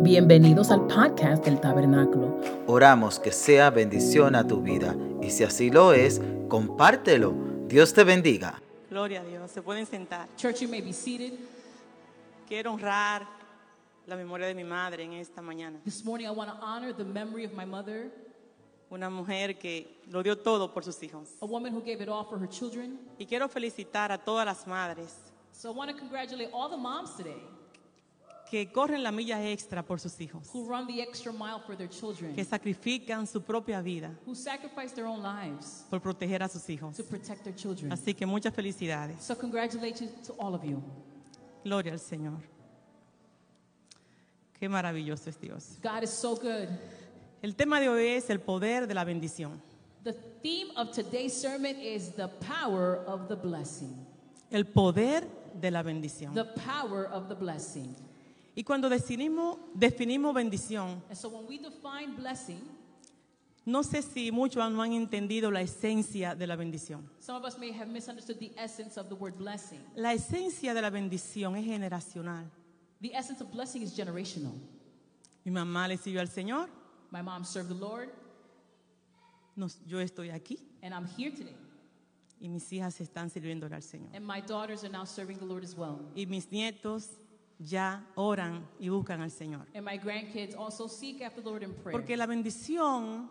Bienvenidos 0.00 0.70
al 0.70 0.86
podcast 0.86 1.44
del 1.44 1.60
Tabernáculo. 1.60 2.40
Oramos 2.66 3.18
que 3.18 3.32
sea 3.32 3.70
bendición 3.70 4.34
a 4.34 4.46
tu 4.46 4.60
vida 4.62 4.96
y 5.22 5.30
si 5.30 5.44
así 5.44 5.70
lo 5.70 5.92
es, 5.92 6.20
compártelo. 6.48 7.34
Dios 7.66 7.92
te 7.92 8.04
bendiga. 8.04 8.60
Gloria 8.90 9.20
a 9.20 9.24
Dios. 9.24 9.50
Se 9.50 9.60
pueden 9.62 9.86
sentar. 9.86 10.28
Church, 10.36 10.60
you 10.60 10.68
may 10.68 10.80
be 10.80 10.92
seated. 10.92 11.32
Quiero 12.48 12.72
honrar 12.72 13.26
la 14.06 14.16
memoria 14.16 14.46
de 14.46 14.54
mi 14.54 14.64
madre 14.64 15.04
en 15.04 15.12
esta 15.14 15.42
mañana. 15.42 15.78
This 15.84 16.04
morning, 16.04 16.26
I 16.26 16.30
want 16.30 16.50
to 16.50 16.56
honor 16.64 16.94
the 16.94 17.04
memory 17.04 17.44
of 17.44 17.52
my 17.54 17.66
mother, 17.66 18.10
Una 18.90 19.10
mujer 19.10 19.58
que 19.58 20.00
lo 20.10 20.22
dio 20.22 20.38
todo 20.38 20.72
por 20.72 20.82
sus 20.82 21.02
hijos. 21.02 21.28
a 21.42 21.46
woman 21.46 21.74
who 21.74 21.82
gave 21.82 22.00
it 22.02 22.08
all 22.08 22.24
for 22.24 22.38
her 22.40 22.48
children. 22.48 22.98
Y 23.18 23.26
quiero 23.26 23.48
felicitar 23.48 24.10
a 24.12 24.18
todas 24.18 24.46
las 24.46 24.66
madres 24.66 25.14
So 25.52 25.70
I 25.72 25.74
want 25.76 25.90
to 25.90 25.96
congratulate 25.98 26.50
all 26.54 26.70
the 26.70 26.76
moms 26.76 27.14
today 27.16 27.36
que 28.50 28.70
corren 28.72 29.02
la 29.02 29.12
milla 29.12 29.42
extra 29.44 29.82
por 29.82 30.00
sus 30.00 30.20
hijos, 30.20 30.48
who 30.52 30.66
run 30.68 30.86
the 30.86 31.00
extra 31.00 31.32
mile 31.32 31.60
for 31.66 31.76
their 31.76 31.88
children, 31.88 32.34
que 32.34 32.44
sacrifican 32.44 33.26
su 33.26 33.42
propia 33.42 33.80
vida 33.80 34.10
who 34.26 34.34
sacrifice 34.34 34.94
their 34.94 35.06
own 35.06 35.22
lives 35.22 35.84
por 35.90 36.00
proteger 36.00 36.42
a 36.42 36.48
sus 36.48 36.68
hijos. 36.68 36.96
to 36.96 37.04
protect 37.04 37.44
their 37.44 37.54
children. 37.54 37.92
Así 37.92 38.14
que 38.14 38.26
muchas 38.26 38.54
felicidades. 38.54 39.20
So 39.20 39.34
congratulations 39.36 40.10
to 40.26 40.32
all 40.38 40.54
of 40.54 40.64
you. 40.64 40.82
Gloria 41.64 41.92
al 41.92 41.98
Señor. 41.98 42.40
Qué 44.58 44.68
maravilloso 44.68 45.28
es 45.28 45.36
Dios. 45.40 45.78
God 45.82 46.02
is 46.02 46.10
so 46.10 46.34
good. 46.34 46.68
El 47.42 47.54
tema 47.54 47.78
de 47.80 47.88
hoy 47.88 48.08
es 48.08 48.28
el 48.30 48.40
poder 48.40 48.86
de 48.88 48.94
la 48.94 49.04
bendición. 49.04 49.60
The 50.04 50.12
theme 50.42 50.70
of 50.76 50.92
today's 50.92 51.32
sermon 51.32 51.76
is 51.76 52.12
the 52.14 52.28
power 52.28 53.04
of 53.06 53.28
the 53.28 53.36
blessing. 53.36 53.94
El 54.50 54.64
poder 54.64 55.28
de 55.60 55.70
la 55.70 55.82
bendición. 55.82 56.34
The 56.34 56.44
power 56.44 57.06
of 57.06 57.28
the 57.28 57.34
blessing. 57.34 57.94
Y 58.58 58.64
cuando 58.64 58.88
definimos, 58.88 59.56
definimos 59.72 60.34
bendición, 60.34 61.00
And 61.08 61.16
so 61.16 61.28
when 61.28 61.46
we 61.46 61.58
define 61.58 62.16
blessing, 62.16 62.58
no 63.64 63.84
sé 63.84 64.02
si 64.02 64.32
muchos 64.32 64.68
no 64.72 64.82
han 64.82 64.92
entendido 64.94 65.52
la 65.52 65.60
esencia 65.60 66.34
de 66.34 66.44
la 66.48 66.56
bendición. 66.56 67.08
some 67.20 67.36
of 67.36 67.44
us 67.44 67.56
may 67.56 67.70
have 67.70 67.86
misunderstood 67.88 68.40
the 68.40 68.50
essence 68.56 68.96
of 68.98 69.08
the 69.08 69.14
word 69.14 69.36
blessing. 69.38 69.78
La 69.94 70.12
esencia 70.12 70.74
de 70.74 70.82
la 70.82 70.90
bendición 70.90 71.54
es 71.56 71.64
generacional. 71.66 72.50
The 73.00 73.14
essence 73.14 73.40
of 73.40 73.52
blessing 73.52 73.82
is 73.82 73.94
generational. 73.94 74.54
Mi 75.44 75.52
mamá 75.52 75.86
le 75.86 75.96
sirvió 75.96 76.20
al 76.20 76.26
Señor, 76.28 76.68
My 77.12 77.22
mom 77.22 77.44
served 77.44 77.68
the 77.68 77.74
Lord, 77.78 78.08
nos- 79.54 79.78
yo 79.86 79.98
estoy 80.00 80.30
aquí 80.30 80.58
and 80.82 80.92
I'm 80.92 81.06
here 81.06 81.30
today. 81.30 81.54
y 82.40 82.48
mis 82.48 82.72
hijas 82.72 83.00
están 83.00 83.30
sirviéndole 83.30 83.74
al 83.76 83.82
Señor. 83.82 84.08
And 84.16 84.26
my 84.26 84.40
daughters 84.40 84.82
are 84.82 84.90
now 84.90 85.04
serving 85.04 85.38
the 85.38 85.46
Lord 85.46 85.62
as 85.62 85.76
well. 85.76 86.00
Y 86.16 86.26
mis 86.26 86.50
nietos 86.50 87.08
ya 87.58 88.04
oran 88.14 88.66
y 88.78 88.88
buscan 88.88 89.20
al 89.20 89.30
Señor. 89.30 89.66
And 89.74 89.84
my 89.84 89.98
grandkids 89.98 90.54
also 90.56 90.86
seek 90.88 91.22
after 91.22 91.42
the 91.42 91.48
Lord 91.50 91.62
in 91.62 91.72
prayer. 91.74 91.92
Porque 91.92 92.16
la 92.16 92.26
bendición 92.26 93.28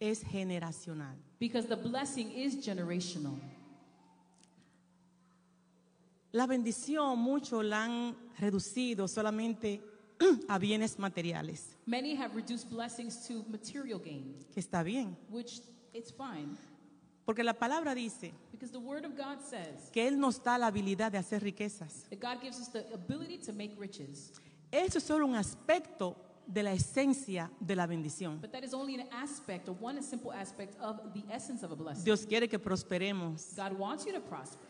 es 0.00 0.22
generacional. 0.22 1.14
because 1.38 1.66
the 1.66 1.76
blessing 1.76 2.30
is 2.32 2.56
generational. 2.64 3.38
La 6.32 6.46
bendición 6.46 7.18
muchos 7.18 7.64
la 7.64 7.84
han 7.84 8.14
reducido 8.38 9.08
solamente 9.08 9.80
a 10.48 10.58
bienes 10.58 10.98
materiales, 10.98 11.76
Many 11.86 12.14
have 12.16 12.34
reduced 12.34 12.68
blessings 12.68 13.26
to 13.28 13.44
material 13.48 13.98
gain, 13.98 14.34
que 14.52 14.60
está 14.60 14.82
bien. 14.84 15.16
which 15.30 15.60
it's 15.94 16.10
fine. 16.10 16.56
Porque 17.28 17.44
la 17.44 17.52
palabra 17.52 17.94
dice 17.94 18.32
Because 18.50 18.72
the 18.72 18.78
Word 18.78 19.04
of 19.04 19.12
God 19.14 19.38
says 19.44 19.90
que 19.92 20.08
Él 20.08 20.18
nos 20.18 20.42
da 20.42 20.56
la 20.56 20.68
habilidad 20.68 21.12
de 21.12 21.18
hacer 21.18 21.42
riquezas. 21.42 22.06
that 22.08 22.18
God 22.18 22.40
gives 22.40 22.58
us 22.58 22.68
the 22.72 22.86
ability 22.94 23.36
to 23.36 23.52
make 23.52 23.74
riches. 23.78 24.32
Eso 24.72 24.96
es 24.96 25.04
solo 25.04 25.26
un 25.26 25.34
aspecto 25.34 26.16
de 26.46 26.62
la 26.62 26.72
esencia 26.72 27.50
de 27.60 27.76
la 27.76 27.86
bendición. 27.86 28.40
But 28.40 28.52
that 28.52 28.64
is 28.64 28.72
only 28.72 28.94
an 28.94 29.06
aspect, 29.12 29.68
or 29.68 29.76
one 29.78 30.00
simple 30.02 30.32
aspect 30.32 30.80
of 30.80 31.12
the 31.12 31.22
essence 31.30 31.62
of 31.62 31.70
a 31.70 31.74
blessing. 31.76 32.02
Dios 32.04 32.24
quiere 32.24 32.48
que 32.48 32.58
prosperemos. 32.58 33.54
God 33.54 33.74
wants 33.78 34.06
you 34.06 34.12
to 34.14 34.20
prosper. 34.22 34.66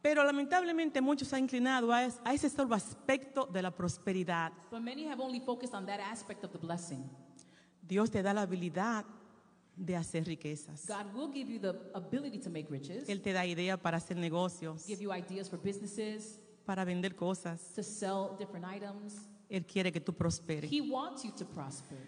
Pero 0.00 0.24
lamentablemente 0.24 1.02
muchos 1.02 1.28
se 1.28 1.36
han 1.36 1.42
inclinado 1.42 1.92
a, 1.92 2.04
es- 2.06 2.18
a 2.24 2.32
ese 2.32 2.48
solo 2.48 2.74
aspecto 2.74 3.44
de 3.44 3.60
la 3.60 3.70
prosperidad. 3.72 4.52
But 4.70 4.80
many 4.80 5.04
have 5.06 5.20
only 5.20 5.40
focused 5.40 5.74
on 5.74 5.84
that 5.84 6.00
aspect 6.00 6.42
of 6.44 6.52
the 6.52 6.58
blessing. 6.58 7.04
Dios 7.86 8.10
te 8.10 8.22
da 8.22 8.32
la 8.32 8.40
habilidad 8.46 9.04
de 9.80 9.96
hacer 9.96 10.26
riquezas. 10.26 10.86
God 10.86 11.14
will 11.14 11.32
give 11.32 11.50
you 11.50 11.58
the 11.58 11.74
ability 11.94 12.38
to 12.38 12.50
make 12.50 12.68
riches, 12.70 13.08
Él 13.08 13.22
te 13.22 13.32
da 13.32 13.46
idea 13.46 13.76
para 13.80 13.96
hacer 13.96 14.16
negocios, 14.16 14.86
give 14.86 15.02
you 15.02 15.10
ideas 15.12 15.48
for 15.48 15.58
businesses, 15.58 16.38
para 16.66 16.84
vender 16.84 17.16
cosas. 17.16 17.72
to 17.74 17.82
sell 17.82 18.36
different 18.38 18.66
items. 18.66 19.26
Él 19.48 19.64
quiere 19.66 19.90
que 19.90 20.00
tú 20.00 20.12
prosperes. 20.12 20.70
He 20.70 20.80
wants 20.82 21.24
you 21.24 21.32
to 21.32 21.46
prosper. 21.46 21.98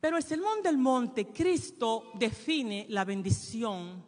Pero 0.00 0.16
el 0.18 0.22
Sermón 0.22 0.62
del 0.62 0.76
Monte, 0.76 1.28
Cristo 1.28 2.10
define 2.18 2.86
la 2.90 3.04
bendición 3.04 4.02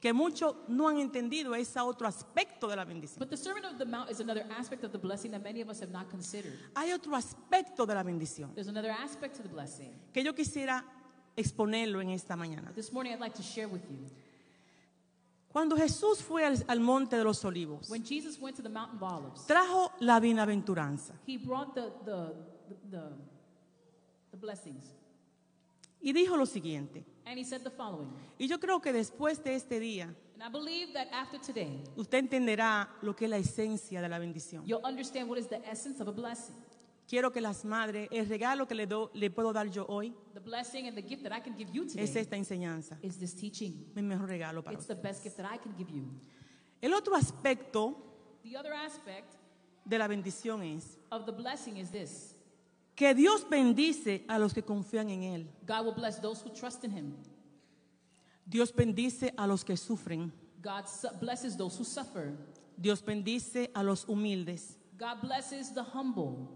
que 0.00 0.12
muchos 0.12 0.54
no 0.68 0.86
han 0.88 0.98
entendido 0.98 1.56
ese 1.56 1.80
otro 1.80 2.06
aspecto 2.06 2.68
de 2.68 2.76
la 2.76 2.84
bendición. 2.84 3.18
But 3.18 3.30
the 3.30 3.36
Sermon 3.36 3.64
of 3.64 3.78
the 3.78 3.84
Mount 3.84 4.10
is 4.10 4.20
another 4.20 4.46
aspect 4.56 4.84
of 4.84 4.92
the 4.92 4.98
blessing 4.98 5.32
that 5.32 5.42
many 5.42 5.60
of 5.60 5.68
us 5.68 5.80
have 5.80 5.90
not 5.90 6.08
considered. 6.08 6.52
Hay 6.76 6.92
otro 6.92 7.16
aspecto 7.16 7.84
de 7.84 7.94
la 7.94 8.04
bendición 8.04 8.54
There's 8.54 8.68
another 8.68 8.92
aspect 8.92 9.34
to 9.38 9.42
the 9.42 9.48
blessing. 9.48 9.92
que 10.12 10.22
yo 10.22 10.34
quisiera 10.34 10.84
exponerlo 11.38 12.00
en 12.00 12.10
esta 12.10 12.36
mañana. 12.36 12.72
This 12.74 12.92
morning 12.92 13.12
I'd 13.12 13.20
like 13.20 13.36
to 13.36 13.42
share 13.42 13.66
with 13.68 13.82
you. 13.88 13.96
Cuando 15.50 15.76
Jesús 15.76 16.22
fue 16.22 16.44
al, 16.44 16.62
al 16.68 16.80
monte 16.80 17.16
de 17.16 17.24
los 17.24 17.42
olivos, 17.44 17.88
When 17.88 18.04
Jesus 18.04 18.38
went 18.38 18.56
to 18.56 18.62
the 18.62 18.68
Mountain 18.68 19.02
of 19.02 19.12
Olives, 19.12 19.46
trajo 19.46 19.92
la 20.00 20.20
bienaventuranza 20.20 21.14
he 21.26 21.38
brought 21.38 21.74
the, 21.74 21.90
the, 22.04 22.34
the, 22.90 23.02
the 24.30 24.36
blessings. 24.36 24.84
y 26.00 26.12
dijo 26.12 26.36
lo 26.36 26.44
siguiente. 26.46 27.04
And 27.24 27.38
he 27.38 27.44
said 27.44 27.62
the 27.62 27.70
following. 27.70 28.08
Y 28.38 28.46
yo 28.46 28.58
creo 28.58 28.80
que 28.80 28.92
después 28.92 29.42
de 29.42 29.54
este 29.54 29.80
día, 29.80 30.14
And 30.40 30.42
I 30.44 30.48
believe 30.50 30.92
that 30.92 31.08
after 31.12 31.38
today, 31.40 31.82
usted 31.96 32.18
entenderá 32.18 32.88
lo 33.02 33.16
que 33.16 33.24
es 33.24 33.30
la 33.30 33.38
esencia 33.38 34.00
de 34.00 34.08
la 34.08 34.18
bendición. 34.18 34.64
you'll 34.66 34.84
understand 34.84 35.28
what 35.28 35.38
is 35.38 35.48
the 35.48 35.60
essence 35.68 36.00
of 36.00 36.08
a 36.08 36.12
blessing. 36.12 36.54
Quiero 37.08 37.32
que 37.32 37.40
las 37.40 37.64
madres, 37.64 38.06
el 38.12 38.28
regalo 38.28 38.68
que 38.68 38.74
le, 38.74 38.86
do- 38.86 39.10
le 39.14 39.30
puedo 39.30 39.52
dar 39.52 39.66
yo 39.70 39.86
hoy 39.88 40.14
The 40.34 40.40
blessing 40.40 40.86
and 40.88 40.94
the 40.94 41.02
gift 41.02 41.22
that 41.22 41.32
I 41.34 41.40
can 41.40 41.56
give 41.56 41.70
you 41.72 41.84
es 41.84 41.92
today 41.92 42.20
esta 42.20 42.36
enseñanza. 42.36 42.98
is 43.02 43.16
this 43.18 43.34
teaching. 43.34 43.86
Mi 43.94 44.02
mejor 44.02 44.28
regalo 44.28 44.62
para 44.62 44.76
It's 44.76 44.86
the 44.86 44.94
best 44.94 45.22
gift 45.24 45.36
that 45.38 45.50
I 45.50 45.56
can 45.58 45.74
give 45.76 45.90
you. 45.90 46.04
El 46.82 46.92
otro 46.92 47.14
aspecto 47.16 47.96
The 48.42 48.56
other 48.58 48.72
aspect 48.74 49.34
de 49.86 49.98
la 49.98 50.06
bendición 50.06 50.62
es 50.62 50.98
of 51.10 51.24
the 51.24 51.32
blessing 51.32 51.78
is 51.78 51.90
this 51.90 52.34
que 52.94 53.14
Dios 53.14 53.48
bendice 53.48 54.24
a 54.28 54.38
los 54.38 54.52
que 54.52 54.62
confían 54.62 55.08
en 55.08 55.22
Él. 55.22 55.46
God 55.66 55.84
will 55.86 55.94
bless 55.94 56.20
those 56.20 56.42
who 56.44 56.50
trust 56.52 56.84
in 56.84 56.90
him. 56.90 57.14
Dios 58.44 58.72
bendice 58.74 59.32
a 59.36 59.46
los 59.46 59.64
que 59.64 59.76
sufren. 59.76 60.32
God 60.60 60.86
su- 60.88 61.08
blesses 61.20 61.56
those 61.56 61.76
who 61.78 61.84
suffer. 61.84 62.36
Dios 62.76 63.00
bendice 63.04 63.70
a 63.74 63.82
los 63.82 64.04
humildes. 64.08 64.76
God 64.98 65.20
blesses 65.22 65.72
the 65.72 65.82
humble. 65.82 66.48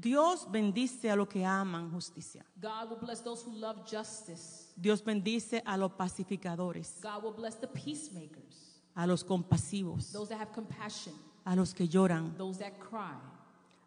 Dios 0.00 0.46
bendice 0.50 1.10
a 1.10 1.16
los 1.16 1.28
que 1.28 1.44
aman 1.44 1.90
justicia. 1.90 2.42
God 2.60 2.88
will 2.90 2.98
bless 2.98 3.20
those 3.22 3.42
who 3.44 3.52
love 3.52 3.84
justice. 3.86 4.72
Dios 4.80 5.02
bendice 5.04 5.62
a 5.66 5.76
los 5.76 5.92
pacificadores, 5.92 7.00
God 7.02 7.22
will 7.22 7.32
bless 7.34 7.56
the 7.56 7.66
peacemakers, 7.66 8.80
a 8.96 9.06
los 9.06 9.22
compasivos, 9.22 10.10
those 10.12 10.28
that 10.30 10.38
have 10.40 10.52
compassion, 10.52 11.12
a 11.44 11.54
los 11.54 11.74
que 11.74 11.86
lloran, 11.86 12.34
those 12.38 12.58
that 12.58 12.78
cry, 12.78 13.12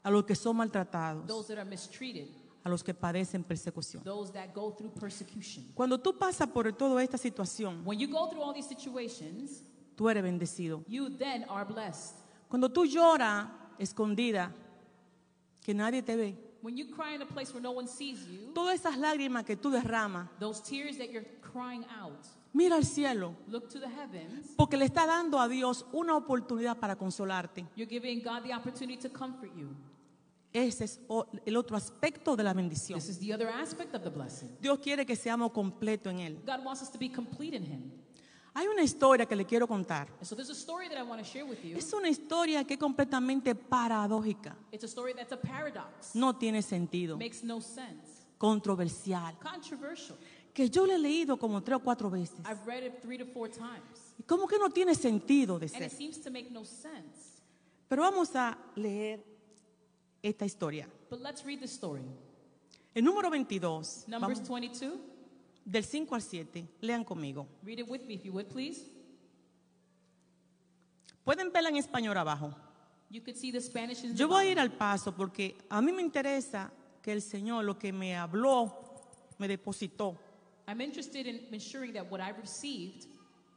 a 0.04 0.12
los 0.12 0.24
que 0.26 0.36
son 0.36 0.58
maltratados, 0.58 1.26
those 1.26 1.48
that 1.48 1.58
are 1.58 1.66
mistreated, 1.66 2.28
a 2.64 2.70
los 2.70 2.84
que 2.84 2.94
padecen 2.94 3.44
persecución. 3.44 4.04
those 4.04 4.32
that 4.32 4.54
go 4.54 4.70
through 4.72 4.92
persecution. 4.94 5.64
Cuando 5.74 5.98
tú 5.98 6.14
pasas 6.18 6.48
por 6.48 6.72
toda 6.74 7.02
esta 7.02 7.18
situación, 7.18 7.84
When 7.84 7.98
you 8.00 8.08
go 8.08 8.28
through 8.30 8.44
all 8.44 8.54
these 8.54 8.68
situations, 8.68 9.64
tú 9.98 10.10
eres 10.10 10.22
bendecido. 10.24 10.84
you 10.88 11.10
then 11.10 11.44
are 11.50 11.66
blessed. 11.66 12.14
Cuando 12.50 12.70
tú 12.70 12.86
lloras 12.86 13.48
escondida, 13.80 14.54
que 15.64 15.74
nadie 15.74 16.02
te 16.04 16.16
ve, 16.16 16.36
When 16.62 16.78
you 16.78 16.86
cry 16.88 17.14
in 17.16 17.22
a 17.22 17.26
place 17.26 17.52
where 17.54 17.62
no 17.62 17.72
one 17.72 17.88
sees 17.88 18.26
you, 18.28 18.54
todas 18.54 18.80
esas 18.80 18.98
lágrimas 18.98 19.44
que 19.44 19.58
tú 19.58 19.70
derramas, 19.70 20.30
those 20.40 20.62
tears 20.62 20.98
that 20.98 21.10
you're 21.10 21.28
crying 21.42 21.84
out, 22.00 22.26
mira 22.54 22.76
al 22.78 22.86
cielo, 22.86 23.36
look 23.48 23.68
to 23.68 23.80
the 23.82 23.88
heavens. 23.90 24.54
porque 24.56 24.78
le 24.78 24.86
está 24.86 25.06
dando 25.06 25.40
a 25.40 25.48
Dios 25.50 25.86
una 25.92 26.16
oportunidad 26.16 26.78
para 26.80 26.96
consolarte. 26.96 27.66
You're 27.76 27.90
giving 27.90 28.22
God 28.24 28.44
the 28.44 28.54
opportunity 28.56 28.98
to 28.98 29.10
comfort 29.10 29.52
you. 29.58 29.76
Ese 30.54 30.84
es 30.86 31.02
o- 31.10 31.26
el 31.46 31.58
otro 31.58 31.76
aspecto 31.76 32.36
de 32.36 32.44
la 32.44 32.54
bendición. 32.54 32.98
This 33.00 33.10
is 33.10 33.20
the 33.20 33.34
other 33.34 33.50
aspect 33.50 33.94
of 33.96 34.04
the 34.04 34.10
blessing. 34.12 34.50
Dios 34.62 34.78
quiere 34.80 35.04
que 35.06 35.16
seamos 35.16 35.52
completos 35.52 36.14
en 36.14 36.20
Él. 36.20 36.40
God 36.46 36.64
wants 36.64 36.82
us 36.84 36.92
to 36.92 36.98
be 37.00 37.10
complete 37.12 37.56
in 37.58 37.64
Him. 37.66 37.92
Hay 38.56 38.68
una 38.68 38.84
historia 38.84 39.26
que 39.26 39.36
le 39.36 39.46
quiero 39.46 39.68
contar. 39.68 40.08
So 40.22 40.36
there's 40.36 40.50
a 40.52 40.54
story 40.54 40.88
that 40.90 40.98
I 40.98 41.02
want 41.02 41.20
to 41.22 41.28
share 41.28 41.44
with 41.44 41.58
you. 41.64 41.76
Es 41.78 41.92
una 41.94 42.08
historia 42.10 42.64
que 42.64 42.76
es 42.76 42.80
completamente 42.80 43.56
paradójica. 43.56 44.56
It's 44.72 44.84
a 44.84 44.88
story 44.88 45.14
that's 45.14 45.32
a 45.32 45.38
paradox. 45.42 46.14
No 46.14 46.34
tiene 46.36 46.62
sentido. 46.62 47.18
Makes 47.18 47.44
no 47.44 47.60
sense. 47.62 48.22
Controversial. 48.38 49.34
Controversial. 49.42 50.18
Que 50.54 50.70
yo 50.70 50.86
le 50.86 50.96
he 50.96 51.00
leído 51.00 51.38
como 51.40 51.62
tres 51.64 51.78
o 51.78 51.80
cuatro 51.80 52.12
veces. 52.12 52.38
I've 52.46 52.64
read 52.68 52.84
it 52.84 53.02
three 53.02 53.18
to 53.18 53.26
four 53.26 53.50
times. 53.50 54.14
Y 54.20 54.24
como 54.24 54.46
que 54.48 54.60
no 54.60 54.70
tiene 54.70 54.94
sentido 54.94 55.58
de 55.58 55.66
And 55.66 55.76
ser. 55.76 55.84
it 55.88 55.92
seems 55.92 56.22
to 56.22 56.30
make 56.30 56.52
no 56.52 56.64
sense. 56.64 57.42
Pero 57.88 58.04
vamos 58.04 58.36
a 58.36 58.56
leer 58.76 59.24
esta 60.22 60.46
historia. 60.46 60.88
But 61.10 61.22
let's 61.22 61.44
read 61.44 61.60
the 61.60 61.66
story. 61.68 62.04
El 62.94 63.04
número 63.04 63.32
22, 63.32 64.04
Numbers 64.08 64.40
vamos- 64.42 64.50
22. 64.50 65.00
Del 65.66 65.84
5 65.84 66.16
al 66.16 66.22
7, 66.22 66.68
lean 66.82 67.04
conmigo. 67.04 67.48
Read 67.64 67.80
it 67.80 67.88
with 67.90 68.02
me 68.06 68.16
if 68.16 68.24
you 68.24 68.34
would, 68.34 68.48
please. 68.48 68.86
Pueden 71.24 71.52
verla 71.52 71.70
en 71.70 71.78
español 71.78 72.18
abajo. 72.18 72.54
You 73.10 73.22
could 73.22 73.38
see 73.38 73.52
the 73.52 73.62
Spanish 73.62 74.04
in 74.04 74.12
the 74.12 74.18
Yo 74.18 74.28
voy 74.28 74.48
a 74.48 74.52
ir 74.52 74.60
al 74.60 74.72
paso 74.72 75.14
porque 75.16 75.56
a 75.70 75.82
mí 75.82 75.92
me 75.94 76.02
interesa 76.02 76.72
que 77.02 77.12
el 77.12 77.22
Señor 77.22 77.64
lo 77.64 77.78
que 77.78 77.94
me 77.94 78.16
habló, 78.16 78.74
me 79.38 79.48
depositó. 79.48 80.18
I'm 80.68 80.82
interested 80.82 81.28
in 81.28 81.42
ensuring 81.52 81.94
that 81.94 82.10
what 82.10 82.20
I 82.20 82.32
received, 82.32 83.08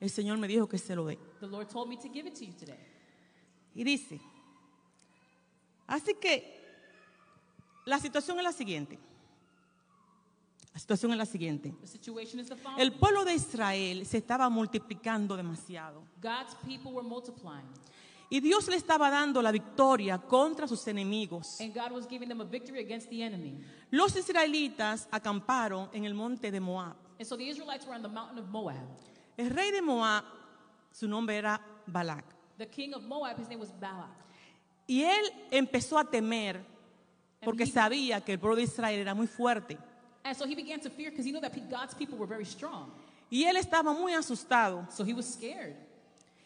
El 0.00 0.10
Señor 0.10 0.36
me 0.38 0.46
dijo 0.46 0.68
que 0.68 0.78
se 0.78 0.94
lo 0.94 1.06
dé. 1.06 1.18
the 1.40 1.46
Lord 1.46 1.68
told 1.68 1.88
me 1.88 1.96
to 1.96 2.08
give 2.08 2.26
it 2.26 2.34
to 2.34 2.44
you 2.44 2.52
today. 2.52 2.78
Y 3.74 3.82
dice, 3.84 4.20
así 5.86 6.14
que 6.20 6.42
la 7.86 7.98
situación 7.98 8.38
es 8.38 8.44
la 8.44 8.52
siguiente. 8.52 8.98
La 10.76 10.80
situación 10.80 11.10
es 11.12 11.16
la 11.16 11.24
siguiente. 11.24 11.72
El 12.76 12.92
pueblo 12.92 13.24
de 13.24 13.32
Israel 13.34 14.04
se 14.04 14.18
estaba 14.18 14.50
multiplicando 14.50 15.34
demasiado. 15.34 16.02
God's 16.20 16.54
people 16.66 16.92
were 16.92 17.02
multiplying, 17.08 17.64
Y 18.28 18.40
Dios 18.40 18.68
le 18.68 18.76
estaba 18.76 19.08
dando 19.08 19.40
la 19.40 19.50
victoria 19.52 20.18
contra 20.18 20.68
sus 20.68 20.86
enemigos. 20.86 21.58
and 21.62 21.72
God 21.74 21.92
was 21.92 22.06
giving 22.06 22.28
them 22.28 22.42
a 22.42 22.44
victory 22.44 22.80
against 22.80 23.08
the 23.08 23.22
enemy. 23.22 23.58
Los 23.90 24.14
israelitas 24.16 25.08
acamparon 25.10 25.88
en 25.94 26.04
el 26.04 26.12
monte 26.12 26.50
de 26.50 26.60
Moab. 26.60 26.94
And 27.18 27.26
so 27.26 27.38
the 27.38 27.48
Israelites 27.48 27.86
were 27.86 27.96
on 27.96 28.02
the 28.02 28.08
mountain 28.10 28.38
of 28.38 28.50
Moab. 28.50 28.76
El 29.38 29.48
rey 29.48 29.70
de 29.70 29.80
Moab, 29.80 30.24
su 30.92 31.08
nombre 31.08 31.36
era 31.38 31.58
Balak. 31.86 32.26
The 32.58 32.66
king 32.68 32.92
of 32.92 33.02
Moab, 33.04 33.38
his 33.38 33.48
name 33.48 33.60
was 33.60 33.70
Balak. 33.80 34.10
Y 34.86 35.04
él 35.04 35.24
empezó 35.50 35.96
a 35.98 36.04
temer 36.04 36.62
porque 37.42 37.62
he- 37.62 37.66
sabía 37.66 38.20
que 38.22 38.32
el 38.34 38.38
pueblo 38.38 38.56
de 38.56 38.64
Israel 38.64 38.98
era 39.00 39.14
muy 39.14 39.26
fuerte. 39.26 39.78
And 40.26 40.36
so 40.36 40.44
he 40.44 40.56
began 40.56 40.80
to 40.80 40.90
fear 40.90 41.10
because 41.10 41.24
he 41.24 41.30
knew 41.30 41.40
that 41.40 41.70
God's 41.70 41.94
people 41.94 42.18
were 42.18 42.26
very 42.26 42.44
strong. 42.44 42.90
Y 43.30 43.44
él 43.44 43.56
estaba 43.56 43.96
muy 43.96 44.12
asustado. 44.12 44.84
So 44.90 45.04
he 45.04 45.14
was 45.14 45.32
scared. 45.32 45.76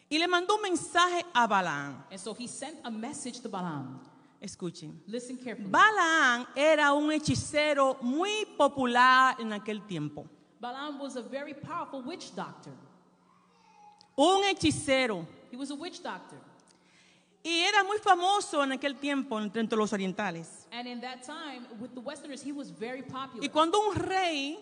Y 0.07 0.19
le 0.19 0.27
mandó 0.27 0.55
un 0.55 0.61
mensaje 0.61 1.23
a 1.33 1.47
Balaam. 1.47 2.03
And 2.11 2.19
so 2.19 2.35
he 2.35 2.45
sent 2.45 2.77
a 2.85 2.91
message 2.91 3.39
to 3.39 3.49
Balaam. 3.49 3.99
Escuchen. 4.39 4.99
Listen 5.07 5.35
carefully. 5.35 5.69
Balaam 5.71 6.45
era 6.55 6.93
un 6.93 7.09
hechicero 7.11 7.97
muy 8.03 8.45
popular 8.55 9.35
en 9.39 9.51
aquel 9.51 9.81
tiempo. 9.87 10.27
Balaam 10.59 10.99
was 10.99 11.15
a 11.15 11.23
very 11.23 11.55
powerful 11.55 12.03
witch 12.03 12.35
doctor. 12.35 12.73
Un 14.15 14.43
hechicero. 14.43 15.25
He 15.49 15.57
was 15.57 15.71
a 15.71 15.75
witch 15.75 16.03
doctor. 16.03 16.37
Y 17.43 17.63
era 17.63 17.83
muy 17.83 17.97
famoso 17.97 18.63
en 18.63 18.73
aquel 18.73 18.95
tiempo 18.99 19.39
entre 19.39 19.75
los 19.75 19.91
orientales. 19.91 20.60
And 20.71 20.87
in 20.87 21.01
that 21.01 21.23
time, 21.23 21.67
with 21.79 21.93
the 21.93 21.99
Westerners, 21.99 22.41
he 22.41 22.53
was 22.53 22.71
very 22.71 23.01
popular. 23.01 23.43
Y 23.43 23.49
cuando 23.49 23.79
un 23.89 23.95
rey 23.95 24.57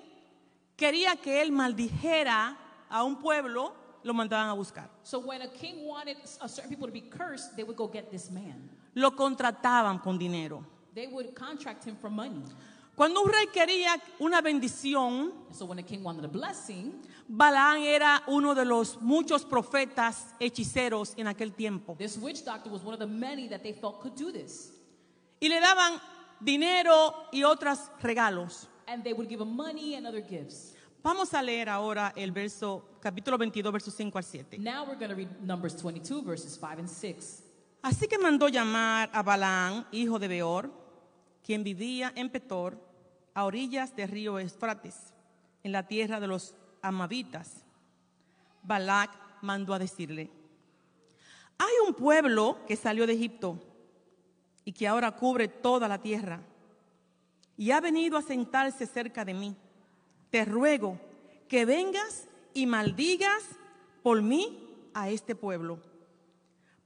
quería 0.75 1.15
que 1.21 1.41
él 1.41 1.51
maldijera 1.51 2.57
a 2.89 3.03
un 3.03 3.17
pueblo, 3.17 3.73
lo 4.03 4.13
mandaban 4.13 4.49
a 4.49 4.53
buscar. 4.55 4.89
So 5.03 5.19
when 5.19 5.41
a 5.41 5.47
king 5.47 5.85
wanted 5.85 6.17
a 6.41 6.49
certain 6.49 6.69
people 6.69 6.87
to 6.87 6.93
be 6.93 7.01
cursed, 7.01 7.55
they 7.55 7.63
would 7.63 7.77
go 7.77 7.87
get 7.87 8.09
this 8.09 8.31
man. 8.31 8.69
Lo 8.95 9.11
contrataban 9.11 10.01
con 10.01 10.17
dinero. 10.17 10.65
They 10.95 11.07
would 11.07 11.35
contract 11.35 11.83
him 11.85 11.95
for 11.95 12.09
money. 12.09 12.41
Cuando 12.95 13.21
un 13.21 13.29
rey 13.31 13.45
quería 13.53 13.95
una 14.19 14.41
bendición, 14.41 15.31
so 15.51 15.65
when 15.65 15.79
a 15.79 15.83
king 15.83 16.03
wanted 16.03 16.25
a 16.25 16.27
blessing, 16.27 16.93
Balaam 17.29 17.83
era 17.83 18.23
uno 18.27 18.55
de 18.55 18.65
los 18.65 18.99
muchos 18.99 19.45
profetas 19.45 20.33
hechiceros 20.39 21.13
en 21.15 21.27
aquel 21.27 21.53
tiempo. 21.55 21.95
this 21.97 22.17
witch 22.17 22.43
doctor 22.43 22.71
was 22.71 22.83
one 22.83 22.93
of 22.93 22.99
the 22.99 23.07
many 23.07 23.47
that 23.47 23.61
they 23.61 23.71
felt 23.71 24.01
could 24.01 24.15
do 24.15 24.31
this. 24.31 24.71
Y 25.39 25.49
le 25.49 25.59
daban 25.59 25.99
dinero 26.39 27.27
y 27.31 27.43
otros 27.43 27.91
regalos. 28.01 28.67
And 28.87 29.03
they 29.03 29.13
would 29.13 29.29
give 29.29 29.41
him 29.41 29.55
money 29.55 29.95
and 29.95 30.07
other 30.07 30.21
gifts. 30.21 30.75
Vamos 31.01 31.33
a 31.33 31.41
leer 31.41 31.69
ahora 31.69 32.11
el 32.15 32.31
verso, 32.31 32.83
capítulo 32.99 33.37
22, 33.37 33.71
versos 33.71 33.93
5 33.93 34.17
al 34.17 34.23
7. 34.23 34.57
Now 34.57 34.83
we're 34.85 34.97
going 34.97 35.09
to 35.09 35.15
read 35.15 35.29
Numbers 35.41 35.75
22, 35.75 36.21
verses 36.23 36.57
5 36.59 36.79
and 36.79 36.89
6. 36.89 37.43
Así 37.81 38.07
que 38.07 38.17
mandó 38.17 38.49
llamar 38.49 39.09
a 39.13 39.23
Balaam, 39.23 39.85
hijo 39.91 40.19
de 40.19 40.27
Beor, 40.27 40.69
quien 41.45 41.63
vivía 41.63 42.11
en 42.15 42.29
Petor, 42.29 42.77
a 43.33 43.45
orillas 43.45 43.95
del 43.95 44.09
río 44.09 44.37
Eufrates, 44.39 45.13
en 45.63 45.71
la 45.71 45.87
tierra 45.87 46.19
de 46.19 46.27
los 46.27 46.53
amabitas. 46.81 47.63
Balac 48.63 49.11
mandó 49.41 49.73
a 49.73 49.79
decirle, 49.79 50.29
hay 51.57 51.73
un 51.87 51.93
pueblo 51.93 52.57
que 52.67 52.75
salió 52.75 53.07
de 53.07 53.13
Egipto 53.13 53.57
y 54.69 54.71
que 54.71 54.87
ahora 54.87 55.15
cubre 55.15 55.47
toda 55.47 55.87
la 55.87 55.99
tierra 55.99 56.43
y 57.57 57.71
ha 57.71 57.81
venido 57.81 58.19
a 58.19 58.21
sentarse 58.21 58.85
cerca 58.85 59.25
de 59.25 59.33
mí. 59.33 59.55
Te 60.29 60.45
ruego 60.45 61.01
que 61.47 61.65
vengas 61.65 62.27
y 62.53 62.67
maldigas 62.67 63.45
por 64.03 64.21
mí 64.21 64.69
a 64.93 65.09
este 65.09 65.33
pueblo 65.33 65.79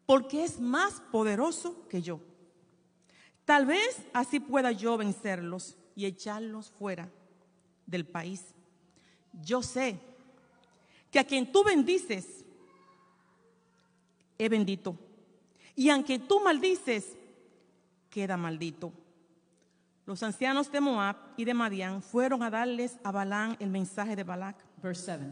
porque 0.05 0.45
es 0.45 0.61
más 0.61 1.01
poderoso 1.11 1.85
que 1.89 2.01
yo. 2.01 2.21
Tal 3.43 3.65
vez 3.65 4.01
así 4.13 4.39
pueda 4.39 4.71
yo 4.71 4.95
vencerlos 4.95 5.75
y 5.93 6.05
echarlos 6.05 6.71
fuera 6.71 7.11
del 7.85 8.05
país. 8.05 8.45
Yo 9.41 9.61
sé 9.61 9.99
que 11.11 11.19
a 11.19 11.25
quien 11.25 11.51
tú 11.51 11.65
bendices, 11.65 12.45
es 14.37 14.49
bendito. 14.49 14.97
Y 15.75 15.89
aunque 15.89 16.17
tú 16.17 16.39
maldices, 16.39 17.17
queda 18.13 18.37
maldito. 18.37 18.93
Los 20.05 20.21
ancianos 20.21 20.71
de 20.71 20.79
Moab 20.79 21.15
y 21.35 21.45
de 21.45 21.53
Madián 21.53 22.01
fueron 22.03 22.43
a 22.43 22.49
darles 22.51 22.97
a 23.03 23.11
Balán 23.11 23.57
el 23.59 23.69
mensaje 23.69 24.15
de 24.15 24.23
Balac 24.23 24.57
Verse 24.81 25.05
7. 25.05 25.23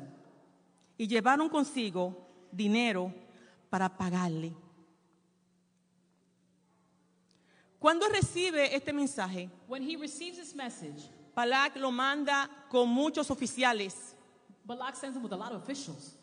y 0.98 1.08
llevaron 1.08 1.48
consigo 1.50 2.28
dinero 2.52 3.14
para 3.70 3.88
pagarle. 3.96 4.54
Cuando 7.80 8.08
recibe 8.10 8.76
este 8.76 8.94
mensaje, 8.94 9.50
When 9.68 9.84
he 9.84 9.98
receives 9.98 10.38
this 10.38 10.56
message, 10.56 11.10
Balak 11.36 11.76
lo 11.78 11.92
manda 11.92 12.50
con 12.70 12.90
muchos 12.90 13.30
oficiales 13.32 14.16
Balak 14.66 14.96
sends 14.96 15.18
him 15.18 15.24
with 15.24 15.34
a 15.34 15.38
lot 15.38 15.52
of 15.54 15.62
officials. 15.64 16.16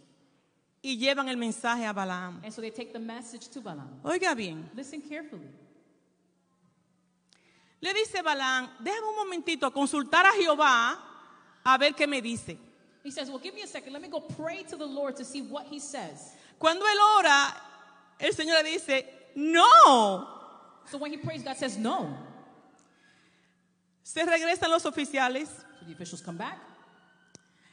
y 0.83 0.97
llevan 0.97 1.29
el 1.29 1.37
mensaje 1.37 1.85
a 1.87 1.93
Balaam. 1.93 2.41
And 2.45 2.53
so 2.53 2.61
they 2.63 2.71
take 2.71 2.93
the 2.93 2.99
message 3.01 3.49
to 3.51 3.61
Balaam. 3.61 4.01
Oiga 4.05 4.35
bien, 4.35 4.71
Listen 4.75 5.03
carefully. 5.03 5.49
Le 7.81 7.95
dice 7.95 8.23
Balaam, 8.23 8.69
déjame 8.81 9.07
un 9.09 9.17
momentito 9.17 9.67
a 9.67 9.71
consultar 9.73 10.27
a 10.27 10.33
Jehová 10.33 10.99
a 11.65 11.79
ver 11.79 11.95
qué 11.95 12.07
me 12.07 12.21
dice. 12.21 12.59
He 13.05 13.11
says, 13.11 13.29
Well, 13.31 13.39
give 13.39 13.55
me 13.55 13.63
a 13.63 13.67
second. 13.67 13.93
Let 13.93 14.03
me 14.03 14.09
go 14.09 14.21
pray 14.21 14.65
to 14.65 14.77
the 14.77 14.87
Lord 14.87 15.17
to 15.17 15.25
see 15.25 15.41
what 15.43 15.67
he 15.71 15.79
says. 15.81 16.35
Cuando 16.59 16.85
él 16.85 16.99
ora, 17.17 17.55
el 18.19 18.33
Señor 18.35 18.63
le 18.63 18.71
dice, 18.71 19.07
no. 19.37 20.27
So 20.91 20.99
when 20.99 21.13
he 21.13 21.19
prays, 21.19 21.43
God 21.43 21.57
says, 21.57 21.79
No. 21.79 22.09
Se 24.03 24.25
regresan 24.25 24.71
los 24.71 24.85
oficiales 24.85 25.49
So 25.79 25.87
the 25.87 25.93
officials 25.93 26.23
come 26.23 26.39
back. 26.39 26.59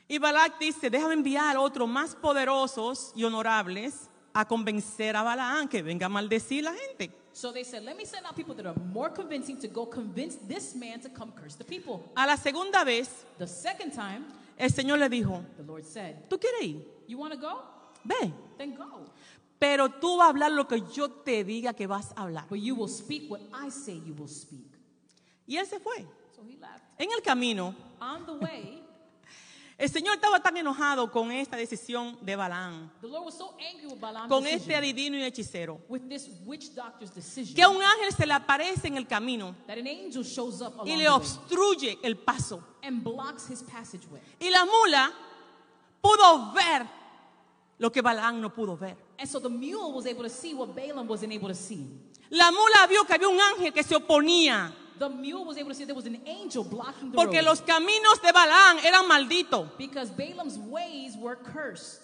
y 0.07 0.19
Balak 0.19 0.59
dice, 0.59 0.89
déjame 0.91 1.13
enviar 1.15 1.57
otros 1.57 1.89
más 1.89 2.13
poderosos 2.15 3.12
y 3.15 3.24
honorables 3.24 4.07
a 4.33 4.45
convencer 4.45 5.15
a 5.15 5.24
Balaam 5.24 5.67
que 5.67 5.81
venga 5.81 6.05
a 6.05 6.09
maldecir 6.09 6.63
la 6.63 6.74
gente. 6.74 7.12
So 7.36 7.51
they 7.51 7.65
said, 7.65 7.84
Let 7.84 7.98
me 7.98 8.06
send 8.06 8.25
out 8.25 8.34
people 8.34 8.56
that 8.56 8.65
are 8.65 8.80
more 8.94 9.10
convincing 9.10 9.58
to 9.60 9.68
go 9.68 9.86
convince 9.86 10.38
this 10.48 10.74
man 10.74 11.01
to 11.01 11.10
come 11.10 11.34
curse 11.34 11.56
the 11.56 11.65
people. 11.65 12.10
A 12.15 12.25
la 12.25 12.38
segunda 12.38 12.86
vez, 12.86 13.10
The 13.38 13.46
second 13.46 13.92
time, 13.92 14.24
el 14.58 14.70
Señor 14.70 15.00
le 15.00 15.10
dijo, 15.10 15.44
the 15.58 15.63
Lord 15.63 15.84
said, 15.84 16.30
¿tú 16.30 16.39
quieres 16.39 16.62
ir? 16.62 16.86
You 17.08 17.18
want 17.18 17.34
to 17.34 17.38
go? 17.38 17.62
Ve. 18.06 18.32
Then 18.58 18.74
go. 18.74 19.12
Pero 19.60 19.89
tú 19.89 20.18
vas 20.18 20.27
a 20.27 20.30
hablar 20.30 20.51
lo 20.51 20.65
que 20.65 20.80
yo 20.94 21.10
te 21.10 21.44
diga 21.44 21.75
que 21.75 21.88
vas 21.88 22.13
a 22.15 22.22
hablar. 22.24 22.46
But 22.50 22.60
you 22.60 22.74
will 22.74 22.88
speak 22.88 23.30
what 23.30 23.42
I 23.54 23.70
say 23.70 24.01
you 24.06 24.13
will 24.13 24.30
speak. 24.30 24.72
Y 25.46 25.58
él 25.58 25.65
se 25.65 25.80
fue. 25.80 26.06
So 26.34 26.42
he 26.48 26.56
left. 26.56 26.86
En 26.98 27.10
el 27.12 27.22
camino, 27.22 27.75
On 28.00 28.25
the 28.25 28.36
way, 28.36 28.82
el 29.86 29.92
Señor 29.92 30.15
estaba 30.15 30.42
tan 30.42 30.58
enojado 30.58 31.12
con 31.12 31.32
esta 31.32 31.56
decisión 31.58 32.18
de 32.22 32.36
Balaam, 32.36 32.89
the 33.01 33.08
Lord 33.08 33.25
was 33.25 33.38
so 33.38 33.56
angry 33.60 33.86
with 33.86 34.00
Balaam's 34.00 34.30
con 34.30 34.46
este 34.48 34.75
adivino 34.75 35.15
y 35.15 35.24
hechicero, 35.24 35.80
with 35.88 36.01
this 36.10 36.27
witch 36.44 36.74
doctor's 36.74 37.13
decision, 37.13 37.56
que 37.56 37.65
un 37.68 37.84
ángel 37.84 38.12
se 38.12 38.25
le 38.25 38.34
aparece 38.34 38.88
en 38.88 38.98
el 38.98 39.06
camino 39.06 39.56
that 39.68 39.77
an 39.77 39.88
angel 39.88 40.24
shows 40.24 40.62
up 40.62 40.74
along 40.74 40.88
y 40.88 40.98
the 40.98 41.04
le 41.04 41.10
obstruye 41.10 42.00
el 42.04 42.18
paso. 42.18 42.63
and 42.82 43.04
blocks 43.04 43.48
his 43.48 43.62
passageway. 43.62 44.22
Y 44.39 44.50
la 44.50 44.65
mula 44.65 45.12
pudo 46.01 46.54
ver 46.54 46.88
lo 47.77 47.92
que 47.92 48.01
Balaam 48.01 48.42
no 48.42 48.50
pudo 48.51 48.75
ver. 48.75 48.98
And 49.20 49.30
so 49.30 49.39
the 49.39 49.50
mule 49.50 49.94
was 49.94 50.08
able 50.08 50.24
to 50.24 50.30
see 50.30 50.54
what 50.56 50.75
Balaam 50.75 51.08
wasn't 51.08 51.32
able 51.32 51.50
to 51.50 51.56
see. 51.56 51.88
La 52.32 52.51
mula 52.51 52.88
vio 52.88 53.04
que 53.06 53.13
había 53.13 53.30
un 53.30 53.39
ángel 53.39 53.72
que 53.72 53.84
se 53.84 53.96
oponía, 53.96 54.74
The 54.99 55.09
mule 55.09 55.43
was 55.45 55.57
able 55.57 55.69
to 55.69 55.75
see 55.75 55.83
there 55.85 55.95
was 55.95 56.05
an 56.05 56.21
angel 56.25 56.63
blocking 56.63 57.11
the 57.11 57.15
porque 57.17 57.37
road 57.41 57.45
los 57.45 57.61
caminos 57.61 58.21
de 58.23 58.31
Balaam 58.31 58.77
eran 58.85 59.07
malditos. 59.07 59.69
because 59.77 60.09
Balaam's 60.11 60.57
ways 60.57 61.15
were 61.17 61.35
cursed. 61.37 62.01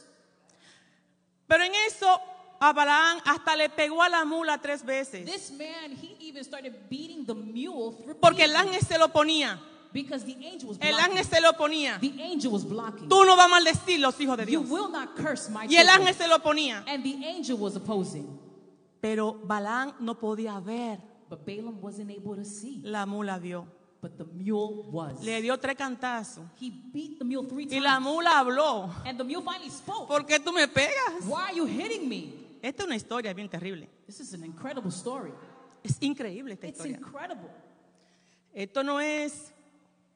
Pero 1.48 1.64
en 1.64 1.72
eso 1.88 2.20
a 2.60 2.74
Balaam 2.74 3.20
hasta 3.26 3.56
le 3.56 3.70
pegó 3.70 4.02
a 4.04 4.10
la 4.10 4.24
mula 4.26 4.58
tres 4.62 4.84
veces. 4.86 5.26
This 5.26 5.52
man, 5.52 5.92
he 6.02 6.16
even 6.20 6.44
started 6.44 6.74
beating 6.90 7.26
the 7.26 7.34
mule 7.34 7.94
Porque 8.22 8.44
el 8.44 8.56
ángel 8.56 8.82
se 8.82 8.98
lo 8.98 9.08
ponía. 9.10 9.60
because 9.94 10.24
the 10.24 10.36
angel 10.46 10.70
was 10.70 10.78
El 10.80 10.94
blocking. 10.96 11.12
ángel 11.18 11.26
se 11.26 11.42
lo 11.42 11.54
ponía. 11.54 12.00
The 12.00 12.22
angel 12.24 12.52
was 12.52 12.64
blocking. 12.64 13.10
Tú 13.10 13.26
no 13.26 13.36
vas 13.36 13.46
a 13.46 13.50
maldecir 13.50 14.00
los 14.00 14.18
hijos 14.22 14.38
de 14.38 14.46
You 14.46 14.60
Dios. 14.62 14.70
will 14.70 14.90
not 14.90 15.16
curse 15.18 15.50
my 15.50 15.66
Y 15.68 15.76
el 15.78 15.90
ángel 15.90 16.14
se 16.16 16.28
lo 16.28 16.40
ponía. 16.40 16.84
And 16.88 17.04
the 17.04 17.26
angel 17.28 17.58
was 17.58 17.76
opposing. 17.76 18.40
Pero 19.02 19.34
Balaam 19.34 19.94
no 20.00 20.16
podía 20.20 20.60
ver. 20.64 21.00
But 21.32 21.46
Balaam 21.46 21.80
wasn't 21.82 22.12
able 22.12 22.36
to 22.36 22.44
see. 22.44 22.82
La 22.84 23.06
mula 23.06 23.40
vio. 23.40 23.66
But 24.02 24.18
the 24.18 24.26
mule 24.26 24.84
was. 24.92 25.24
Le 25.24 25.42
dio 25.42 25.56
tres 25.58 25.78
cantazos. 25.78 26.44
He 26.60 26.70
beat 26.70 27.20
the 27.20 27.24
mule 27.24 27.46
three 27.48 27.68
Y 27.72 27.80
la 27.80 27.92
times. 28.00 28.04
mula 28.06 28.32
habló. 28.40 28.90
And 29.06 29.18
the 29.18 29.24
mule 29.24 29.42
finally 29.42 29.70
spoke. 29.70 30.08
¿Por 30.10 30.26
qué 30.26 30.40
tú 30.40 30.52
me 30.52 30.68
pegas? 30.68 31.24
Why 31.26 31.52
are 31.52 31.56
you 31.56 31.66
hitting 31.66 32.10
me? 32.10 32.34
Esta 32.62 32.84
es 32.84 32.88
una 32.88 32.96
historia 32.98 33.34
bien 33.34 33.48
terrible. 33.48 33.88
This 34.06 34.20
is 34.20 34.34
an 34.34 34.44
incredible 34.44 34.92
story. 34.92 35.32
Es 35.84 35.98
increíble 36.02 36.52
esta 36.54 36.68
It's 36.68 36.80
historia. 36.80 36.98
incredible. 36.98 37.50
Esto 38.54 38.84
no 38.84 39.00
es 39.00 39.54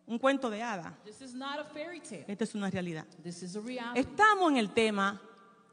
un 0.08 0.20
cuento 0.20 0.50
de 0.50 0.62
hada. 0.62 0.98
This 1.06 1.22
is 1.22 1.34
not 1.34 1.60
a 1.60 1.64
fairy 1.64 2.02
tale. 2.02 2.26
Esto 2.28 2.44
es 2.44 2.56
una 2.56 2.70
realidad. 2.70 3.06
This 3.24 3.42
is 3.42 3.56
a 3.56 3.62
reality. 3.62 4.02
Estamos 4.02 4.52
en 4.52 4.58
el 4.58 4.70
tema 4.74 5.22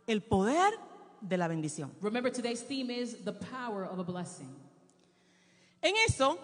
el 0.06 0.22
poder 0.22 0.72
de 1.20 1.36
la 1.36 1.48
bendición. 1.48 1.90
Remember, 2.00 2.30
today's 2.30 2.62
theme 2.62 2.90
is 2.90 3.24
the 3.24 3.32
power 3.32 3.84
of 3.84 3.98
a 3.98 4.04
blessing. 4.04 4.48
En 5.82 5.94
eso, 6.08 6.38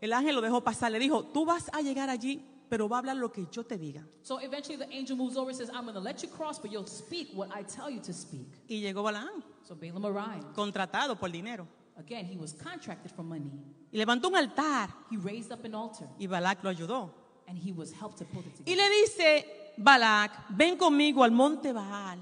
el 0.00 0.12
ángel 0.12 0.34
lo 0.36 0.40
dejó 0.40 0.62
pasar. 0.62 0.90
Le 0.92 0.98
dijo, 0.98 1.24
tú 1.24 1.44
vas 1.44 1.68
a 1.72 1.80
llegar 1.82 2.08
allí, 2.08 2.42
pero 2.68 2.88
va 2.88 2.96
a 2.96 3.00
hablar 3.00 3.16
lo 3.16 3.30
que 3.32 3.46
yo 3.50 3.64
te 3.64 3.76
diga. 3.76 4.04
So 4.22 4.38
eventually 4.40 4.76
the 4.78 4.88
angel 4.96 5.16
moves 5.16 5.36
over 5.36 5.50
and 5.50 5.56
says, 5.58 5.68
I'm 5.70 5.82
going 5.84 5.94
to 5.94 6.00
let 6.00 6.22
you 6.22 6.28
cross, 6.28 6.58
but 6.60 6.70
you'll 6.70 6.86
speak 6.86 7.30
what 7.34 7.48
I 7.54 7.62
tell 7.64 7.90
you 7.90 8.00
to 8.02 8.12
speak. 8.12 8.46
Y 8.68 8.80
llegó 8.80 9.02
Balaam, 9.02 9.42
So 9.64 9.74
Balaam 9.74 10.04
arrived. 10.06 10.54
contratado 10.54 11.18
por 11.18 11.30
dinero. 11.30 11.66
Again, 11.96 12.24
he 12.26 12.36
was 12.36 12.52
contracted 12.52 13.10
for 13.10 13.24
money. 13.24 13.50
Y 13.90 13.98
levantó 13.98 14.28
un 14.28 14.36
altar 14.36 14.88
He 15.10 15.16
raised 15.16 15.50
up 15.50 15.64
an 15.64 15.74
altar 15.74 16.06
y 16.18 16.26
Balac 16.26 16.62
lo 16.62 16.70
ayudó. 16.70 17.10
and 17.48 17.58
he 17.58 17.72
was 17.72 17.90
helped 17.92 18.18
to 18.18 18.24
put 18.26 18.44
it 18.46 18.52
Y 18.66 18.74
together. 18.74 18.76
le 18.76 19.00
dice, 19.00 19.46
Balac, 19.78 20.30
ven 20.50 20.76
conmigo 20.76 21.24
al 21.24 21.32
monte 21.32 21.72
Baal. 21.72 22.18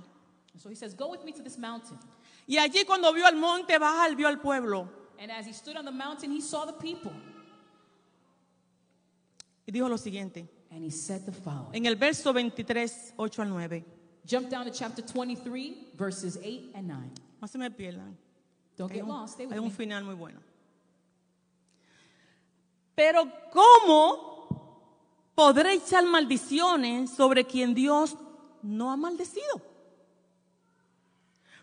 So 0.56 0.70
he 0.70 0.74
says, 0.76 0.94
Go 0.94 1.08
with 1.10 1.22
me 1.24 1.32
to 1.32 1.42
this 1.42 1.58
mountain. 1.58 1.98
Y 2.46 2.56
allí 2.56 2.84
cuando 2.86 3.12
vio 3.12 3.26
al 3.26 3.34
monte 3.36 3.76
Baal, 3.78 4.14
vio 4.16 4.28
al 4.28 4.40
pueblo. 4.40 4.88
And 5.18 5.30
as 5.30 5.46
he 5.46 5.52
stood 5.52 5.76
on 5.76 5.84
the 5.84 5.90
mountain, 5.92 6.30
he 6.30 6.40
saw 6.40 6.64
the 6.66 6.72
people. 6.74 7.12
Y 9.66 9.72
dijo 9.72 9.88
lo 9.88 9.96
siguiente, 9.96 10.48
And 10.70 10.84
he 10.84 10.90
said 10.90 11.24
the 11.24 11.32
following. 11.32 11.74
en 11.74 11.86
el 11.86 11.96
verso 11.96 12.32
23, 12.32 13.14
8 13.16 13.42
al 13.42 13.48
9. 13.48 13.84
Jump 14.26 14.48
down 14.50 14.64
to 14.66 14.70
chapter 14.72 15.02
23, 15.02 15.92
verses 15.96 16.38
8 16.42 16.72
and 16.74 16.88
9. 16.88 17.10
No 17.40 17.46
se 17.48 17.58
me 17.58 17.70
pierdan. 17.70 18.16
Don't 18.76 18.90
Hay 18.90 18.96
get 18.98 19.04
un, 19.04 19.08
lost. 19.08 19.34
Stay 19.34 19.46
with 19.46 19.52
hay 19.54 19.58
un 19.58 19.68
me. 19.68 19.70
final 19.74 20.04
muy 20.04 20.14
bueno. 20.14 20.40
Pero 22.94 23.24
¿cómo 23.52 25.30
podré 25.34 25.74
echar 25.74 26.04
maldiciones 26.04 27.10
sobre 27.10 27.44
quien 27.44 27.74
Dios 27.74 28.16
no 28.62 28.90
ha 28.90 28.96
maldecido? 28.96 29.60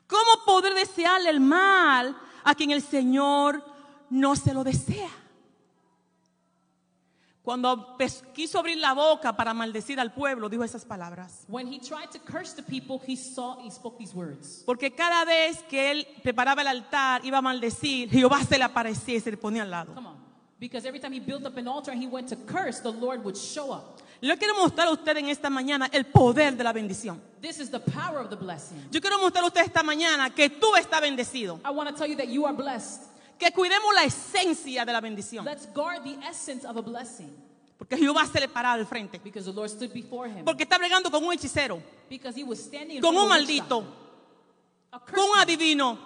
¿Cómo 0.08 0.46
podré 0.46 0.74
desearle 0.76 1.30
el 1.30 1.40
mal 1.40 2.16
a 2.44 2.56
quien 2.56 2.72
el 2.72 2.82
Señor 2.82 3.64
no 4.10 4.36
se 4.36 4.54
lo 4.54 4.64
desea? 4.64 5.10
Cuando 7.44 7.98
quiso 8.34 8.58
abrir 8.58 8.78
la 8.78 8.94
boca 8.94 9.36
para 9.36 9.54
maldecir 9.54 10.00
al 10.00 10.14
pueblo, 10.14 10.48
dijo 10.48 10.64
esas 10.64 10.86
palabras. 10.86 11.44
When 11.50 11.68
he 11.68 11.78
tried 11.78 12.10
to 12.12 12.20
curse 12.20 12.56
the 12.56 12.64
people, 12.64 13.02
he 13.06 13.18
saw 13.18 13.60
he 13.62 13.70
spoke 13.70 13.98
these 13.98 14.16
words. 14.16 14.64
Porque 14.66 14.96
cada 14.96 15.26
vez 15.26 15.62
que 15.64 15.92
él 15.92 16.08
preparaba 16.24 16.62
el 16.62 16.70
altar, 16.70 17.26
iba 17.26 17.40
a 17.40 17.42
maldecir, 17.42 18.10
Jehová 18.10 18.46
se 18.46 18.58
le 18.58 18.64
aparecía 18.64 19.16
y 19.16 19.20
se 19.20 19.32
le 19.32 19.36
ponía 19.36 19.64
al 19.64 19.72
lado. 19.72 19.94
Come 19.94 20.08
on. 20.08 20.16
Because 20.58 20.88
every 20.88 21.02
time 21.02 21.12
he 21.12 21.20
built 21.20 21.46
up 21.46 21.58
an 21.58 21.68
altar 21.68 21.92
and 21.92 22.02
he 22.02 22.08
went 22.08 22.30
to 22.30 22.38
curse, 22.38 22.80
the 22.80 22.90
Lord 22.90 23.22
would 23.26 23.36
show 23.36 23.74
up. 23.74 24.00
Yo 24.24 24.38
quiero 24.38 24.56
mostrar 24.56 24.88
a 24.88 24.92
usted 24.92 25.18
en 25.18 25.28
esta 25.28 25.50
mañana 25.50 25.90
el 25.92 26.06
poder 26.06 26.56
de 26.56 26.64
la 26.64 26.72
bendición. 26.72 27.22
This 27.42 27.60
is 27.60 27.70
the 27.70 27.80
power 27.82 28.20
of 28.20 28.30
the 28.30 28.38
blessing. 28.38 28.78
Yo 28.90 29.02
quiero 29.02 29.20
mostrar 29.20 29.44
a 29.44 29.48
usted 29.48 29.66
esta 29.66 29.84
mañana 29.84 30.34
que 30.34 30.50
tú 30.50 30.78
estás 30.78 31.02
bendecido. 31.02 31.60
I 31.66 31.72
want 31.72 31.90
to 31.90 31.96
tell 31.96 32.08
you 32.08 32.16
that 32.16 32.30
you 32.30 32.46
are 32.46 32.56
blessed. 32.56 33.02
Que 33.38 33.52
cuidemos 33.52 33.94
la 33.94 34.06
esencia 34.06 34.86
de 34.86 34.94
la 34.94 35.02
bendición. 35.02 35.44
Let's 35.44 35.68
guard 35.74 36.04
the 36.06 36.18
essence 36.26 36.66
of 36.66 36.78
a 36.78 36.82
blessing. 36.82 37.36
Porque 37.78 37.98
Jehová 37.98 38.26
se 38.26 38.40
le 38.40 38.48
paraba 38.48 38.76
al 38.76 38.86
frente. 38.86 39.20
Because 39.22 39.46
the 39.46 39.52
Lord 39.52 39.70
stood 39.70 39.92
before 39.92 40.30
him. 40.30 40.46
Porque 40.46 40.64
está 40.64 40.78
bregando 40.78 41.12
con 41.12 41.22
un 41.22 41.34
hechicero, 41.34 41.84
Because 42.10 42.40
he 42.40 42.46
was 42.46 42.60
standing 42.60 42.96
in 42.96 43.02
con 43.02 43.18
un 43.18 43.28
maldito, 43.28 43.84
a 44.90 45.02
con 45.02 45.20
un 45.20 45.38
adivino. 45.38 46.00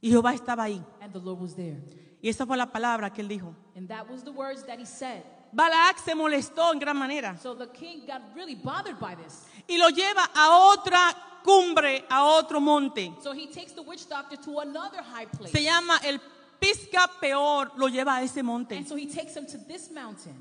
Y 0.00 0.08
Jehová 0.08 0.32
estaba 0.32 0.62
ahí. 0.62 0.82
And 1.02 1.12
the 1.12 1.20
Lord 1.20 1.38
was 1.38 1.54
there. 1.54 1.76
Y 2.22 2.30
esa 2.30 2.46
fue 2.46 2.56
la 2.56 2.72
palabra 2.72 3.12
que 3.12 3.20
él 3.20 3.28
dijo. 3.28 3.54
And 3.76 3.86
that 3.88 4.08
was 4.08 4.24
the 4.24 4.32
words 4.32 4.64
that 4.64 4.78
he 4.78 4.86
said. 4.86 5.22
Balac 5.52 5.98
se 5.98 6.14
molestó 6.14 6.72
en 6.72 6.78
gran 6.78 6.96
manera 6.96 7.36
So 7.38 7.54
the 7.54 7.68
king 7.68 8.06
got 8.06 8.22
really 8.34 8.54
bothered 8.54 8.98
by 8.98 9.14
this. 9.16 9.44
y 9.68 9.76
lo 9.78 9.88
lleva 9.90 10.30
a 10.34 10.72
otra 10.74 11.14
cumbre, 11.44 12.04
a 12.08 12.24
otro 12.24 12.60
monte. 12.60 13.12
So 13.22 13.32
he 13.32 13.46
takes 13.48 13.72
the 13.74 13.82
witch 13.82 14.08
doctor 14.08 14.36
to 14.38 14.60
another 14.60 15.02
high 15.02 15.26
place. 15.26 15.52
Se 15.52 15.62
llama 15.62 15.98
el 16.04 16.20
Pisca 16.58 17.10
Peor, 17.20 17.72
lo 17.76 17.88
lleva 17.88 18.16
a 18.16 18.22
ese 18.22 18.42
monte. 18.42 18.76
And 18.76 18.86
so 18.86 18.96
he 18.96 19.06
takes 19.06 19.36
him 19.36 19.46
to 19.46 19.58
this 19.66 19.90
mountain. 19.90 20.34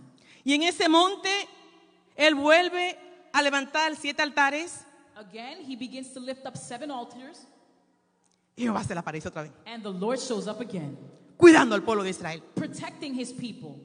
Y 0.46 0.53
en 0.53 0.63
ese 0.63 0.88
monte, 0.88 1.30
él 2.15 2.36
vuelve 2.36 2.98
a 3.34 3.41
levantar 3.41 3.96
siete 3.96 4.22
altares 4.22 4.86
Again, 5.15 5.60
he 5.68 5.75
begins 5.75 6.13
to 6.13 6.20
lift 6.20 6.46
up 6.48 6.56
seven 6.56 6.89
altars. 6.89 7.46
y 8.56 8.63
Jehová 8.63 8.84
se 8.84 8.94
le 8.94 9.00
aparece 9.01 9.27
otra 9.27 9.44
vez, 9.44 9.51
And 9.65 9.84
the 9.84 9.91
Lord 9.91 10.20
shows 10.20 10.48
up 10.48 10.62
again, 10.62 10.98
cuidando 11.38 11.75
al 11.75 11.82
pueblo 11.84 12.03
de 12.03 12.10
Israel. 12.12 12.41
protecting 12.56 13.13
his 13.13 13.32
people. 13.34 13.80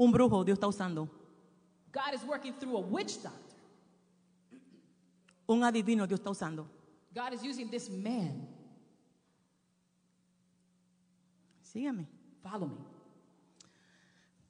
Un 0.00 0.10
brujo 0.10 0.42
Dios 0.44 0.56
está 0.56 0.66
usando, 0.66 1.10
God 1.92 2.14
is 2.14 2.24
working 2.24 2.54
through 2.54 2.74
a 2.74 2.80
witch 2.80 3.22
doctor. 3.22 3.58
un 5.46 5.62
adivino 5.62 6.06
Dios 6.06 6.20
está 6.20 6.30
usando. 6.30 6.66
God 7.14 7.34
is 7.34 7.42
using 7.44 7.68
this 7.68 7.90
man. 7.90 8.48
Sígame. 11.62 12.06
Follow 12.42 12.68
me. 12.68 12.78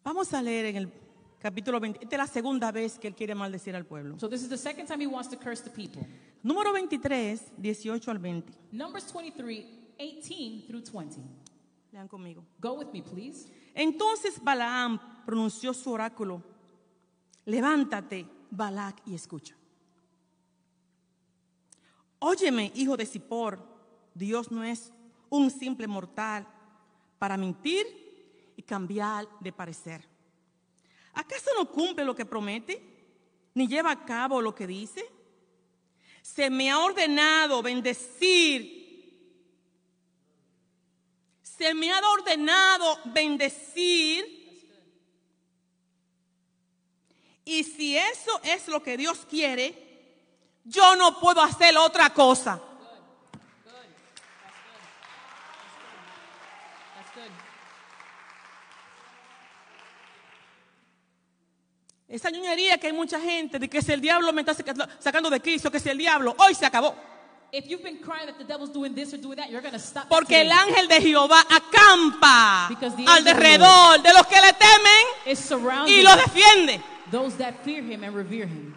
Vamos 0.05 0.33
a 0.33 0.41
leer 0.41 0.67
en 0.67 0.77
el 0.77 0.93
capítulo 1.41 1.81
20. 1.81 1.99
Esta 2.01 2.15
es 2.15 2.19
la 2.21 2.27
segunda 2.29 2.71
vez 2.71 2.97
que 2.97 3.09
él 3.09 3.17
quiere 3.17 3.35
maldecir 3.35 3.75
al 3.75 3.85
pueblo. 3.85 4.21
So 4.21 4.29
this 4.29 4.43
is 4.43 4.49
the 4.49 4.57
second 4.57 4.87
time 4.87 5.01
he 5.01 5.09
wants 5.09 5.29
to 5.31 5.37
curse 5.37 5.65
the 5.65 5.71
people. 5.71 6.07
Número 6.45 6.71
23, 6.71 7.41
18 7.61 8.09
al 8.09 8.19
20. 8.21 8.53
Numbers 8.71 9.07
23, 9.09 9.67
18 9.99 10.67
through 10.69 10.83
20. 10.83 11.21
Lean 11.93 12.07
conmigo. 12.07 12.45
Go 12.61 12.75
with 12.75 12.93
me, 12.93 13.03
please. 13.03 13.49
Entonces 13.75 14.43
Balaam 14.43 14.99
pronunció 15.25 15.73
su 15.73 15.93
oráculo. 15.93 16.43
Levántate, 17.45 18.27
Balac, 18.51 19.01
y 19.07 19.15
escucha. 19.15 19.55
Óyeme, 22.19 22.71
hijo 22.75 22.97
de 22.97 23.07
Zippor, 23.07 23.59
Dios 24.15 24.51
no 24.51 24.63
es 24.63 24.93
un 25.31 25.51
simple 25.51 25.87
mortal 25.87 26.47
para 27.19 27.37
mentir 27.37 27.87
y 28.57 28.63
cambiar 28.63 29.27
de 29.41 29.53
parecer. 29.53 30.07
¿Acaso 31.15 31.51
no 31.57 31.71
cumple 31.71 32.05
lo 32.05 32.15
que 32.15 32.27
promete? 32.27 32.83
¿Ni 33.55 33.67
lleva 33.67 33.91
a 33.91 34.05
cabo 34.05 34.43
lo 34.43 34.55
que 34.55 34.67
dice? 34.67 35.05
Se 36.23 36.51
me 36.51 36.71
ha 36.71 36.79
ordenado 36.79 37.63
bendecir 37.63 38.80
se 41.61 41.75
me 41.75 41.93
ha 41.93 42.01
ordenado 42.09 42.99
bendecir. 43.05 44.25
Y 47.45 47.65
si 47.65 47.99
eso 47.99 48.41
es 48.43 48.67
lo 48.69 48.83
que 48.83 48.97
Dios 48.97 49.27
quiere, 49.29 49.69
yo 50.65 50.97
no 50.97 51.21
puedo 51.21 51.43
hacer 51.43 51.77
otra 51.77 52.15
cosa. 52.15 52.63
Esa 62.09 62.31
ñoñería 62.31 62.79
que 62.79 62.89
hay 62.89 62.93
mucha 62.93 63.21
gente 63.21 63.59
de 63.59 63.69
que 63.69 63.83
si 63.83 63.93
el 63.93 64.01
diablo 64.01 64.33
me 64.33 64.41
está 64.41 64.55
saca- 64.55 64.89
sacando 64.99 65.29
de 65.31 65.41
Cristo, 65.41 65.71
que 65.71 65.79
si 65.79 65.91
el 65.91 65.99
diablo, 65.99 66.35
hoy 66.39 66.55
se 66.55 66.67
acabó. 66.67 66.97
If 67.53 67.69
you've 67.69 67.83
been 67.83 67.99
crying 67.99 68.27
that 68.27 68.39
the 68.39 68.45
devil's 68.45 68.71
doing 68.71 68.95
this 68.95 69.13
or 69.13 69.17
doing 69.17 69.37
that, 69.37 69.51
you're 69.51 69.61
going 69.61 69.73
to 69.73 69.79
stop. 69.81 70.09
that 70.09 70.09
Porque 70.09 70.41
el 70.41 70.51
ángel 70.53 70.87
de 70.89 71.01
Jehová 71.01 71.41
acampa 71.51 72.69
Because 72.69 72.95
the 72.95 73.05
al 73.07 73.19
angel 73.19 73.19
of 73.19 73.25
the 73.25 73.43
derredor 73.43 74.03
de 74.03 74.13
los 74.13 74.27
que 74.27 74.41
le 74.41 74.53
temen 74.53 75.89
y 75.89 76.03
los 76.03 76.17
defiende. 76.17 76.81
those 77.11 77.37
that 77.37 77.65
fear 77.65 77.83
him 77.83 78.05
and 78.05 78.15
revere 78.15 78.47
him. 78.47 78.75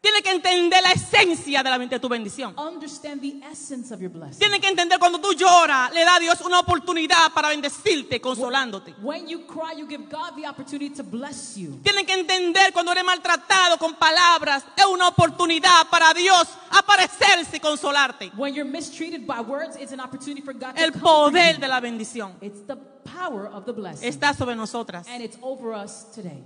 Tiene 0.00 0.22
que 0.22 0.30
entender 0.30 0.80
la 0.80 0.92
esencia 0.92 1.62
de, 1.62 1.70
la, 1.70 1.78
de 1.78 1.98
tu 1.98 2.08
bendición. 2.08 2.54
Understand 2.56 3.20
the 3.20 3.40
essence 3.50 3.92
of 3.92 4.00
your 4.00 4.10
blessing. 4.10 4.38
Tiene 4.38 4.60
que 4.60 4.68
entender 4.68 4.96
cuando 4.98 5.20
tú 5.20 5.32
lloras, 5.32 5.92
le 5.92 6.04
da 6.04 6.14
a 6.16 6.20
Dios 6.20 6.40
una 6.42 6.60
oportunidad 6.60 7.32
para 7.34 7.48
bendecirte, 7.48 8.20
consolándote. 8.20 8.94
When 9.02 9.26
you 9.26 9.44
cry, 9.46 9.76
you 9.76 9.88
give 9.88 10.04
God 10.08 10.36
the 10.36 10.46
opportunity 10.48 10.90
to 10.94 11.02
bless 11.02 11.56
you. 11.56 11.80
Tienen 11.82 12.06
que 12.06 12.14
entender 12.14 12.72
cuando 12.72 12.92
eres 12.92 13.02
maltratado 13.04 13.76
con 13.78 13.96
palabras, 13.96 14.64
es 14.76 14.86
una 14.86 15.08
oportunidad 15.08 15.88
para 15.90 16.14
Dios 16.14 16.46
aparecerse 16.70 17.56
y 17.56 17.60
consolarte. 17.60 18.30
When 18.36 18.54
you're 18.54 18.70
mistreated 18.70 19.26
by 19.26 19.40
words, 19.40 19.76
it's 19.80 19.92
an 19.92 20.00
opportunity 20.00 20.42
for 20.42 20.54
God 20.54 20.74
to 20.76 20.80
El 20.82 20.92
poder 20.92 21.58
de 21.58 21.66
la 21.66 21.80
bendición 21.80 22.36
It's 22.40 22.64
the 22.66 22.76
power 22.76 23.48
of 23.48 23.64
the 23.66 23.72
blessing. 23.72 24.08
está 24.08 24.32
sobre 24.32 24.54
nosotras. 24.54 25.08
and 25.08 25.22
it's 25.24 25.36
over 25.42 25.74
us 25.74 26.04
today. 26.14 26.42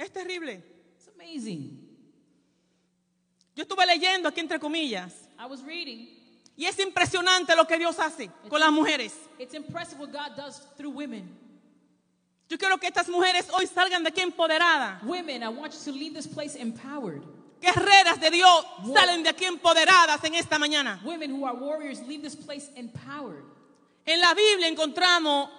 Es 0.00 0.10
terrible. 0.10 0.62
It's 0.96 1.08
amazing. 1.14 1.78
Yo 3.54 3.64
estuve 3.64 3.84
leyendo 3.84 4.28
aquí 4.30 4.40
entre 4.40 4.58
comillas 4.58 5.28
I 5.38 5.44
was 5.44 5.62
reading. 5.62 6.08
y 6.56 6.64
es 6.64 6.78
impresionante 6.78 7.54
lo 7.54 7.66
que 7.66 7.76
Dios 7.76 7.98
hace 7.98 8.30
con 8.48 8.60
las 8.60 8.72
mujeres. 8.72 9.12
It's 9.38 9.52
impressive 9.52 10.00
what 10.00 10.10
God 10.10 10.36
does 10.36 10.62
through 10.78 10.94
women. 10.94 11.28
Yo 12.48 12.56
quiero 12.56 12.78
que 12.78 12.88
estas 12.88 13.08
mujeres 13.10 13.46
hoy 13.52 13.66
salgan 13.66 14.02
de 14.02 14.08
aquí 14.08 14.22
empoderadas. 14.22 15.02
Women, 15.02 15.42
I 15.42 15.48
want 15.48 15.74
you 15.74 15.92
to 15.92 15.92
leave 15.92 16.14
this 16.14 16.26
place 16.26 16.56
empowered. 16.56 17.22
Guerreras 17.60 18.18
de 18.18 18.30
Dios 18.30 18.64
salen 18.94 19.22
de 19.22 19.28
aquí 19.28 19.44
empoderadas 19.44 20.24
en 20.24 20.34
esta 20.34 20.58
mañana. 20.58 20.98
Women 21.04 21.30
who 21.30 21.44
are 21.44 21.54
warriors, 21.54 22.00
leave 22.00 22.22
this 22.22 22.34
place 22.34 22.70
empowered. 22.74 23.44
En 24.06 24.18
la 24.18 24.32
Biblia 24.32 24.66
encontramos 24.66 25.50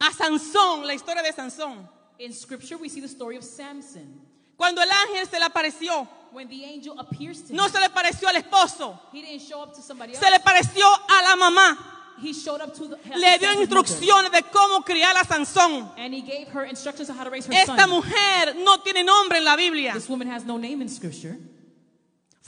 a 0.00 0.12
Sansón, 0.12 0.86
la 0.86 0.92
historia 0.92 1.22
de 1.22 1.32
Sansón. 1.32 1.97
In 2.18 2.32
scripture, 2.32 2.76
we 2.76 2.88
see 2.88 3.00
the 3.00 3.08
story 3.08 3.36
of 3.36 3.44
Samson. 3.44 4.20
Cuando 4.56 4.80
el 4.82 4.88
ángel 4.90 5.26
se 5.28 5.38
le 5.38 5.46
apareció, 5.46 6.08
When 6.32 6.48
the 6.48 6.64
angel 6.64 6.98
appears 6.98 7.42
to 7.42 7.52
him, 7.52 7.56
no 7.56 7.68
se 7.68 7.78
le 7.80 7.88
pareció 7.90 8.28
al 8.28 8.34
esposo, 8.42 8.98
he 9.12 9.22
didn't 9.22 9.40
show 9.42 9.62
up 9.62 9.72
to 9.74 9.80
somebody 9.80 10.12
else. 10.14 10.20
se 10.24 10.30
le 10.30 10.38
pareció 10.40 10.82
a 10.84 11.22
la 11.22 11.36
mamá. 11.36 11.78
He 12.20 12.32
showed 12.32 12.60
up 12.60 12.74
to 12.74 12.88
the 12.88 12.96
Le 13.16 13.38
dio 13.38 13.48
instrucciones 13.64 14.32
de 14.32 14.42
cómo 14.42 14.84
criar 14.84 15.14
a 15.16 15.24
Sansón. 15.24 15.88
and 15.96 16.12
he 16.12 16.20
gave 16.20 16.48
her 16.48 16.64
instructions 16.64 17.08
on 17.08 17.16
how 17.16 17.22
to 17.22 17.30
raise 17.30 17.46
her 17.46 17.52
Esta 17.54 17.76
son. 17.76 17.90
mujer 17.90 18.54
no 18.56 18.78
tiene 18.78 19.04
nombre 19.04 19.38
en 19.38 19.44
la 19.44 19.54
Biblia, 19.56 19.92
This 19.94 20.08
woman 20.08 20.26
has 20.28 20.44
no 20.44 20.56
name 20.58 20.82
in 20.82 20.88
scripture, 20.88 21.38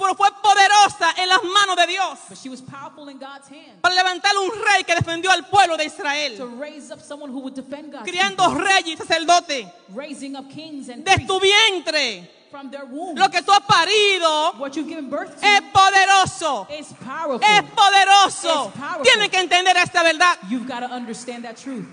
pero 0.01 0.15
fue 0.15 0.29
poderosa 0.43 1.15
en 1.17 1.29
las 1.29 1.43
manos 1.45 1.77
de 1.77 1.87
Dios 1.87 2.19
but 2.29 2.39
she 2.39 2.49
was 2.49 2.61
powerful 2.61 3.09
in 3.09 3.19
God's 3.19 3.49
hand 3.49 3.81
para 3.81 3.95
levantar 3.95 4.33
un 4.39 4.51
rey 4.51 4.83
que 4.85 4.95
defendió 4.95 5.31
al 5.31 5.47
pueblo 5.47 5.77
de 5.77 5.85
to 5.85 5.95
Israel, 5.95 6.59
raise 6.59 6.91
up 6.93 7.01
someone 7.01 7.31
who 7.33 7.41
would 7.41 7.55
defend 7.55 7.93
God's 7.93 8.11
criando 8.11 8.53
reyes 8.55 8.87
y 8.87 8.97
sacerdotes 8.97 9.67
de 9.89 11.27
tu 11.27 11.39
vientre. 11.41 12.29
from 12.51 12.71
their 12.71 12.85
womb. 12.85 13.17
Lo 13.17 13.29
que 13.31 13.43
tú 13.43 13.53
has 13.53 13.61
parido 13.61 14.55
What 14.59 14.75
you've 14.75 14.89
given 14.89 15.09
birth 15.09 15.41
to 15.41 15.47
es 15.47 15.63
poderoso. 15.73 16.67
is 16.71 16.93
powerful. 16.95 17.41
Es 17.49 17.63
poderoso. 17.71 18.69
It's 18.69 18.77
powerful. 18.77 19.05
Tiene 19.05 19.29
que 19.31 19.39
entender 19.39 19.77
esta 19.77 20.03
verdad. 20.03 20.37
You've 20.49 20.67
got 20.67 20.81
to 20.81 20.87
understand 20.87 21.45
that 21.45 21.57
truth. 21.57 21.87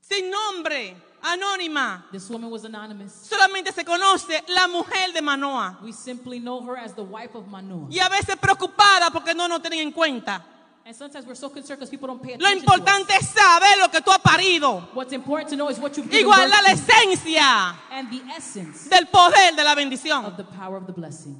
Sin 0.00 0.30
nombre, 0.30 0.94
anónima. 1.32 2.04
This 2.12 2.28
woman 2.30 2.50
was 2.50 2.64
anonymous. 2.64 3.12
Solamente 3.28 3.72
se 3.72 3.84
conoce 3.84 4.42
la 4.48 4.66
mujer 4.68 5.12
de 5.12 5.20
Manoa. 5.22 5.78
We 5.82 5.92
simply 5.92 6.38
know 6.38 6.62
her 6.64 6.76
as 6.76 6.94
the 6.94 7.02
wife 7.04 7.34
of 7.34 7.46
Manoah. 7.48 7.88
Y 7.90 7.98
a 7.98 8.08
veces 8.08 8.36
preocupada 8.36 9.10
porque 9.12 9.34
no 9.34 9.46
nos 9.48 9.60
tienen 9.60 9.80
en 9.80 9.92
cuenta. 9.92 10.42
And 10.84 10.94
sometimes 10.94 11.26
we're 11.26 11.34
so 11.34 11.48
concerned 11.50 11.80
because 11.80 11.90
people 11.90 12.06
don't 12.06 12.22
pay 12.22 12.36
Lo 12.38 12.46
attention 12.46 12.64
to 12.64 12.72
us. 12.72 12.78
importante 12.78 13.12
es 13.18 13.28
saber 13.28 13.76
lo 13.80 13.88
que 13.88 14.00
tú 14.00 14.12
has 14.12 14.18
parido. 14.20 14.88
What's 14.94 15.12
important 15.12 15.50
to 15.50 15.56
know 15.56 15.68
is 15.68 15.80
what 15.80 15.96
you've 15.96 16.08
given 16.08 16.26
Igual 16.30 16.48
la 16.48 16.70
esencia 16.70 17.74
and 17.90 18.08
the 18.08 18.22
essence 18.36 18.88
del 18.88 19.06
poder 19.06 19.56
de 19.56 19.64
la 19.64 19.74
bendición. 19.74 20.24
of 20.24 20.36
the 20.36 20.44
power 20.44 20.76
of 20.76 20.86
the 20.86 20.92
blessing. 20.92 21.36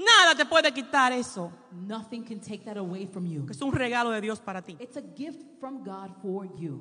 Nada 0.00 0.34
te 0.34 0.46
puede 0.46 0.72
quitar 0.72 1.12
eso. 1.12 1.52
Nothing 1.72 2.24
can 2.24 2.40
take 2.40 2.64
that 2.64 2.78
away 2.78 3.06
from 3.06 3.26
you. 3.26 3.44
Que 3.44 3.52
es 3.52 3.60
un 3.60 3.72
regalo 3.72 4.10
de 4.10 4.20
Dios 4.20 4.40
para 4.40 4.62
ti. 4.62 4.76
It's 4.80 4.96
a 4.96 5.02
gift 5.02 5.58
from 5.60 5.84
God 5.84 6.10
for 6.22 6.46
you. 6.56 6.80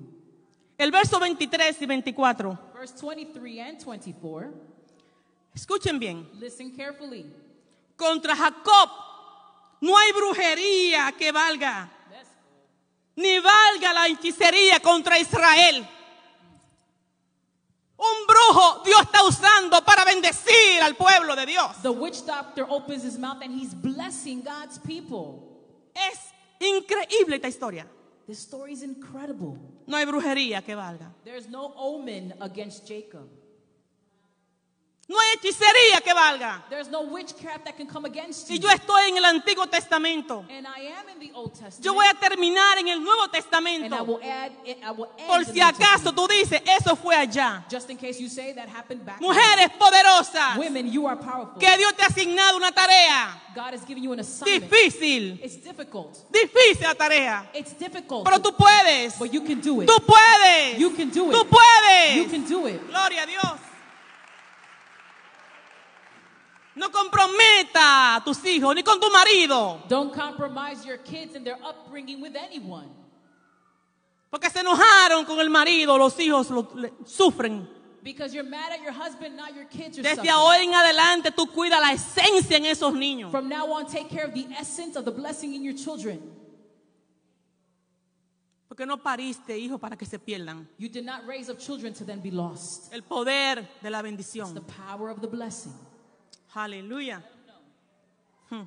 El 0.77 0.91
verso 0.91 1.19
23 1.19 1.81
y 1.81 1.85
24. 1.85 2.59
Verse 2.73 2.93
23 2.95 3.59
and 3.59 3.83
24. 3.83 4.53
Escuchen 5.53 5.99
bien. 5.99 6.29
Listen 6.39 6.71
carefully. 6.71 7.25
Contra 7.97 8.33
Jacob 8.35 8.89
no 9.81 9.97
hay 9.97 10.11
brujería 10.13 11.11
que 11.17 11.31
valga. 11.31 11.91
Ni 13.17 13.37
valga 13.39 13.93
la 13.93 14.07
hechicería 14.07 14.79
contra 14.79 15.19
Israel. 15.19 15.85
Un 17.99 18.27
brujo 18.27 18.81
Dios 18.85 19.01
está 19.01 19.23
usando 19.25 19.83
para 19.83 20.05
bendecir 20.05 20.81
al 20.81 20.95
pueblo 20.95 21.35
de 21.35 21.45
Dios. 21.45 21.81
The 21.81 21.89
witch 21.89 22.25
doctor 22.25 22.65
opens 22.69 23.03
his 23.03 23.19
mouth 23.19 23.41
and 23.41 23.51
he's 23.51 23.73
blessing 23.73 24.41
God's 24.41 24.79
people. 24.79 25.43
Es 25.93 26.33
increíble 26.59 27.35
esta 27.35 27.49
historia. 27.49 27.85
This 28.25 28.39
story 28.39 28.73
is 28.73 28.83
incredible. 28.83 29.57
No 29.85 29.97
hay 29.97 30.05
brujería 30.05 30.63
que 30.63 30.75
valga. 30.75 31.11
There's 31.25 31.49
no 31.49 31.73
omen 31.75 32.33
against 32.39 32.87
Jacob. 32.87 33.27
No 35.09 35.19
hay 35.19 35.37
hechicería 35.37 36.01
que 36.01 36.13
valga. 36.13 36.63
No 36.91 37.01
witchcraft 37.01 37.65
that 37.65 37.75
can 37.75 37.87
come 37.87 38.05
against 38.05 38.47
you. 38.47 38.55
Si 38.55 38.59
yo 38.59 38.69
estoy 38.69 39.09
en 39.09 39.17
el 39.17 39.25
Antiguo 39.25 39.67
Testamento, 39.67 40.45
and 40.47 40.67
I 40.67 40.85
am 40.85 41.09
in 41.09 41.19
the 41.19 41.33
Old 41.33 41.53
Testament. 41.53 41.83
yo 41.83 41.95
voy 41.95 42.05
a 42.05 42.13
terminar 42.13 42.77
en 42.77 42.89
el 42.89 43.03
Nuevo 43.03 43.27
Testamento. 43.27 44.03
will 44.03 44.21
add, 44.21 44.51
Por 45.27 45.45
si 45.45 45.61
acaso 45.61 46.13
tú 46.13 46.27
dices, 46.27 46.61
eso 46.63 46.95
fue 46.95 47.15
allá. 47.15 47.65
Just 47.71 47.89
in 47.89 47.97
case 47.97 48.19
you 48.19 48.29
say 48.29 48.53
that 48.53 48.69
happened 48.69 49.03
back. 49.03 49.19
Mujeres 49.19 49.71
poderosas. 49.79 50.57
Women, 50.57 50.91
you 50.91 51.07
are 51.07 51.17
powerful. 51.17 51.59
que 51.59 51.77
Dios 51.77 51.95
te 51.95 52.03
ha 52.03 52.07
asignado 52.07 52.57
una 52.57 52.71
tarea 52.71 53.41
God 53.55 53.73
has 53.73 53.83
given 53.85 54.03
you 54.03 54.13
an 54.13 54.19
assignment. 54.19 54.69
difícil, 54.69 55.39
It's 55.43 55.57
difficult. 55.57 56.19
difícil 56.31 56.83
la 56.83 56.93
tarea. 56.93 57.49
It's 57.55 57.73
difficult. 57.73 58.25
Pero 58.25 58.39
tú 58.39 58.55
puedes, 58.55 59.17
but 59.17 59.33
you 59.33 59.41
can 59.41 59.59
do 59.59 59.81
it. 59.81 59.89
tú 59.89 59.97
puedes, 60.05 60.77
You 60.77 60.91
can 60.91 61.09
do 61.09 61.31
it. 61.31 61.35
tú 61.35 61.47
puedes. 61.49 62.15
You 62.15 62.25
can 62.25 62.45
do 62.47 62.67
it. 62.67 62.87
Gloria 62.87 63.23
a 63.23 63.25
Dios. 63.25 63.59
No 66.79 66.89
comprometa 66.91 68.15
a 68.15 68.23
tus 68.23 68.37
hijos 68.45 68.73
ni 68.73 68.83
con 68.83 69.01
tu 69.01 69.09
marido, 69.11 69.83
Don't 69.89 70.13
compromise 70.13 70.85
your 70.85 70.97
kids 70.99 71.35
and 71.35 71.43
their 71.45 71.57
upbringing 71.61 72.21
with 72.21 72.37
anyone. 72.37 72.87
porque 74.31 74.49
se 74.49 74.59
enojaron 74.61 75.25
con 75.25 75.39
el 75.41 75.49
marido, 75.49 75.97
los 75.97 76.17
hijos 76.19 76.49
lo- 76.49 76.71
le- 76.75 76.93
sufren. 77.05 77.67
Because 78.01 78.33
you're 78.33 78.47
mad 78.49 78.71
at 78.71 78.81
your 78.81 78.93
husband, 78.93 79.35
now 79.35 79.47
your 79.53 79.65
kids 79.65 79.97
Desde 79.97 80.15
suffering. 80.15 80.29
ahora 80.31 80.63
en 80.63 80.73
adelante 80.73 81.31
tú 81.31 81.47
cuida 81.47 81.81
la 81.81 81.91
esencia 81.91 82.55
en 82.55 82.63
esos 82.65 82.93
niños. 82.93 83.29
From 83.29 83.49
now 83.49 83.69
on, 83.73 83.85
take 83.85 84.07
care 84.07 84.23
of 84.25 84.33
the 84.33 84.47
essence 84.57 84.95
of 84.97 85.03
the 85.03 85.11
blessing 85.11 85.53
in 85.53 85.63
your 85.65 85.75
children. 85.75 86.21
Porque 88.69 88.85
no 88.85 88.97
pariste 88.97 89.57
hijos 89.57 89.81
para 89.81 89.97
que 89.97 90.05
se 90.05 90.17
pierdan. 90.17 90.65
You 90.77 90.87
did 90.87 91.03
not 91.03 91.25
raise 91.27 91.49
up 91.51 91.57
children 91.59 91.93
to 91.95 92.05
then 92.05 92.21
be 92.21 92.31
lost. 92.31 92.93
El 92.93 93.01
poder 93.03 93.67
de 93.81 93.89
la 93.89 93.99
It's 93.99 94.03
the 94.03 94.09
bendición. 94.39 94.65
power 94.87 95.09
of 95.09 95.19
the 95.19 95.27
blessing. 95.27 95.73
Aleluya. 96.53 97.23
Hmm. 98.49 98.63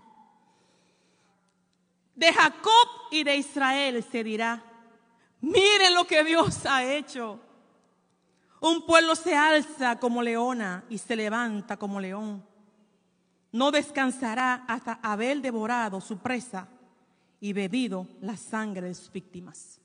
De 2.15 2.33
Jacob 2.33 2.89
y 3.11 3.25
de 3.25 3.37
Israel 3.37 4.05
se 4.11 4.23
dirá, 4.23 4.63
miren 5.41 5.95
lo 5.95 6.07
que 6.07 6.23
Dios 6.25 6.65
ha 6.67 6.85
hecho. 6.85 7.41
Un 8.61 8.87
pueblo 8.87 9.17
se 9.17 9.37
alza 9.37 9.99
como 9.99 10.23
leona 10.23 10.85
y 10.89 10.99
se 10.99 11.17
levanta 11.17 11.77
como 11.77 12.01
león. 12.01 12.47
No 13.51 13.71
descansará 13.71 14.65
hasta 14.69 15.01
haber 15.03 15.41
devorado 15.41 16.01
su 16.01 16.19
presa 16.19 16.69
y 17.41 17.53
bebido 17.53 18.07
la 18.21 18.37
sangre 18.37 18.87
de 18.87 18.95
sus 18.95 19.11
víctimas. 19.11 19.81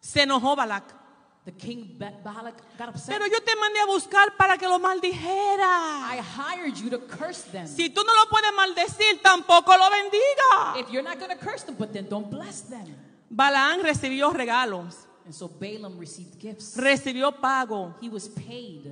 Se 0.00 0.22
enojó 0.22 0.54
Balac. 0.54 1.03
The 1.44 1.52
king 1.52 1.96
Ba- 1.98 2.14
Balak 2.24 2.54
got 2.78 2.88
upset. 2.88 3.14
Pero 3.18 3.26
yo 3.26 3.38
te 3.42 3.54
mandé 3.56 3.78
a 3.80 3.86
buscar 3.86 4.34
para 4.36 4.56
que 4.56 4.66
lo 4.66 4.78
maldijera. 4.78 6.08
I 6.14 6.18
hired 6.20 6.74
you 6.78 6.88
to 6.90 6.98
curse 7.00 7.42
them. 7.52 7.66
Si 7.66 7.90
tú 7.90 8.02
no 8.02 8.14
lo 8.14 8.30
puedes 8.30 8.50
maldecir, 8.56 9.20
tampoco 9.22 9.76
lo 9.76 9.90
bendiga. 9.90 10.80
If 10.80 10.90
you're 10.90 11.02
not 11.02 11.18
going 11.18 11.30
to 11.30 11.44
curse 11.44 11.64
them, 11.64 11.76
but 11.78 11.92
then 11.92 12.08
don't 12.08 12.30
bless 12.30 12.62
them. 12.62 12.86
Balaán 13.30 13.82
recibió 13.82 14.30
regalos, 14.32 15.06
And 15.26 15.34
so 15.34 15.48
Balaam 15.48 15.98
received 15.98 16.38
gifts. 16.40 16.76
recibió 16.76 17.32
pago, 17.40 17.94
He 18.00 18.08
was 18.08 18.28
paid. 18.28 18.90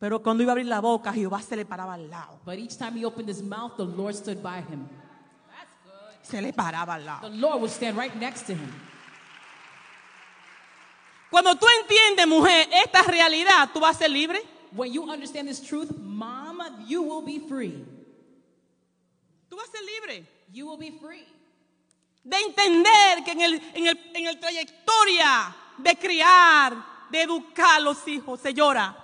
pero 0.00 0.20
cuando 0.22 0.42
iba 0.42 0.50
a 0.50 0.54
abrir 0.54 0.66
la 0.66 0.80
boca, 0.80 1.12
Jehová 1.12 1.40
se 1.42 1.54
le 1.56 1.64
paraba 1.64 1.94
al 1.94 2.08
lado. 2.10 2.40
But 2.44 2.58
each 2.58 2.76
time 2.76 2.96
he 2.98 3.04
opened 3.04 3.28
his 3.28 3.42
mouth, 3.42 3.76
the 3.76 3.84
Lord 3.84 4.14
stood 4.16 4.42
by 4.42 4.62
him. 4.62 4.88
Se 6.22 6.40
le 6.40 6.52
paraba 6.52 6.94
al 6.94 7.00
The 7.00 7.06
lado. 7.06 7.28
Lord 7.30 7.60
would 7.60 7.70
stand 7.70 7.96
right 7.96 8.14
next 8.16 8.46
to 8.46 8.54
him. 8.54 8.72
Cuando 11.30 11.54
tú 11.54 11.66
entiendes, 11.82 12.26
mujer, 12.26 12.68
esta 12.72 13.02
realidad, 13.02 13.70
tú 13.72 13.80
vas 13.80 13.96
a 13.96 13.98
ser 14.00 14.10
libre. 14.10 14.40
When 14.72 14.92
you 14.92 15.08
understand 15.10 15.48
this 15.48 15.60
truth, 15.60 15.90
Mama, 15.98 16.84
you 16.86 17.02
will 17.02 17.22
be 17.22 17.40
free. 17.48 17.84
Tú 19.48 19.56
vas 19.56 19.68
a 19.68 19.72
ser 19.72 19.84
libre. 19.84 20.26
You 20.52 20.66
will 20.66 20.78
be 20.78 20.90
free. 21.00 21.24
de 22.22 22.36
entender 22.36 23.24
que 23.24 23.32
en 23.32 23.40
el, 23.40 23.54
en 23.74 23.86
el, 23.86 23.98
en 24.14 24.26
el 24.26 24.38
trayectoria 24.38 25.54
de 25.78 25.96
criar, 25.96 26.76
de 27.10 27.22
educar 27.22 27.76
a 27.78 27.80
los 27.80 28.06
hijos, 28.06 28.40
se 28.40 28.52
llora. 28.52 28.94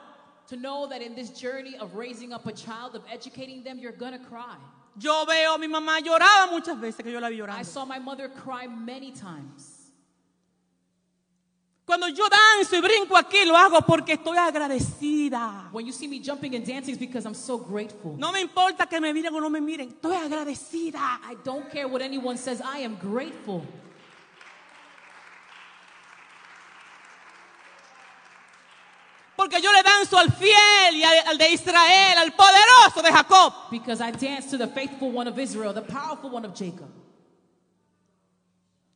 To 0.48 0.56
know 0.56 0.86
that 0.88 1.00
in 1.02 1.14
this 1.14 1.30
journey 1.30 1.76
of 1.78 1.94
raising 1.94 2.32
up 2.32 2.46
a 2.46 2.52
child, 2.52 2.94
of 2.94 3.02
educating 3.10 3.64
them, 3.64 3.78
you're 3.78 3.96
gonna 3.96 4.18
cry. 4.18 4.56
Yo 4.98 5.24
veo 5.26 5.54
a 5.54 5.58
mi 5.58 5.66
mamá 5.66 6.00
lloraba 6.00 6.46
muchas 6.50 6.78
veces 6.78 7.02
que 7.04 7.10
yo 7.12 7.18
la 7.20 7.28
vi 7.28 7.36
I 7.36 7.38
llorando. 7.38 7.64
saw 7.64 7.84
my 7.84 7.98
mother 7.98 8.28
cry 8.28 8.66
many 8.66 9.10
times. 9.12 9.75
Cuando 11.86 12.08
yo 12.08 12.24
danzo 12.28 12.74
y 12.74 12.80
brinco 12.80 13.16
aquí 13.16 13.44
lo 13.44 13.56
hago 13.56 13.80
porque 13.82 14.14
estoy 14.14 14.36
agradecida. 14.36 15.68
When 15.70 15.86
you 15.86 15.92
see 15.92 16.08
me 16.08 16.20
jumping 16.20 16.56
and 16.56 16.66
dancing, 16.66 16.94
it's 16.94 16.98
because 16.98 17.24
I'm 17.24 17.34
so 17.34 17.58
grateful. 17.58 18.16
No 18.18 18.32
me 18.32 18.40
importa 18.40 18.88
que 18.88 19.00
me 19.00 19.12
miren 19.12 19.32
o 19.32 19.40
no 19.40 19.48
me 19.48 19.60
miren, 19.60 19.90
estoy 19.90 20.16
agradecida. 20.16 20.98
I 21.22 21.36
don't 21.44 21.70
care 21.70 21.86
what 21.86 22.02
anyone 22.02 22.38
says, 22.38 22.60
I 22.60 22.80
am 22.80 22.96
grateful. 22.96 23.62
Porque 29.36 29.60
yo 29.62 29.70
le 29.70 29.84
danzo 29.84 30.18
al 30.18 30.32
fiel 30.32 30.96
y 30.96 31.04
al, 31.04 31.28
al 31.28 31.38
de 31.38 31.52
Israel, 31.52 32.18
al 32.18 32.32
poderoso 32.32 33.00
de 33.00 33.12
Jacob. 33.12 33.52
Because 33.70 34.00
I 34.00 34.10
dance 34.10 34.50
to 34.50 34.58
the 34.58 34.66
faithful 34.66 35.12
one 35.12 35.28
of 35.28 35.38
Israel, 35.38 35.72
the 35.72 35.82
powerful 35.82 36.30
one 36.30 36.44
of 36.44 36.52
Jacob. 36.52 36.90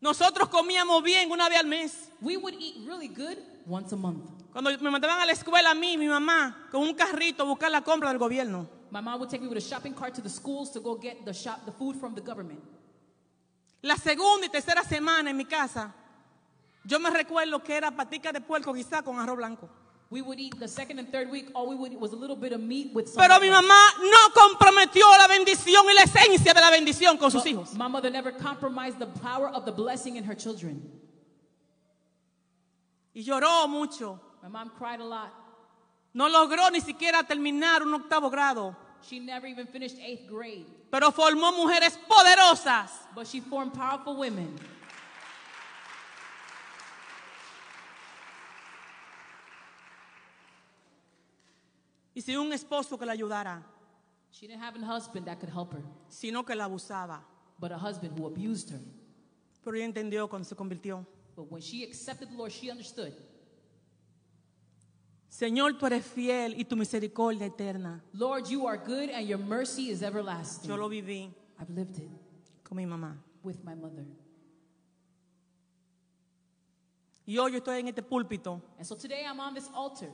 Nosotros 0.00 0.48
comíamos 0.48 1.02
bien 1.02 1.30
una 1.30 1.48
vez 1.48 1.58
al 1.58 1.66
mes. 1.66 2.08
We 2.20 2.36
would 2.36 2.54
eat 2.54 2.76
really 2.86 3.08
good 3.08 3.36
once 3.66 3.92
a 3.92 3.96
month. 3.96 4.24
Cuando 4.52 4.70
me 4.78 4.90
mandaban 4.90 5.20
a 5.20 5.26
la 5.26 5.32
escuela 5.32 5.70
a 5.70 5.74
mí, 5.74 5.96
mi 5.96 6.08
mamá, 6.08 6.68
con 6.70 6.82
un 6.82 6.94
carrito 6.94 7.42
a 7.42 7.46
buscar 7.46 7.70
la 7.70 7.82
compra 7.82 8.08
del 8.08 8.18
gobierno. 8.18 8.66
My 8.90 9.00
mom 9.00 9.20
would 9.20 9.30
take 9.30 9.42
me 9.42 9.48
with 9.48 9.58
a 9.58 9.60
shopping 9.60 9.94
cart 9.94 10.14
to 10.14 10.22
the 10.22 10.28
schools 10.28 10.72
to 10.72 10.80
go 10.80 10.96
get 10.96 11.24
the 11.24 11.32
shop, 11.32 11.64
the 11.64 11.72
food 11.72 11.96
from 11.96 12.14
the 12.14 12.20
government. 12.20 12.60
La 13.82 13.96
segunda 13.96 14.46
y 14.46 14.48
tercera 14.48 14.82
semana 14.82 15.30
en 15.30 15.36
mi 15.36 15.44
casa, 15.44 15.94
yo 16.84 16.98
me 16.98 17.10
recuerdo 17.10 17.62
que 17.62 17.76
era 17.76 17.90
patica 17.90 18.32
de 18.32 18.40
puerco 18.40 18.74
quizá 18.74 19.02
con 19.02 19.18
arroz 19.18 19.36
blanco. 19.36 19.68
We 20.12 20.22
would 20.22 20.40
eat 20.40 20.58
the 20.58 20.66
second 20.66 20.98
and 20.98 21.10
third 21.12 21.30
week. 21.30 21.50
All 21.54 21.68
we 21.68 21.76
would 21.76 21.92
eat 21.92 22.00
was 22.00 22.12
a 22.12 22.16
little 22.16 22.34
bit 22.34 22.52
of 22.52 22.60
meat 22.60 22.92
with 22.92 23.08
some. 23.08 23.22
Pero 23.22 23.38
mi 23.38 23.48
mamá 23.48 23.80
no 24.00 24.28
comprometió 24.34 25.02
la 25.16 25.28
bendición 25.28 25.84
y 25.86 25.94
la 25.94 26.02
esencia 26.02 26.52
de 26.52 26.60
la 26.60 26.70
bendición 26.72 27.16
con 27.16 27.30
sus 27.30 27.44
hijos. 27.46 27.74
My 27.74 27.86
mother 27.86 28.10
never 28.10 28.32
compromised 28.32 28.98
the 28.98 29.06
power 29.06 29.48
of 29.48 29.64
the 29.64 29.72
blessing 29.72 30.16
in 30.16 30.24
her 30.24 30.34
children. 30.34 30.82
Y 33.14 33.22
lloró 33.22 33.68
mucho. 33.68 34.18
My 34.42 34.48
mom 34.48 34.70
cried 34.76 35.00
a 35.00 35.04
lot. 35.04 35.32
No 36.12 36.28
logró 36.28 36.70
ni 36.72 36.80
siquiera 36.80 37.22
terminar 37.22 37.82
un 37.82 37.94
octavo 37.94 38.30
grado. 38.30 38.74
She 39.02 39.20
never 39.20 39.46
even 39.46 39.66
finished 39.68 39.96
eighth 40.04 40.28
grade, 40.28 40.66
Pero 40.90 41.10
formó 41.12 41.52
mujeres 41.56 41.96
poderosas. 42.08 42.90
but 43.14 43.26
she 43.28 43.40
formed 43.40 43.72
powerful 43.72 44.16
women. 44.16 44.58
Y 52.14 52.20
sin 52.22 52.38
un 52.38 52.52
esposo 52.52 52.98
que 52.98 53.06
la 53.06 53.12
ayudara, 53.12 53.62
She 54.32 54.46
didn't 54.46 54.62
have 54.62 54.76
a 54.80 54.84
husband 54.86 55.26
that 55.26 55.38
could 55.40 55.50
help 55.52 55.72
her, 55.72 55.82
sino 56.08 56.44
que 56.44 56.54
la 56.54 56.64
abusaba. 56.66 57.20
but 57.58 57.72
a 57.72 57.76
husband 57.78 58.18
who 58.18 58.26
abused 58.26 58.70
her. 58.70 58.80
Pero 59.62 59.76
ella 59.76 59.84
entendió 59.84 60.28
cuando 60.28 60.48
se 60.48 60.54
convirtió. 60.56 61.04
But 61.36 61.50
when 61.50 61.60
she 61.60 61.82
accepted 61.84 62.30
the 62.30 62.36
Lord, 62.36 62.50
she 62.52 62.70
understood. 62.70 63.12
Señor, 65.28 65.78
tú 65.78 65.86
eres 65.86 66.04
fiel 66.04 66.54
y 66.58 66.64
tu 66.64 66.74
misericordia 66.76 67.46
eterna. 67.46 68.02
Lord, 68.12 68.46
you 68.48 68.66
are 68.66 68.76
good 68.78 69.10
and 69.10 69.26
your 69.28 69.38
mercy 69.38 69.90
is 69.90 70.02
everlasting. 70.02 70.68
Yo 70.68 70.76
lo 70.76 70.88
viví 70.88 71.30
I've 71.60 71.70
lived 71.70 71.98
it 71.98 72.10
con 72.64 72.76
mi 72.76 72.84
mamá. 72.86 73.16
with 73.42 73.62
my 73.64 73.74
mother. 73.74 74.04
Y 77.26 77.38
hoy 77.38 77.52
yo 77.52 77.58
estoy 77.58 77.78
en 77.80 77.88
este 77.88 78.02
púlpito, 78.02 78.60
And 78.78 78.86
so 78.86 78.96
today 78.96 79.24
I'm 79.24 79.38
on 79.40 79.54
this 79.54 79.68
altar, 79.74 80.08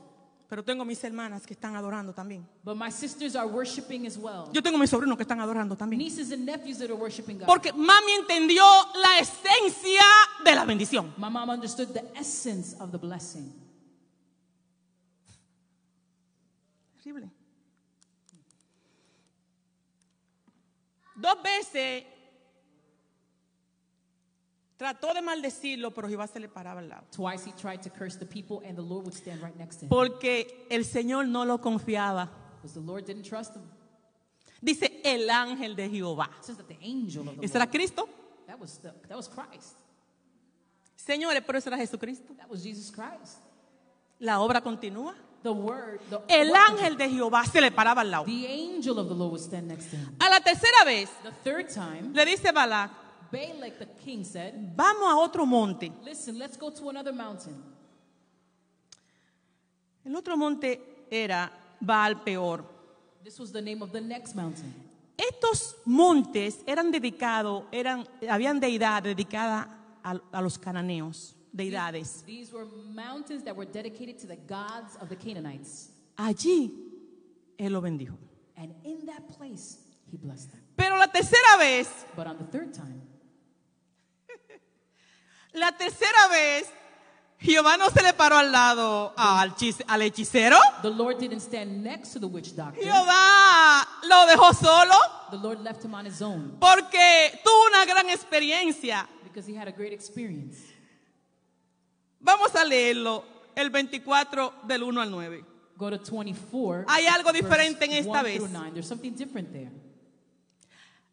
pero 0.48 0.62
tengo 0.62 0.85
mis 0.85 1.02
hermanas 1.02 1.44
que 1.46 1.54
están 1.54 1.74
adorando 1.74 2.12
también. 2.12 2.46
but 2.64 2.76
my 2.76 2.90
sisters 2.90 3.35
are 3.35 3.46
worshiping 3.48 4.06
as 4.06 4.16
well. 4.16 4.48
Yo 4.52 4.62
tengo 4.62 4.78
mis 4.78 4.90
sobrinos 4.90 5.16
que 5.16 5.22
están 5.22 5.40
adorando 5.40 5.76
también. 5.76 5.98
Nieces 5.98 6.32
and 6.32 6.44
nephews 6.44 6.78
that 6.78 6.88
are 6.88 6.94
worshiping 6.98 7.38
God. 7.38 7.46
Porque 7.46 7.72
mami 7.72 8.12
entendió 8.20 8.64
la 8.94 9.18
esencia 9.18 10.04
de 10.44 10.54
la 10.54 10.64
bendición. 10.64 11.12
My 11.16 11.28
mom 11.28 11.50
understood 11.50 11.88
the 11.92 12.04
essence 12.18 12.76
of 12.80 12.92
the 12.92 12.98
blessing. 12.98 13.52
Terrible. 17.02 17.30
Dos 21.16 21.42
veces 21.42 22.04
trató 24.76 25.14
de 25.14 25.22
maldecirlo, 25.22 25.92
pero 25.92 26.08
Jehová 26.08 26.26
se 26.26 26.38
le 26.40 26.48
paraba 26.48 26.80
al 26.80 26.88
lado. 26.88 27.04
Twice 27.10 27.44
he 27.46 27.52
tried 27.52 27.80
to 27.82 27.90
curse 27.90 28.16
the 28.18 28.26
people, 28.26 28.60
and 28.66 28.76
the 28.76 28.82
Lord 28.82 29.04
would 29.04 29.14
stand 29.14 29.42
right 29.42 29.56
next 29.56 29.76
to 29.78 29.84
him. 29.86 29.88
Porque 29.88 30.66
el 30.70 30.84
Señor 30.84 31.26
no 31.28 31.44
lo 31.44 31.58
confiaba. 31.58 32.28
Because 32.60 32.74
the 32.74 32.80
Lord 32.80 33.04
didn't 33.06 33.24
trust 33.24 33.54
him. 33.54 33.62
Dice 34.62 35.00
el 35.04 35.28
ángel 35.30 35.76
de 35.76 35.88
Jehová. 35.88 36.28
It 36.38 36.44
says 36.44 36.56
that 36.56 36.68
the 36.68 36.78
angel 36.82 37.28
of 37.28 37.36
the 37.38 37.44
¿Ese 37.44 37.54
era 37.54 37.64
Lord, 37.64 37.72
Cristo? 37.72 38.08
that 38.46 38.58
was, 38.58 38.78
the, 38.78 38.92
that 39.08 39.16
was 39.16 39.28
Christ. 39.28 39.76
Señores, 40.96 41.42
pero 41.46 41.58
ese 41.58 41.66
era 41.68 41.76
Jesucristo. 41.76 42.34
That 42.36 42.48
was 42.50 42.62
Jesus 42.64 42.90
Christ. 42.90 43.38
La 44.18 44.40
obra 44.40 44.60
continúa. 44.62 45.14
The 45.42 45.52
word, 45.52 46.00
the, 46.10 46.20
El 46.28 46.52
ángel 46.56 46.96
de 46.96 47.08
Jehová 47.08 47.44
se 47.44 47.60
le 47.60 47.70
paraba 47.70 48.00
al 48.00 48.10
lado. 48.10 48.24
the 48.24 48.46
angel 48.46 48.98
of 48.98 49.08
the 49.08 49.14
Lord 49.14 49.32
would 49.32 49.40
stand 49.42 49.68
next 49.68 49.90
to 49.90 49.96
him. 49.96 50.16
A 50.18 50.28
la 50.28 50.40
tercera 50.40 50.84
vez 50.84 51.08
The 51.22 51.30
third 51.44 51.68
time, 51.68 52.12
le 52.14 52.24
dice 52.24 52.50
Balac, 52.52 52.90
Balak 53.30 53.78
the 53.78 53.86
king 54.04 54.24
said, 54.24 54.54
vamos 54.76 55.12
a 55.12 55.16
otro 55.16 55.46
monte. 55.46 55.92
Listen, 56.04 56.38
let's 56.38 56.56
go 56.56 56.70
to 56.70 56.88
another 56.90 57.12
mountain. 57.12 57.54
El 60.04 60.16
otro 60.16 60.36
monte 60.36 60.80
era 61.10 61.50
Baal 61.80 62.22
Peor. 62.22 62.64
This 63.24 63.40
was 63.40 63.50
the 63.52 63.60
name 63.62 63.82
of 63.82 63.90
the 63.92 64.00
next 64.00 64.34
mountain. 64.34 64.72
Estos 65.16 65.76
montes 65.84 66.62
eran 66.66 66.92
dedicados, 66.92 67.64
eran, 67.72 68.06
habían 68.28 68.60
deidad 68.60 69.02
dedicada 69.02 69.68
a, 70.04 70.20
a 70.32 70.42
los 70.42 70.58
cananeos, 70.58 71.34
deidades. 71.52 72.22
These 72.26 72.52
were 72.52 72.66
mountains 72.94 73.42
that 73.44 73.56
were 73.56 73.64
dedicated 73.64 74.18
to 74.20 74.26
the 74.26 74.36
gods 74.36 74.96
of 75.00 75.08
the 75.08 75.16
Canaanites. 75.16 75.90
Allí 76.16 76.70
él 77.58 77.72
lo 77.72 77.80
bendijo. 77.80 78.16
And 78.56 78.74
in 78.84 79.06
that 79.06 79.26
place, 79.36 79.78
he 80.10 80.16
blessed 80.16 80.52
them. 80.52 80.60
Pero 80.76 80.96
la 80.96 81.08
tercera 81.08 81.58
vez, 81.58 81.88
But 82.14 82.26
on 82.26 82.38
the 82.38 82.44
third 82.44 82.72
time, 82.72 83.00
la 85.57 85.73
tercera 85.73 86.29
vez, 86.31 86.69
Jehová 87.38 87.77
no 87.77 87.90
se 87.90 88.03
le 88.03 88.12
paró 88.14 88.37
al 88.37 88.51
lado 88.51 89.12
al, 89.16 89.55
al 89.88 90.03
hechicero. 90.03 90.57
the 90.83 90.90
Lord 90.90 91.19
didn't 91.19 91.40
stand 91.40 91.83
next 91.83 92.12
to 92.12 92.21
the 92.21 92.27
witch 92.27 92.55
doctor. 92.55 92.81
Jehová 92.83 93.87
lo 94.09 94.27
dejó 94.27 94.55
solo 94.55 94.95
The 95.31 95.38
Lord 95.38 95.61
left 95.62 95.85
him 95.85 95.95
on 95.95 96.07
his 96.07 96.23
own 96.23 96.57
porque 96.61 97.40
tuvo 97.45 97.66
una 97.69 97.85
gran 97.85 98.09
experiencia. 98.09 99.07
because 99.25 99.47
he 99.47 99.55
had 99.55 99.69
a 99.69 99.73
great 99.73 99.92
experience. 99.92 100.57
Vamos 102.21 102.55
a 102.55 102.64
leerlo, 102.64 103.23
el 103.55 103.71
24 103.71 104.55
del 104.66 104.83
1 104.83 105.01
al 105.03 105.11
9. 105.11 105.45
Go 105.77 105.90
to 105.90 105.99
24. 105.99 106.87
Hay 106.88 107.07
algo 107.07 107.33
diferente 107.33 107.85
en 107.85 107.92
esta 107.92 108.11
1 108.11 108.23
vez. 108.23 108.37
through 108.38 108.51
9. 108.51 108.73
There's 108.73 108.88
something 108.88 109.14
different 109.14 109.53
there. 109.53 109.71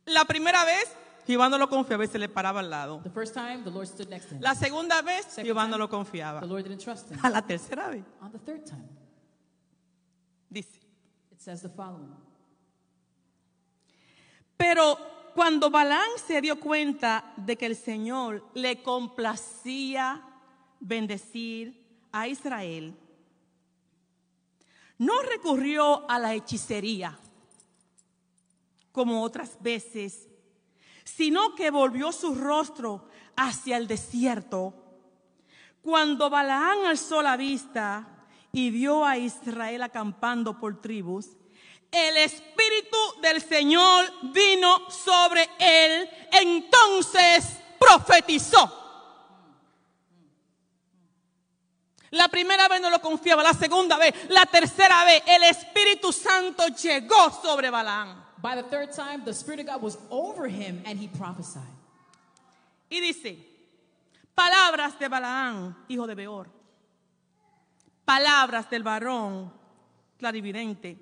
La 0.05 0.23
primera 0.25 0.63
vez, 0.63 0.87
Jehová 1.25 1.49
no 1.49 1.57
lo 1.57 1.69
confiaba 1.69 2.03
y 2.03 2.07
se 2.07 2.19
le 2.19 2.27
paraba 2.27 2.59
al 2.59 2.69
lado. 2.69 2.99
The 3.03 3.09
first 3.09 3.33
time, 3.33 3.63
the 3.63 3.69
Lord 3.71 3.87
stood 3.87 4.09
next 4.09 4.29
to 4.29 4.35
him. 4.35 4.41
La 4.41 4.55
segunda 4.55 5.01
vez, 5.01 5.25
Second 5.25 5.45
Jehová 5.45 5.61
time, 5.63 5.71
no 5.71 5.77
lo 5.77 5.89
confiaba. 5.89 6.41
The 6.41 6.47
Lord 6.47 6.63
didn't 6.63 6.83
trust 6.83 7.11
him. 7.11 7.19
A 7.23 7.29
la 7.29 7.41
tercera 7.41 7.89
vez, 7.89 8.03
On 8.21 8.31
the 8.31 8.39
third 8.39 8.65
time, 8.65 8.89
dice. 10.51 10.79
it 11.31 11.41
says 11.41 11.61
the 11.61 11.69
following. 11.69 12.13
Pero 14.57 14.97
cuando 15.33 15.69
Balán 15.69 16.17
se 16.25 16.41
dio 16.41 16.59
cuenta 16.59 17.33
de 17.37 17.55
que 17.57 17.65
el 17.65 17.75
Señor 17.75 18.43
le 18.53 18.81
complacía 18.83 20.21
bendecir 20.79 21.81
a 22.11 22.27
Israel, 22.27 22.95
no 24.99 25.21
recurrió 25.23 26.09
a 26.09 26.19
la 26.19 26.33
hechicería 26.33 27.17
como 28.91 29.23
otras 29.23 29.57
veces, 29.59 30.27
sino 31.03 31.55
que 31.55 31.71
volvió 31.71 32.11
su 32.11 32.35
rostro 32.35 33.07
hacia 33.35 33.77
el 33.77 33.87
desierto. 33.87 34.73
Cuando 35.81 36.29
Balaán 36.29 36.85
alzó 36.85 37.21
la 37.21 37.35
vista 37.37 38.07
y 38.51 38.69
vio 38.69 39.05
a 39.05 39.17
Israel 39.17 39.83
acampando 39.83 40.59
por 40.59 40.81
tribus, 40.81 41.27
el 41.91 42.17
Espíritu 42.17 42.97
del 43.21 43.41
Señor 43.41 44.11
vino 44.33 44.89
sobre 44.89 45.47
él, 45.59 46.09
entonces 46.31 47.59
profetizó. 47.79 48.79
La 52.11 52.27
primera 52.27 52.67
vez 52.67 52.79
no 52.79 52.89
lo 52.89 53.01
confiaba, 53.01 53.41
la 53.41 53.53
segunda 53.53 53.97
vez, 53.97 54.13
la 54.29 54.45
tercera 54.45 55.03
vez, 55.03 55.23
el 55.25 55.43
Espíritu 55.43 56.11
Santo 56.11 56.67
llegó 56.67 57.31
sobre 57.41 57.69
Balaán. 57.69 58.22
By 58.43 58.57
the 58.57 58.63
third 58.63 58.91
time, 58.91 59.23
the 59.23 59.33
Spirit 59.33 59.61
of 59.61 59.67
God 59.67 59.81
was 59.81 59.97
over 60.11 60.49
him 60.49 60.81
and 60.85 60.99
he 60.99 61.07
prophesied. 61.07 61.63
Y 62.89 62.99
dice, 62.99 63.37
palabras 64.35 64.99
de 64.99 65.07
Balaán, 65.07 65.73
hijo 65.87 66.05
de 66.05 66.13
Beor, 66.13 66.47
palabras 68.05 68.69
del 68.69 68.83
varón 68.83 69.49
clarividente, 70.19 70.97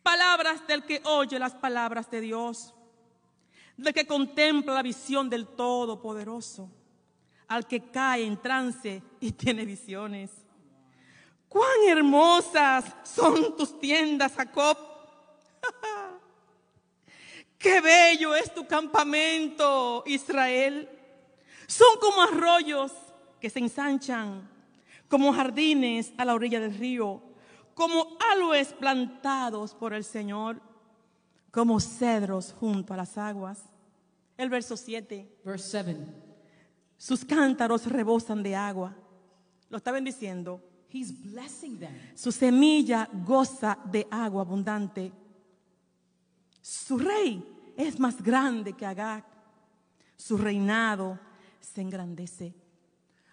palabras 0.00 0.64
del 0.68 0.84
que 0.84 1.02
oye 1.06 1.40
las 1.40 1.54
palabras 1.54 2.08
de 2.08 2.20
Dios, 2.20 2.72
del 3.76 3.92
que 3.92 4.06
contempla 4.06 4.74
la 4.74 4.82
visión 4.82 5.28
del 5.28 5.48
Todopoderoso, 5.48 6.70
al 7.48 7.66
que 7.66 7.90
cae 7.90 8.24
en 8.24 8.40
trance 8.40 9.02
y 9.18 9.32
tiene 9.32 9.64
visiones. 9.64 10.30
Cuán 11.48 11.88
hermosas 11.88 12.94
son 13.02 13.56
tus 13.56 13.76
tiendas, 13.80 14.34
Jacob. 14.36 14.78
Qué 17.62 17.80
bello 17.80 18.34
es 18.34 18.52
tu 18.52 18.66
campamento, 18.66 20.02
Israel. 20.06 20.88
Son 21.68 21.96
como 22.00 22.20
arroyos 22.22 22.90
que 23.40 23.48
se 23.48 23.60
ensanchan, 23.60 24.50
como 25.08 25.32
jardines 25.32 26.12
a 26.18 26.24
la 26.24 26.34
orilla 26.34 26.58
del 26.58 26.76
río, 26.76 27.22
como 27.74 28.16
aloes 28.32 28.72
plantados 28.72 29.74
por 29.74 29.94
el 29.94 30.02
Señor, 30.02 30.60
como 31.52 31.78
cedros 31.78 32.52
junto 32.58 32.94
a 32.94 32.96
las 32.96 33.16
aguas. 33.16 33.60
El 34.36 34.50
verso 34.50 34.76
7. 34.76 35.40
Verse 35.44 35.84
7. 35.84 35.96
Sus 36.98 37.24
cántaros 37.24 37.86
rebosan 37.86 38.42
de 38.42 38.56
agua. 38.56 38.96
Lo 39.68 39.76
está 39.76 39.92
bendiciendo. 39.92 40.60
He's 40.92 41.12
blessing 41.22 41.78
them. 41.78 41.94
Su 42.16 42.32
semilla 42.32 43.08
goza 43.24 43.78
de 43.84 44.06
agua 44.10 44.42
abundante. 44.42 45.12
Su 46.60 46.98
rey 46.98 47.51
es 47.76 47.98
más 47.98 48.22
grande 48.22 48.72
que 48.74 48.86
Agag. 48.86 49.24
Su 50.16 50.36
reinado 50.36 51.18
se 51.60 51.80
engrandece. 51.80 52.54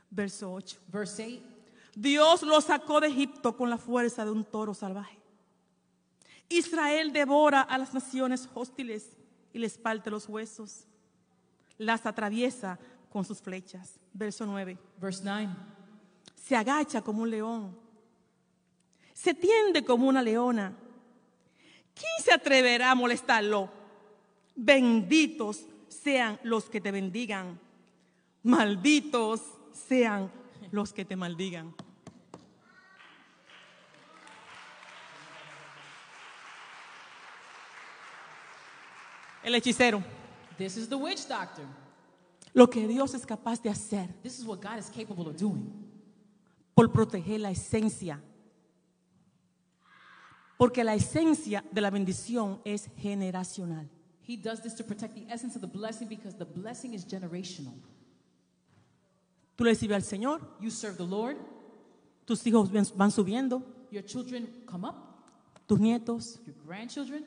Verso 0.10 0.52
8. 0.52 0.80
Verse 0.88 1.26
8. 1.26 1.60
Dios 1.96 2.44
lo 2.44 2.62
sacó 2.62 3.00
de 3.02 3.08
Egipto 3.08 3.56
con 3.58 3.70
la 3.70 3.78
fuerza 3.78 4.24
de 4.24 4.32
un 4.32 4.44
toro 4.44 4.74
salvaje. 4.74 5.20
Israel 6.48 7.12
devora 7.12 7.62
a 7.62 7.78
las 7.78 7.94
naciones 7.94 8.50
hostiles 8.54 9.18
y 9.54 9.60
les 9.60 9.78
parte 9.78 10.10
los 10.10 10.28
huesos. 10.28 10.86
Las 11.78 12.06
atraviesa 12.06 12.80
con 13.10 13.24
sus 13.26 13.42
flechas. 13.42 14.00
Verso 14.14 14.46
9. 14.46 14.78
Verse 15.00 15.22
9. 15.24 15.50
Se 16.36 16.56
agacha 16.56 17.02
como 17.02 17.22
un 17.24 17.30
león. 17.30 17.78
Se 19.14 19.34
tiende 19.34 19.84
como 19.84 20.08
una 20.08 20.22
leona. 20.22 20.74
¿Quién 21.94 22.24
se 22.24 22.34
atreverá 22.34 22.92
a 22.92 22.96
molestarlo? 22.96 23.79
Benditos 24.62 25.64
sean 25.88 26.38
los 26.44 26.70
que 26.70 26.82
te 26.82 26.92
bendigan. 26.92 27.58
Malditos 28.44 29.42
sean 29.72 30.30
los 30.70 30.92
que 30.92 31.06
te 31.06 31.16
maldigan. 31.16 31.74
El 39.44 39.56
hechicero. 39.56 40.04
This 40.58 40.76
is 40.76 40.90
the 40.90 40.96
witch 40.96 41.26
doctor. 41.26 41.64
Lo 42.54 42.70
que 42.70 42.86
Dios 42.86 43.14
es 43.14 43.26
capaz 43.26 43.62
de 43.62 43.70
hacer 43.70 44.10
This 44.22 44.40
is 44.40 44.46
what 44.46 44.60
God 44.62 44.78
is 44.78 44.90
capable 44.90 45.30
of 45.30 45.38
doing. 45.38 45.72
por 46.74 46.92
proteger 46.92 47.40
la 47.40 47.52
esencia. 47.52 48.22
Porque 50.58 50.84
la 50.84 50.96
esencia 50.96 51.64
de 51.72 51.80
la 51.80 51.90
bendición 51.90 52.60
es 52.66 52.90
generacional. 52.98 53.90
He 54.30 54.36
does 54.38 54.62
this 54.62 54.76
to 54.76 54.84
protect 54.84 55.16
the 55.16 55.26
essence 55.28 55.56
of 55.56 55.62
the 55.62 55.68
blessing 55.68 56.08
because 56.08 56.36
the 56.36 56.46
blessing 56.46 56.94
is 56.94 57.04
generational. 57.04 57.74
Tú 59.56 59.64
le 59.64 59.72
recibes 59.72 59.96
al 59.96 60.04
Señor, 60.04 60.40
You 60.62 60.70
serve 60.70 60.98
the 60.98 61.04
Lord, 61.04 61.36
tus 62.28 62.44
hijos 62.46 62.70
van 62.96 63.10
subiendo, 63.10 63.64
your 63.90 64.04
children 64.06 64.48
come 64.68 64.86
up, 64.86 64.96
tus 65.68 65.80
nietos, 65.80 66.38
your 66.46 66.56
grandchildren, 66.64 67.26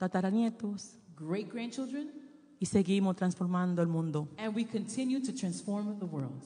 tataranietos, 0.00 0.96
great 1.14 1.48
grandchildren, 1.48 2.10
y 2.58 2.66
seguimos 2.66 3.14
transformando 3.14 3.80
el 3.80 3.86
mundo. 3.86 4.26
and 4.36 4.52
we 4.52 4.64
continue 4.64 5.20
to 5.20 5.32
transform 5.32 5.96
the 6.00 6.06
world. 6.06 6.42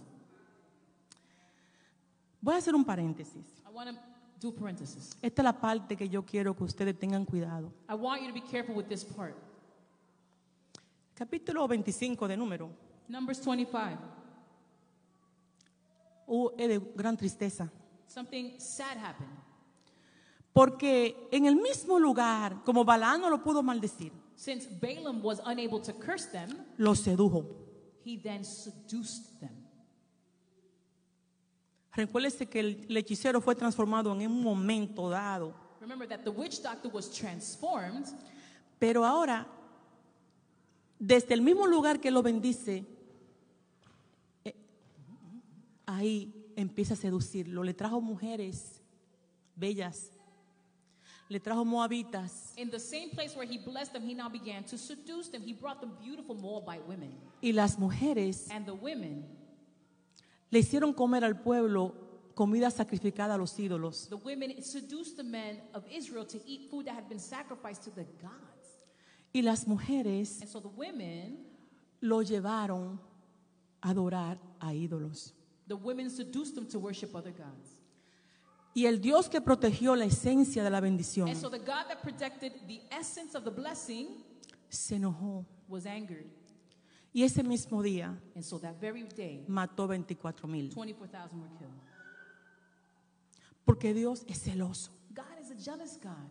Voy 2.42 2.52
a 2.54 2.58
hacer 2.58 2.74
un 2.74 2.84
paréntesis. 2.84 3.46
I 3.66 3.72
want 3.72 3.88
to 3.88 3.96
do 4.40 4.52
parenthesis. 4.52 5.16
Esta 5.22 5.40
es 5.40 5.44
la 5.44 5.58
parte 5.58 5.96
que 5.96 6.06
yo 6.06 6.22
quiero 6.22 6.54
que 6.54 6.64
ustedes 6.64 6.98
tengan 6.98 7.24
cuidado. 7.24 7.72
I 7.88 7.94
want 7.94 8.20
you 8.20 8.28
to 8.28 8.34
be 8.34 8.42
careful 8.42 8.74
with 8.74 8.88
this 8.88 9.02
part. 9.02 9.34
Capítulo 11.16 11.66
25 11.66 12.28
de 12.28 12.36
número 12.36 12.68
Numbers 13.08 13.42
25. 13.42 13.98
uh, 16.26 16.50
es 16.58 16.68
de 16.68 16.78
gran 16.94 17.16
tristeza. 17.16 17.70
Something 18.06 18.58
sad 18.58 18.98
happened. 18.98 19.30
Porque 20.52 21.28
en 21.32 21.46
el 21.46 21.56
mismo 21.56 21.98
lugar, 21.98 22.62
como 22.64 22.84
Balaam 22.84 23.20
no 23.22 23.30
lo 23.30 23.42
pudo 23.42 23.62
maldecir, 23.62 24.12
Since 24.34 24.68
Balaam 24.78 25.24
was 25.24 25.40
unable 25.40 25.80
to 25.80 25.94
curse 25.94 26.26
them, 26.30 26.50
lo 26.76 26.94
sedujo. 26.94 27.46
he 28.04 28.18
then 28.18 28.44
seduced 28.44 29.38
them. 29.40 29.64
Recuérdese 31.94 32.46
que 32.46 32.60
el, 32.60 32.86
el 32.90 32.96
hechicero 32.98 33.40
fue 33.40 33.54
transformado 33.54 34.12
en 34.12 34.30
un 34.30 34.42
momento 34.42 35.08
dado. 35.08 35.54
Remember 35.80 36.06
that 36.06 36.20
the 36.24 36.30
witch 36.30 36.60
doctor 36.62 36.90
was 36.92 37.10
transformed, 37.10 38.06
Pero 38.78 39.06
ahora, 39.06 39.46
desde 40.98 41.34
el 41.34 41.42
mismo 41.42 41.66
lugar 41.66 42.00
que 42.00 42.10
lo 42.10 42.22
bendice, 42.22 42.84
eh, 44.44 44.54
ahí 45.86 46.32
empieza 46.56 46.94
a 46.94 46.96
seducirlo. 46.96 47.62
Le 47.62 47.74
trajo 47.74 48.00
mujeres 48.00 48.80
bellas, 49.54 50.10
le 51.28 51.40
trajo 51.40 51.64
moabitas 51.64 52.52
in 52.56 52.70
the 52.70 52.78
same 52.78 53.08
place 53.10 53.36
where 53.36 53.46
he 53.50 53.58
blessed 53.58 53.92
them, 53.92 54.02
he 54.08 54.14
now 54.14 54.28
began 54.28 54.64
to 54.64 54.78
seduce 54.78 55.28
them. 55.30 55.42
He 55.42 55.52
brought 55.52 55.80
them 55.80 55.92
beautiful 56.02 56.34
Moabite 56.36 56.82
women. 56.86 57.12
y 57.42 57.52
las 57.52 57.78
mujeres 57.78 58.48
And 58.50 58.64
the 58.66 58.72
women, 58.74 59.24
le 60.50 60.60
hicieron 60.60 60.92
comer 60.94 61.24
al 61.24 61.40
pueblo 61.42 61.94
comida 62.34 62.70
sacrificada 62.70 63.34
a 63.34 63.38
los 63.38 63.58
ídolos. 63.58 64.08
the 64.08 64.16
women 64.16 64.62
seduced 64.62 65.16
the 65.16 65.24
men 65.24 65.60
of 65.74 65.84
Israel 65.90 66.24
to 66.26 66.38
eat 66.46 66.70
food 66.70 66.86
that 66.86 66.94
had 66.94 67.08
been 67.08 67.18
sacrificed 67.20 67.82
to 67.84 67.90
the 67.90 68.04
gods. 68.22 68.55
Y 69.36 69.42
las 69.42 69.66
mujeres 69.66 70.40
And 70.40 70.48
so 70.48 70.62
the 70.62 70.68
women, 70.68 71.44
lo 72.00 72.22
llevaron 72.22 72.98
a 73.82 73.90
adorar 73.90 74.38
a 74.60 74.72
ídolos. 74.72 75.34
the 75.68 75.76
women 75.76 76.08
seduced 76.08 76.54
them 76.54 76.66
to 76.66 76.78
worship 76.78 77.14
other 77.14 77.32
gods. 77.32 77.82
Y 78.74 78.86
el 78.86 78.98
Dios 78.98 79.28
que 79.28 79.42
protegió 79.42 79.94
la 79.94 80.06
esencia 80.06 80.64
de 80.64 80.70
la 80.70 80.80
bendición 80.80 81.28
And 81.28 81.36
so 81.36 81.50
the 81.50 81.58
God 81.58 81.86
that 81.88 82.00
protected 82.02 82.52
the 82.66 82.80
essence 82.90 83.36
of 83.36 83.44
the 83.44 83.50
blessing 83.50 84.24
se 84.70 84.96
enojó. 84.96 85.44
was 85.68 85.84
angered. 85.84 86.24
Y 87.12 87.22
ese 87.22 87.42
mismo 87.42 87.82
día 87.82 88.18
And 88.34 88.42
so 88.42 88.58
that 88.58 88.80
very 88.80 89.02
day, 89.02 89.44
mató 89.48 89.86
24 89.86 90.48
mil. 90.48 90.70
24,000 90.70 91.40
were 91.42 91.50
killed. 91.58 91.72
Porque 93.66 93.92
Dios 93.92 94.24
es 94.28 94.38
celoso. 94.38 94.92
God 95.12 95.38
is 95.42 95.50
a 95.50 95.54
jealous 95.62 95.98
God. 96.02 96.30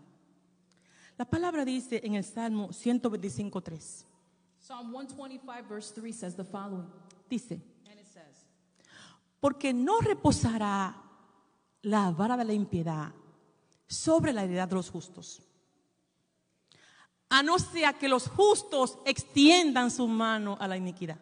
La 1.17 1.25
palabra 1.25 1.63
dice 1.63 2.01
en 2.03 2.15
el 2.15 2.23
Salmo 2.23 2.69
125.3. 2.69 4.05
Psalm 4.59 4.91
125, 4.91 5.69
verse 5.69 5.93
3 5.93 6.11
says 6.11 6.35
the 6.35 6.43
following. 6.43 6.87
Dice, 7.29 7.53
And 7.89 7.99
it 7.99 8.07
says, 8.07 8.45
porque 9.39 9.73
no 9.73 9.99
reposará 10.01 10.95
la 11.83 12.11
vara 12.11 12.35
de 12.35 12.43
la 12.43 12.53
impiedad 12.53 13.13
sobre 13.87 14.33
la 14.33 14.43
heredad 14.43 14.67
de 14.67 14.75
los 14.75 14.89
justos. 14.89 15.41
A 17.29 17.43
no 17.43 17.59
sea 17.59 17.93
que 17.93 18.07
los 18.07 18.27
justos 18.27 18.97
extiendan 19.05 19.91
su 19.91 20.07
mano 20.07 20.57
a 20.59 20.67
la 20.67 20.77
iniquidad. 20.77 21.19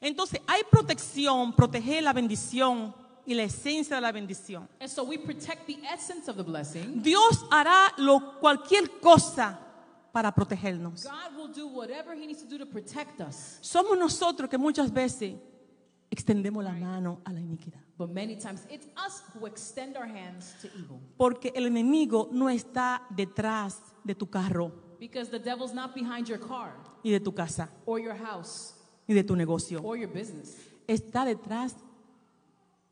Entonces 0.00 0.40
hay 0.46 0.62
protección, 0.70 1.54
proteger 1.54 2.02
la 2.04 2.12
bendición 2.12 2.94
y 3.28 3.34
la 3.34 3.42
esencia 3.42 3.96
de 3.96 4.00
la 4.02 4.10
bendición. 4.10 4.66
And 4.80 4.88
so 4.90 5.04
we 5.04 5.18
protect 5.18 5.66
the 5.66 5.78
essence 5.92 6.30
of 6.30 6.36
the 6.36 6.42
blessing. 6.42 7.02
Dios 7.02 7.44
hará 7.50 7.92
lo, 7.98 8.38
cualquier 8.40 8.88
cosa 9.02 9.58
para 10.12 10.32
protegernos. 10.34 11.04
God 11.04 11.36
will 11.36 11.52
do 11.54 11.68
whatever 11.68 12.14
He 12.14 12.26
needs 12.26 12.42
to 12.42 12.48
do 12.48 12.56
to 12.58 12.66
protect 12.66 13.20
us. 13.20 13.58
Somos 13.60 13.98
nosotros 13.98 14.48
que 14.48 14.56
muchas 14.56 14.90
veces 14.90 15.34
extendemos 16.10 16.64
la 16.64 16.72
mano 16.72 17.20
a 17.24 17.32
la 17.32 17.40
iniquidad. 17.40 17.80
But 17.98 18.10
many 18.10 18.36
times 18.36 18.62
it's 18.70 18.86
us 18.96 19.22
who 19.34 19.46
extend 19.46 19.96
our 19.96 20.06
hands 20.06 20.54
to 20.62 20.68
evil. 20.78 20.98
Porque 21.18 21.52
el 21.54 21.66
enemigo 21.66 22.28
no 22.32 22.48
está 22.48 23.02
detrás 23.10 23.76
de 24.04 24.14
tu 24.14 24.26
carro, 24.30 24.72
Because 24.98 25.30
the 25.30 25.38
devil's 25.38 25.74
not 25.74 25.94
behind 25.94 26.28
your 26.28 26.38
car 26.38 26.72
ni 27.04 27.10
de 27.10 27.20
tu 27.20 27.30
casa, 27.32 27.68
or 27.84 28.00
your 28.00 28.14
house 28.16 28.72
ni 29.06 29.14
de 29.14 29.22
tu 29.22 29.36
negocio. 29.36 29.80
or 29.84 29.96
your 29.98 30.08
business. 30.08 30.56
Está 30.86 31.24
detrás 31.26 31.74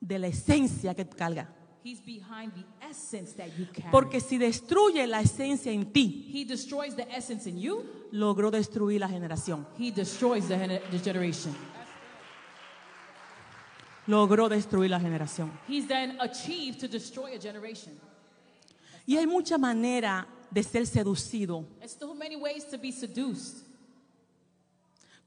de 0.00 0.18
la 0.18 0.26
esencia 0.28 0.94
que 0.94 1.06
carga. 1.08 1.48
He's 1.84 2.00
behind 2.04 2.52
the 2.54 2.64
essence 2.88 3.32
that 3.36 3.48
you 3.56 3.66
carry. 3.72 3.90
Porque 3.92 4.20
si 4.20 4.38
destruye 4.38 5.06
la 5.06 5.20
esencia 5.20 5.70
en 5.72 5.92
ti, 5.92 6.28
he 6.32 6.44
destroys 6.44 6.96
the 6.96 7.06
essence 7.16 7.48
in 7.48 7.58
you, 7.58 7.84
logró 8.10 8.50
destruir 8.50 9.00
la 9.00 9.08
generación. 9.08 9.66
he 9.78 9.92
destroys 9.92 10.48
the, 10.48 10.56
gener- 10.56 10.82
the 10.90 10.98
generation. 10.98 11.54
Logró 14.08 14.48
destruir 14.48 14.90
la 14.90 15.00
generación. 15.00 15.50
He's 15.68 15.86
then 15.88 16.16
achieved 16.20 16.78
to 16.80 16.88
destroy 16.88 17.34
a 17.34 17.38
generation. 17.40 17.92
Y 19.06 19.16
hay 19.16 19.26
mucha 19.26 19.56
manera 19.58 20.26
de 20.50 20.62
ser 20.62 20.86
seducido 20.86 21.64
There's 21.78 21.92
still 21.92 22.14
many 22.14 22.36
ways 22.36 22.64
to 22.70 22.78
be 22.78 22.90
seduced. 22.92 23.64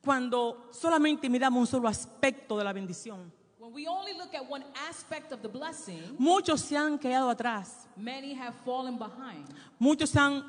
cuando 0.02 0.70
solamente 0.72 1.30
miramos 1.30 1.60
un 1.62 1.68
solo 1.68 1.88
aspecto 1.88 2.58
de 2.58 2.64
la 2.64 2.72
bendición. 2.74 3.32
We 3.74 3.88
only 3.88 4.14
look 4.14 4.34
at 4.34 4.50
one 4.50 4.64
aspect 4.90 5.32
of 5.32 5.42
the 5.42 5.48
blessing, 5.48 6.02
Muchos 6.18 6.62
se 6.62 6.76
han 6.76 6.98
quedado 6.98 7.30
atrás. 7.30 7.88
many 7.96 8.34
have 8.34 8.54
fallen 8.66 8.98
behind. 8.98 9.46
Muchos 9.80 10.10
se 10.10 10.20
han 10.20 10.44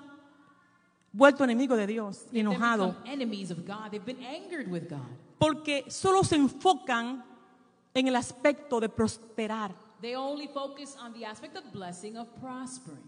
vuelto 1.13 1.45
enemigos 1.45 1.77
de 1.77 1.87
Dios 1.87 2.27
y 2.33 2.41
enojados 2.41 2.95
porque 5.39 5.85
solo 5.89 6.23
se 6.23 6.37
enfocan 6.37 7.25
en 7.95 8.09
el 8.09 8.17
aspecto 8.17 8.81
de 8.81 8.89
prosperar. 8.89 9.75
They 10.01 10.15
only 10.15 10.49
focus 10.49 10.97
on 10.97 11.13
the 11.13 11.27
aspect 11.27 11.57
of 11.57 11.65
blessing, 11.73 12.17
of 12.17 12.29
prospering. 12.41 13.03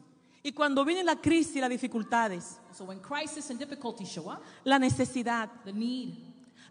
Y 0.44 0.52
cuando 0.52 0.84
viene 0.84 1.04
la 1.04 1.16
crisis 1.16 1.56
y 1.56 1.60
las 1.60 1.70
dificultades, 1.70 2.58
So 2.72 2.84
when 2.84 2.98
crisis 3.00 3.48
and 3.50 3.58
difficulty 3.58 4.04
show 4.04 4.28
up, 4.30 4.42
la 4.64 4.78
necesidad, 4.78 5.48
the 5.64 5.72
need, 5.72 6.16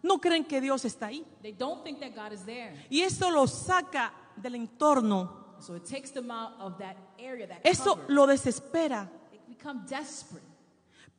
no 0.02 0.18
creen 0.20 0.44
que 0.44 0.60
Dios 0.60 0.84
está 0.84 1.06
ahí. 1.06 1.24
they 1.42 1.52
don't 1.52 1.82
think 1.84 2.00
that 2.00 2.14
God 2.14 2.32
is 2.32 2.44
there. 2.44 2.72
Y 2.90 3.00
eso 3.02 3.30
los 3.30 3.50
saca 3.52 4.12
del 4.36 4.54
entorno. 4.56 5.40
So 5.60 5.74
it 5.76 5.84
takes 5.84 6.10
them 6.10 6.30
out 6.30 6.54
of 6.58 6.78
that 6.78 6.96
area, 7.20 7.46
that 7.46 7.60
Eso 7.64 7.94
cover. 7.96 8.12
lo 8.12 8.26
desespera. 8.26 9.08
They 9.30 9.38
become 9.48 9.84
desperate. 9.88 10.42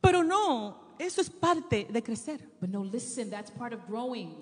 Pero 0.02 0.22
no, 0.22 0.94
eso 0.98 1.22
es 1.22 1.30
parte 1.30 1.86
de 1.90 2.02
crecer. 2.02 2.38
But 2.60 2.68
no, 2.68 2.82
listen, 2.84 3.30
that's 3.30 3.50
part 3.50 3.72
of 3.72 3.86
growing. 3.88 4.34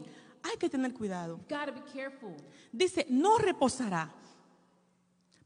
Hay 0.44 0.56
que 0.56 0.68
tener 0.68 0.92
cuidado. 0.92 1.36
You've 1.38 1.48
got 1.48 1.66
to 1.66 1.72
be 1.72 1.82
careful. 1.92 2.34
Dice, 2.72 3.06
no 3.08 3.38
reposará. 3.38 4.10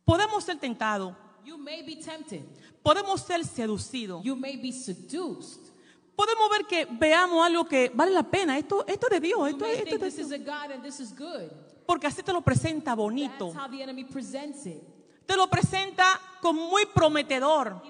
Podemos 0.07 0.45
ser 0.45 0.57
tentados, 0.59 1.15
You 1.45 1.59
may 1.59 1.83
be 1.83 1.97
tempted. 1.97 2.43
podemos 2.83 3.21
ser 3.21 3.45
seducidos, 3.45 4.25
You 4.25 4.37
may 4.37 4.57
be 4.57 4.73
seduced. 4.73 5.71
Podemos 6.17 6.51
ver 6.51 6.67
que 6.67 6.87
veamos 6.91 7.47
algo 7.47 7.67
que 7.67 7.91
vale 7.95 8.11
la 8.11 8.23
pena. 8.23 8.59
Esto, 8.59 8.85
esto 8.87 9.07
es 9.07 9.11
de 9.11 9.21
Dios, 9.21 9.51
esto, 9.51 9.65
esto 9.67 9.99
de 9.99 10.11
Dios. 10.11 11.21
Porque 11.87 12.07
así 12.07 12.23
te 12.23 12.33
lo 12.33 12.41
presenta 12.41 12.95
bonito. 12.95 13.53
Te 15.27 15.37
lo 15.37 15.49
presenta 15.49 16.21
como 16.41 16.69
muy 16.69 16.87
prometedor. 16.87 17.81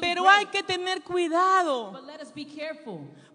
Pero 0.00 0.28
hay 0.28 0.46
que 0.46 0.62
tener 0.62 1.02
cuidado. 1.02 1.92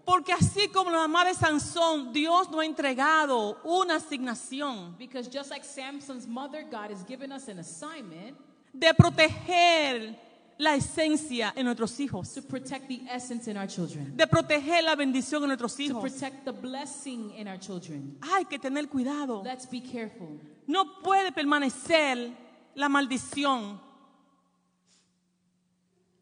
Porque 0.04 0.32
así 0.32 0.68
como 0.68 0.90
la 0.90 0.98
mamá 0.98 1.24
de 1.24 1.34
Sansón, 1.34 2.12
Dios 2.12 2.50
nos 2.50 2.60
ha 2.60 2.64
entregado 2.64 3.60
una 3.64 3.96
asignación 3.96 4.96
Because 4.98 5.28
just 5.30 5.50
like 5.50 5.64
Samson's 5.64 6.26
mother, 6.26 6.64
God 6.64 6.90
has 6.90 7.04
given 7.06 7.32
us 7.32 7.48
an 7.48 7.58
assignment 7.58 8.38
de 8.72 8.94
proteger 8.94 10.29
la 10.60 10.74
esencia 10.74 11.52
en 11.56 11.64
nuestros 11.64 11.98
hijos, 12.00 12.34
to 12.34 12.42
protect 12.42 12.86
the 12.86 13.00
essence 13.10 13.50
in 13.50 13.56
our 13.56 13.66
children, 13.66 14.14
de 14.14 14.26
proteger 14.26 14.84
la 14.84 14.94
bendición 14.94 15.42
en 15.42 15.48
nuestros 15.48 15.74
to 15.74 15.82
hijos. 15.82 16.02
protect 16.02 16.44
the 16.44 16.52
blessing 16.52 17.32
in 17.34 17.48
our 17.48 17.58
children. 17.58 18.18
Hay 18.20 18.44
que 18.44 18.58
tener 18.58 18.86
cuidado. 18.88 19.42
Let's 19.42 19.66
be 19.66 19.80
careful. 19.80 20.38
No 20.66 21.00
puede 21.02 21.32
permanecer 21.32 22.36
la 22.74 22.88
maldición. 22.88 23.80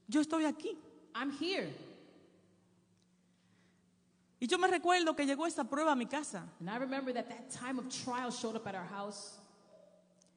Yo 0.07 0.21
estoy 0.21 0.45
aquí. 0.45 0.79
I'm 1.15 1.33
here. 1.33 1.69
Y 4.41 4.47
yo 4.47 4.57
me 4.57 4.69
recuerdo 4.69 5.17
que 5.17 5.27
llegó 5.27 5.47
esa 5.47 5.65
prueba 5.65 5.93
a 5.93 5.97
mi 5.97 6.07
casa. 6.07 6.45
And 6.61 6.71
I 6.71 6.77
remember 6.79 7.13
that 7.13 7.29
that 7.29 7.51
time 7.51 7.81
of 7.81 7.89
trial 7.89 8.31
showed 8.31 8.55
up 8.55 8.69
at 8.69 8.77
our 8.77 8.87
house. 8.87 9.38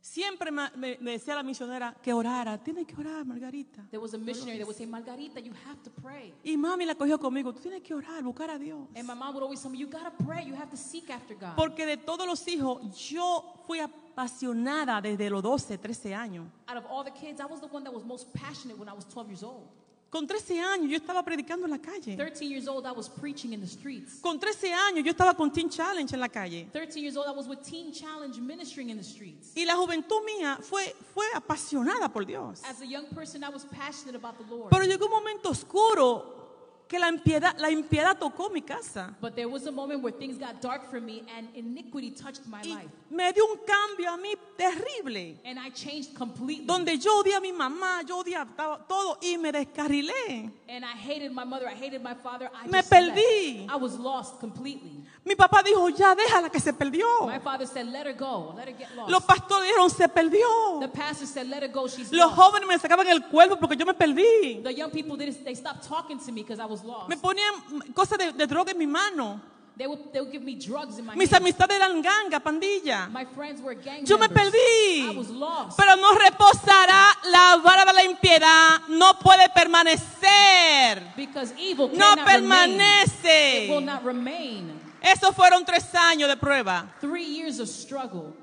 Siempre 0.02 0.50
me, 0.50 0.98
decía 1.00 1.36
la 1.36 1.44
misionera 1.44 1.96
que 2.02 2.12
orara. 2.12 2.58
Tiene 2.58 2.86
que 2.86 2.96
orar, 3.00 3.24
Margarita. 3.24 3.86
There 3.92 4.02
was 4.02 4.16
a 4.16 4.18
missionary 4.18 4.58
that 4.58 4.66
would 4.66 4.76
say, 4.76 4.88
Margarita, 4.88 5.40
you 5.40 5.54
have 5.68 5.82
to 5.84 5.92
pray. 5.92 6.34
Y 6.44 6.58
mami 6.58 6.86
la 6.86 6.96
cogió 6.96 7.20
conmigo. 7.20 7.54
Tú 7.54 7.62
tienes 7.62 7.84
que 7.84 7.94
orar, 7.94 8.24
buscar 8.24 8.50
a 8.50 8.58
Dios. 8.58 8.88
And 8.96 9.06
my 9.06 9.14
mom 9.14 9.36
would 9.36 9.44
always 9.44 9.62
tell 9.62 9.70
me, 9.70 9.78
you 9.78 9.88
gotta 9.88 10.12
pray, 10.26 10.44
you 10.44 10.56
have 10.56 10.72
to 10.72 10.78
seek 10.78 11.12
after 11.12 11.36
God. 11.36 11.56
Porque 11.56 11.86
de 11.86 11.98
todos 11.98 12.26
los 12.26 12.48
hijos, 12.48 12.82
yo 13.10 13.64
fui 13.68 13.80
apasionada 13.80 15.00
desde 15.02 15.30
los 15.30 15.44
12, 15.44 15.78
13 15.78 16.16
años. 16.16 16.48
Out 16.68 16.78
of 16.78 16.86
all 16.90 17.04
the 17.04 17.12
kids, 17.12 17.40
I 17.40 17.46
was 17.46 17.62
the 17.62 17.68
one 17.68 17.84
that 17.84 17.94
was 17.94 18.04
most 18.04 18.34
passionate 18.34 18.80
when 18.80 18.90
I 18.90 18.94
was 18.94 19.06
12 19.06 19.30
years 19.30 19.44
old. 19.44 19.68
Con 20.12 20.28
13 20.28 20.60
años 20.60 20.90
yo 20.90 20.98
estaba 20.98 21.24
predicando 21.24 21.66
en 21.66 21.72
la 21.72 21.80
calle. 21.80 22.18
13 22.18 22.46
years 22.46 22.68
old, 22.68 22.86
I 22.86 22.92
was 22.92 23.08
preaching 23.08 23.54
in 23.54 23.62
the 23.62 23.66
streets. 23.66 24.20
Con 24.20 24.38
13 24.38 24.74
años 24.74 25.06
yo 25.06 25.12
estaba 25.12 25.34
con 25.34 25.50
Teen 25.54 25.70
Challenge 25.70 26.14
en 26.14 26.20
la 26.20 26.28
calle. 26.28 26.68
13 26.74 27.02
years 27.02 27.16
old, 27.16 27.28
I 27.28 27.32
was 27.32 27.48
with 27.48 27.64
Teen 27.64 27.94
Challenge 27.94 28.38
ministering 28.42 28.90
in 28.90 28.98
the 28.98 29.04
streets. 29.06 29.54
Y 29.56 29.64
la 29.64 29.76
juventud 29.78 30.22
mía 30.26 30.58
fue, 30.62 30.94
fue 31.14 31.24
apasionada 31.34 32.12
por 32.12 32.26
Dios. 32.26 32.62
As 32.66 32.82
a 32.82 32.86
young 32.86 33.06
person, 33.16 33.42
I 33.42 33.50
was 33.50 33.64
passionate 33.64 34.18
about 34.18 34.38
the 34.38 34.44
Lord. 34.54 34.70
Pero 34.70 34.84
llegó 34.84 35.06
un 35.06 35.14
momento 35.14 35.50
oscuro 35.50 36.42
que 36.90 37.00
la 37.00 37.08
impiedad, 37.08 37.58
la 37.58 37.72
impiedad 37.72 38.20
tocó 38.20 38.50
mi 38.50 38.62
casa. 38.62 39.16
But 39.22 39.36
there 39.36 39.48
was 39.48 39.66
a 39.66 39.72
moment 39.72 40.04
where 40.04 40.12
things 40.12 40.38
got 40.38 40.62
dark 40.62 40.90
for 40.92 41.00
me 41.00 41.24
and 41.38 41.48
iniquity 41.56 42.12
touched 42.12 42.46
my 42.48 42.62
Y 42.66 42.74
life. 42.74 42.90
Me 43.12 43.34
dio 43.34 43.46
un 43.46 43.58
cambio 43.66 44.10
a 44.10 44.18
mí 44.18 44.34
terrible. 44.58 45.38
And 45.44 45.60
I 45.60 45.70
changed 45.70 46.16
completely. 46.16 46.66
Donde 46.66 46.98
yo 46.98 47.20
odié 47.20 47.36
a 47.36 47.42
mi 47.42 47.52
mamá, 47.52 48.04
yo 48.08 48.18
odiaba 48.18 48.80
todo 48.88 49.18
y 49.22 49.38
me 49.38 49.52
descarrilé. 49.52 50.50
And 50.70 50.86
I 50.86 50.96
hated 50.96 51.32
my 51.34 51.44
mother, 51.44 51.68
I 51.68 51.76
hated 51.76 52.02
my 52.02 52.16
father. 52.16 52.50
I 52.54 52.68
Me 52.68 52.82
perdí. 52.82 53.68
I 53.70 53.76
was 53.76 54.00
lost 54.00 54.40
completely. 54.40 55.04
Mi 55.26 55.36
papá 55.36 55.62
dijo, 55.62 55.90
ya 55.90 56.16
déjala 56.16 56.50
que 56.50 56.60
se 56.60 56.72
perdió. 56.72 57.06
My 57.28 57.40
father 57.40 57.68
said, 57.68 57.88
let 57.88 58.06
her 58.06 58.14
go, 58.14 58.54
let 58.56 58.68
her 58.70 58.78
get 58.78 58.96
lost. 58.96 59.12
Los 59.12 59.24
pastores 59.24 59.68
dijeron, 59.68 59.90
se 59.90 60.08
perdió. 60.08 60.80
The 60.80 60.88
pastor 60.88 61.28
said, 61.28 61.48
let 61.48 61.62
her 61.64 61.72
go, 61.72 61.88
she's 61.88 62.12
Los 62.14 62.32
jóvenes 62.32 62.68
me 62.68 62.80
sacaban 62.80 63.08
el 63.08 63.28
cuerpo 63.28 63.58
porque 63.58 63.76
yo 63.76 63.86
me 63.86 63.94
perdí. 63.94 64.64
The 64.64 64.74
young 64.74 64.90
people, 64.90 65.18
they 65.18 65.56
stopped 65.56 65.86
talking 65.86 66.18
to 66.18 66.32
me 66.32 66.44
because 66.44 66.62
I 66.62 66.66
was 66.66 66.82
lost. 66.84 67.10
Me 67.10 67.18
ponían 67.18 67.54
cosas 67.94 68.18
de, 68.18 68.32
de 68.32 68.48
droga 68.48 68.72
en 68.72 68.78
mi 68.78 68.88
mano. 68.88 69.42
They 69.78 69.88
would, 69.88 70.12
they 70.14 70.20
would 70.20 70.32
give 70.32 70.44
me 70.44 70.56
drugs 70.56 71.00
in 71.00 71.06
my 71.06 71.16
Mis 71.16 71.32
hand. 71.32 71.44
amistades 71.46 71.72
eran 71.72 72.02
ganga, 72.04 72.40
pandilla. 72.40 73.10
My 73.10 73.26
friends 73.26 73.62
were 73.62 73.74
gang 73.74 74.06
Yo 74.06 74.18
me 74.18 74.28
members. 74.28 74.52
perdí. 74.52 75.10
I 75.10 75.16
was 75.18 75.30
lost. 75.30 75.78
Pero 75.78 75.96
no 75.96 76.14
reposará 76.14 77.16
la 77.32 77.58
vara 77.64 77.86
de 77.86 77.94
la 77.94 78.04
impiedad. 78.04 78.82
No 78.90 79.14
puede 79.14 79.48
permanecer. 79.56 81.16
because 81.16 81.54
evil 81.58 81.88
No 81.90 82.16
cannot 82.16 82.28
remain. 82.28 82.80
It 82.80 83.70
will 83.70 83.82
permanece. 83.82 83.86
not 83.86 84.04
remain. 84.04 84.80
Esos 85.02 85.34
fueron 85.34 85.66
tres 85.66 85.86
años 85.96 86.28
de 86.28 86.36
prueba. 86.38 86.88
Three 87.00 87.26
years 87.26 87.60
of 87.60 87.68
struggle. 87.68 88.36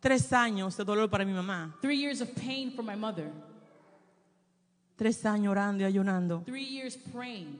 Tres 0.00 0.32
años 0.32 0.76
de 0.76 0.84
dolor 0.84 1.08
para 1.08 1.24
mi 1.24 1.32
mamá. 1.32 1.74
Three 1.80 1.96
years 1.98 2.20
of 2.20 2.34
pain 2.34 2.72
for 2.74 2.82
my 2.82 2.96
mother. 2.96 3.30
Tres 4.96 5.24
años 5.24 5.50
orando 5.52 5.84
y 5.84 5.86
ayunando. 5.86 6.42
Three 6.44 6.64
years 6.64 6.96
praying. 6.96 7.58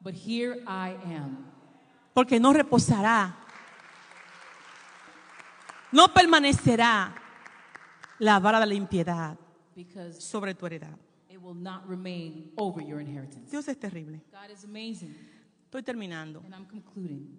But 0.00 0.14
here 0.14 0.62
I 0.66 0.96
am. 1.04 1.44
Porque 2.14 2.38
no 2.40 2.52
reposará. 2.52 3.36
No 5.92 6.08
permanecerá 6.12 7.14
la 8.18 8.38
vara 8.40 8.60
de 8.60 8.66
la 8.66 8.74
impiedad 8.74 9.38
Because 9.74 10.20
sobre 10.20 10.54
tu 10.54 10.66
heredad. 10.66 10.96
it 11.30 11.40
will 11.40 11.54
not 11.54 11.86
remain 11.88 12.50
over 12.56 12.82
your 12.82 13.00
inheritance. 13.00 13.50
Dios 13.50 13.66
es 13.68 13.76
terrible. 13.78 14.20
God 14.30 14.50
is 14.52 14.64
amazing. 14.64 15.14
Estoy 15.70 15.82
terminando. 15.82 16.42
And 16.44 16.54
I'm 16.54 16.66
concluding 16.66 17.38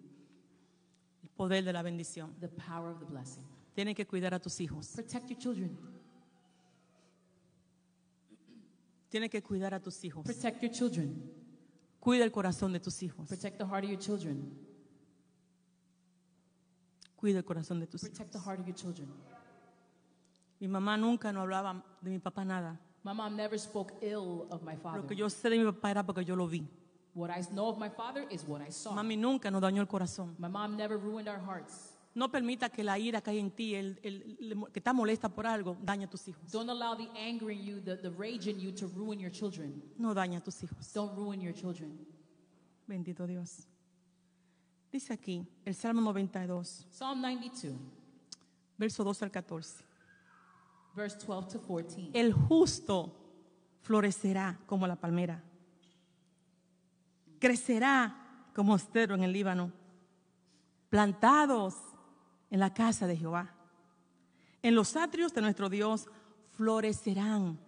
El 1.24 1.30
poder 1.36 1.63
de 1.63 1.74
la 1.74 1.82
bendición. 1.84 2.34
the 2.39 2.48
power 2.48 2.89
of 2.91 3.00
the 3.00 3.06
blessing. 3.06 3.43
Tienes 3.76 3.95
que 3.95 4.06
cuidar 4.06 4.34
a 4.34 4.39
tus 4.39 4.60
hijos. 4.60 4.93
Protect 4.95 5.30
your 5.30 5.38
children. 5.39 5.78
Tienes 9.10 9.30
que 9.30 9.41
cuidar 9.41 9.74
a 9.74 9.80
tus 9.80 10.04
hijos. 10.04 10.24
Protect 10.26 10.62
your 10.62 10.72
children. 10.72 11.22
Cuida 12.00 12.24
el 12.24 12.32
corazón 12.32 12.72
de 12.72 12.80
tus 12.80 13.02
hijos. 13.04 13.28
Protect 13.28 13.58
the 13.58 13.66
heart 13.66 13.84
of 13.84 13.90
your 13.90 14.00
children. 14.00 14.58
Cuida 17.16 17.40
el 17.40 17.46
corazón 17.46 17.80
de 17.80 17.88
tus 17.88 18.04
hijos. 18.04 18.18
Protect 18.18 18.32
the 18.32 18.40
heart 18.40 18.60
of 18.60 18.66
your 18.66 18.76
children. 18.76 19.10
Mi 20.60 20.68
mamá 20.68 20.98
nunca 20.98 21.32
no 21.32 21.42
hablaba 21.42 21.84
de 22.02 22.12
mi 22.12 22.20
papá 22.20 22.46
nada. 22.46 22.80
My 23.04 23.14
mom 23.14 23.36
never 23.36 23.58
spoke 23.58 23.94
ill 24.02 24.48
of 24.50 24.62
my 24.64 24.76
father. 24.76 25.02
Lo 25.02 25.08
que 25.08 25.16
yo 25.16 25.30
sé 25.30 25.50
de 25.50 25.58
mi 25.58 25.66
papá 25.66 25.92
era 25.92 26.06
porque 26.06 26.24
yo 26.24 26.36
lo 26.36 26.48
vi. 26.48 26.68
What 27.14 27.32
I 27.32 27.42
know 27.54 27.68
of 27.68 27.78
my 27.78 27.90
father 27.90 28.26
is 28.30 28.46
what 28.48 28.62
I 28.62 28.72
saw. 28.72 28.94
Mami 28.94 29.18
nunca 29.18 29.50
nos 29.52 29.62
dañó 29.62 29.82
el 29.82 29.88
corazón. 29.88 30.36
My 30.38 30.48
mom 30.48 30.78
never 30.78 30.98
ruined 30.98 31.28
our 31.28 31.40
hearts. 31.40 31.98
No 32.16 32.30
permita 32.32 32.70
que 32.70 32.84
la 32.84 32.98
ira 32.98 33.22
que 33.22 33.30
hay 33.30 33.40
en 33.40 33.52
ti, 33.52 33.76
el, 33.76 34.00
el- 34.04 34.38
el- 34.40 34.72
que 34.74 34.80
está 34.80 34.94
molesta 34.94 35.30
por 35.30 35.46
algo, 35.46 35.78
dañe 35.84 36.06
a 36.06 36.10
tus 36.10 36.28
hijos. 36.28 36.52
Don't 36.52 36.70
allow 36.70 36.96
the 36.98 37.08
anger 37.18 37.52
in 37.52 37.62
you, 37.64 37.80
the, 37.82 37.96
the 37.98 38.10
rage 38.10 38.50
in 38.50 38.60
you 38.60 38.72
to 38.74 38.88
ruin 38.88 39.20
your 39.20 39.32
children. 39.32 39.82
No 39.98 40.14
dañe 40.14 40.38
a 40.38 40.42
tus 40.42 40.62
hijos. 40.64 40.92
Don't 40.94 41.16
ruin 41.16 41.40
your 41.40 41.54
children. 41.54 41.98
Bendito 42.88 43.28
Dios. 43.28 43.68
Dice 44.92 45.14
aquí, 45.14 45.46
el 45.66 45.76
Salmo 45.76 46.02
92. 46.02 46.88
Psalm 46.90 47.22
92. 47.22 47.76
verso 48.78 49.04
12 49.04 49.26
al 49.26 49.32
14. 49.32 49.84
Verse 50.96 51.16
12 51.28 51.48
to 51.52 51.62
14. 51.62 52.10
El 52.14 52.34
justo 52.34 53.14
florecerá 53.82 54.60
como 54.66 54.88
la 54.88 54.96
palmera. 54.96 55.44
Crecerá 57.40 58.50
como 58.56 58.76
estero 58.76 59.14
en 59.16 59.24
el 59.24 59.32
Líbano. 59.32 59.72
Plantados 60.90 61.76
en 62.50 62.60
la 62.60 62.73
casa 62.73 63.08
de 63.08 63.17
Jehová. 63.17 63.54
En 64.62 64.75
los 64.75 64.95
atrios 64.95 65.33
de 65.33 65.41
nuestro 65.41 65.69
Dios 65.69 66.08
florecerán. 66.52 67.60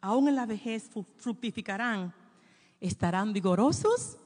Aún 0.00 0.28
en 0.28 0.36
la 0.36 0.46
vejez 0.46 0.90
fructificarán. 1.16 2.14
Estarán 2.80 3.32
vigorosos 3.32 4.18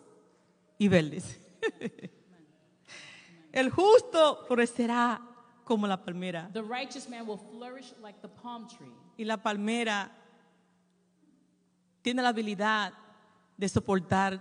y 0.78 0.88
verdes. 0.88 1.38
El 3.52 3.70
justo 3.70 4.44
florecerá 4.46 5.20
como 5.64 5.86
la 5.86 6.02
palmera. 6.02 6.48
The 6.52 6.62
righteous 6.62 7.09
man 7.09 7.26
will 7.26 7.38
flourish 7.38 7.92
like 8.00 8.20
the 8.20 8.28
palm 8.28 8.68
tree. 8.68 8.92
Y 9.16 9.24
la 9.24 9.42
palmera 9.42 10.11
tiene 12.02 12.22
la 12.22 12.28
habilidad 12.28 12.92
de 13.57 13.68
soportar 13.68 14.40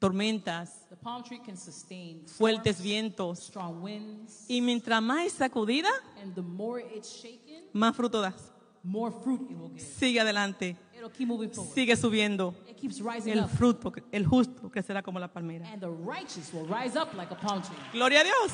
tormentas, 0.00 0.86
The 0.88 0.96
palm 0.96 1.22
tree 1.22 1.38
can 1.38 1.56
sustain 1.56 2.26
fuertes 2.26 2.80
vientos. 2.82 3.38
strong 3.38 3.80
winds, 3.82 4.46
Y 4.48 4.60
mientras 4.60 5.00
más 5.00 5.26
es 5.26 5.34
sacudida, 5.34 5.90
and 6.22 6.34
the 6.34 6.42
more 6.42 6.80
it's 6.94 7.08
shaken, 7.22 7.64
más 7.72 7.94
fruto 7.94 8.20
das. 8.20 8.50
more 8.82 9.12
fruit 9.12 9.42
it 9.50 9.56
will 9.56 9.68
give. 9.70 9.80
Sigue 9.80 10.18
adelante, 10.20 10.76
It'll 10.96 11.10
keep 11.10 11.28
moving 11.28 11.50
forward. 11.50 11.72
sigue 11.74 11.94
subiendo. 11.96 12.54
It 12.68 12.76
keeps 12.76 13.00
rising 13.00 13.32
El 13.32 13.46
fruto, 13.48 13.92
el 14.10 14.26
justo 14.26 14.70
crecerá 14.70 15.02
como 15.02 15.18
la 15.20 15.28
palmera. 15.28 15.70
And 15.70 15.80
the 15.80 15.88
righteous 15.90 16.52
will 16.52 16.66
rise 16.66 16.96
up 16.98 17.14
like 17.14 17.30
a 17.32 17.36
palm 17.36 17.62
tree. 17.62 17.76
Gloria 17.92 18.20
a 18.20 18.24
Dios. 18.24 18.52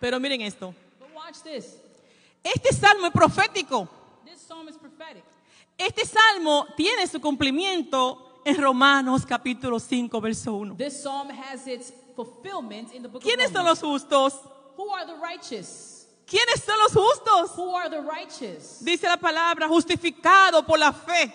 Pero 0.00 0.20
miren 0.20 0.42
esto. 0.42 0.74
Este 2.44 2.72
salmo 2.72 3.06
es 3.06 3.12
profético. 3.12 3.88
Este 5.78 6.06
salmo 6.06 6.66
tiene 6.76 7.06
su 7.06 7.20
cumplimiento 7.20 8.40
en 8.44 8.56
Romanos 8.62 9.26
capítulo 9.26 9.78
5, 9.78 10.20
verso 10.20 10.54
1. 10.54 10.76
This 10.76 11.02
psalm 11.02 11.28
has 11.30 11.66
its 11.66 11.92
fulfillment 12.14 12.94
in 12.94 13.02
the 13.02 13.08
book 13.08 13.22
¿Quiénes 13.22 13.48
of 13.48 13.52
son 13.52 13.64
Romans. 13.66 13.82
los 13.82 13.90
justos? 14.02 14.34
Who 14.78 14.90
are 14.94 15.06
the 15.06 15.16
righteous? 15.20 16.06
¿Quiénes 16.26 16.64
son 16.64 16.78
los 16.78 16.92
justos? 16.92 17.56
Who 17.56 17.74
are 17.76 17.90
the 17.90 18.00
righteous? 18.00 18.78
Dice 18.82 19.06
la 19.06 19.16
palabra, 19.16 19.68
justificado 19.68 20.64
por 20.64 20.78
la 20.78 20.92
fe. 20.92 21.32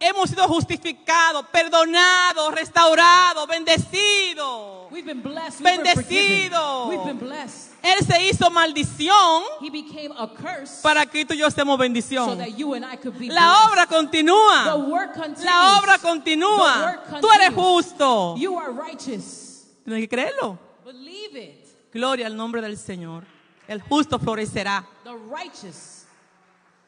Hemos 0.00 0.30
sido 0.30 0.48
justificados, 0.48 1.46
perdonados, 1.52 2.52
restaurados, 2.54 3.46
bendecidos. 3.46 4.90
We've 4.90 5.04
been 5.06 5.22
blessed. 5.22 5.60
We've 5.60 5.82
been 5.82 5.94
forgiven. 5.94 6.50
Bendecido. 6.50 6.88
We've 6.88 7.04
been 7.04 7.18
blessed. 7.18 7.71
Él 7.82 8.06
se 8.06 8.28
hizo 8.28 8.48
maldición 8.50 9.42
He 9.60 9.68
became 9.70 10.14
a 10.16 10.28
curse 10.28 10.80
para 10.82 11.04
que 11.04 11.24
tú 11.24 11.34
y 11.34 11.38
yo 11.38 11.50
so 11.50 11.76
bendición. 11.76 12.38
that 12.38 12.56
you 12.56 12.74
and 12.74 12.84
I 12.84 12.96
could 12.96 13.18
be 13.18 13.28
La 13.28 13.66
obra 13.66 13.86
continúa. 13.86 14.64
The 14.72 14.78
work 14.90 15.14
continues. 15.14 15.44
La 15.44 15.78
obra 15.78 15.98
The 15.98 16.06
continúa. 16.08 16.82
work 16.84 17.20
Tú 17.20 17.28
eres 17.32 17.52
justo. 17.54 18.36
You 18.36 18.56
are 18.56 18.70
righteous. 18.72 19.66
Tienes 19.84 20.00
que 20.00 20.08
creerlo. 20.08 20.58
Believe 20.84 21.36
it. 21.36 21.66
Gloria 21.92 22.26
al 22.26 22.36
nombre 22.36 22.62
del 22.62 22.76
Señor. 22.78 23.24
El 23.66 23.80
justo 23.80 24.18
florecerá. 24.18 24.86
The 25.04 25.14
righteous 25.14 26.04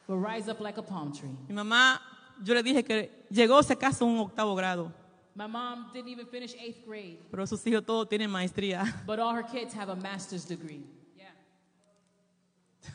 will 0.06 0.18
rise 0.18 0.48
up 0.48 0.60
like 0.60 0.78
a 0.78 0.82
palm 0.82 1.12
tree. 1.12 1.30
Mi 1.48 1.54
mamá, 1.54 2.00
yo 2.42 2.54
le 2.54 2.62
dije 2.62 2.84
que 2.84 3.24
llegó 3.30 3.62
se 3.62 3.76
casa 3.76 4.04
un 4.04 4.18
octavo 4.18 4.54
grado, 4.54 4.92
My 5.36 5.46
mom 5.48 5.90
didn't 5.92 6.08
even 6.08 6.26
finish 6.26 6.54
eighth 6.54 6.84
grade, 6.86 7.18
pero 7.30 7.44
sus 7.46 7.64
hijos 7.66 7.84
todos 7.84 8.08
tienen 8.08 8.30
maestría. 8.30 8.84
but 9.06 9.18
all 9.18 9.34
her 9.34 9.42
kids 9.42 9.74
have 9.74 9.88
a 9.90 9.96
master's 9.96 10.44
degree. 10.46 10.82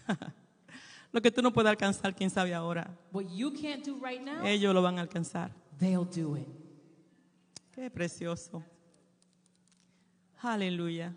Lo 1.11 1.21
que 1.21 1.31
tú 1.31 1.41
no 1.41 1.51
puedes 1.51 1.69
alcanzar, 1.69 2.15
quién 2.15 2.29
sabe 2.29 2.53
ahora. 2.53 2.87
What 3.11 3.25
you 3.31 3.51
can't 3.51 3.83
do 3.83 3.97
right 3.99 4.21
now, 4.23 4.45
Ellos 4.45 4.73
lo 4.73 4.81
van 4.81 4.99
a 4.99 5.01
alcanzar. 5.01 5.51
they'll 5.79 6.05
do 6.05 6.35
it. 6.35 6.47
Qué 7.75 7.89
precioso. 7.89 8.63
Aleluya. 10.41 11.15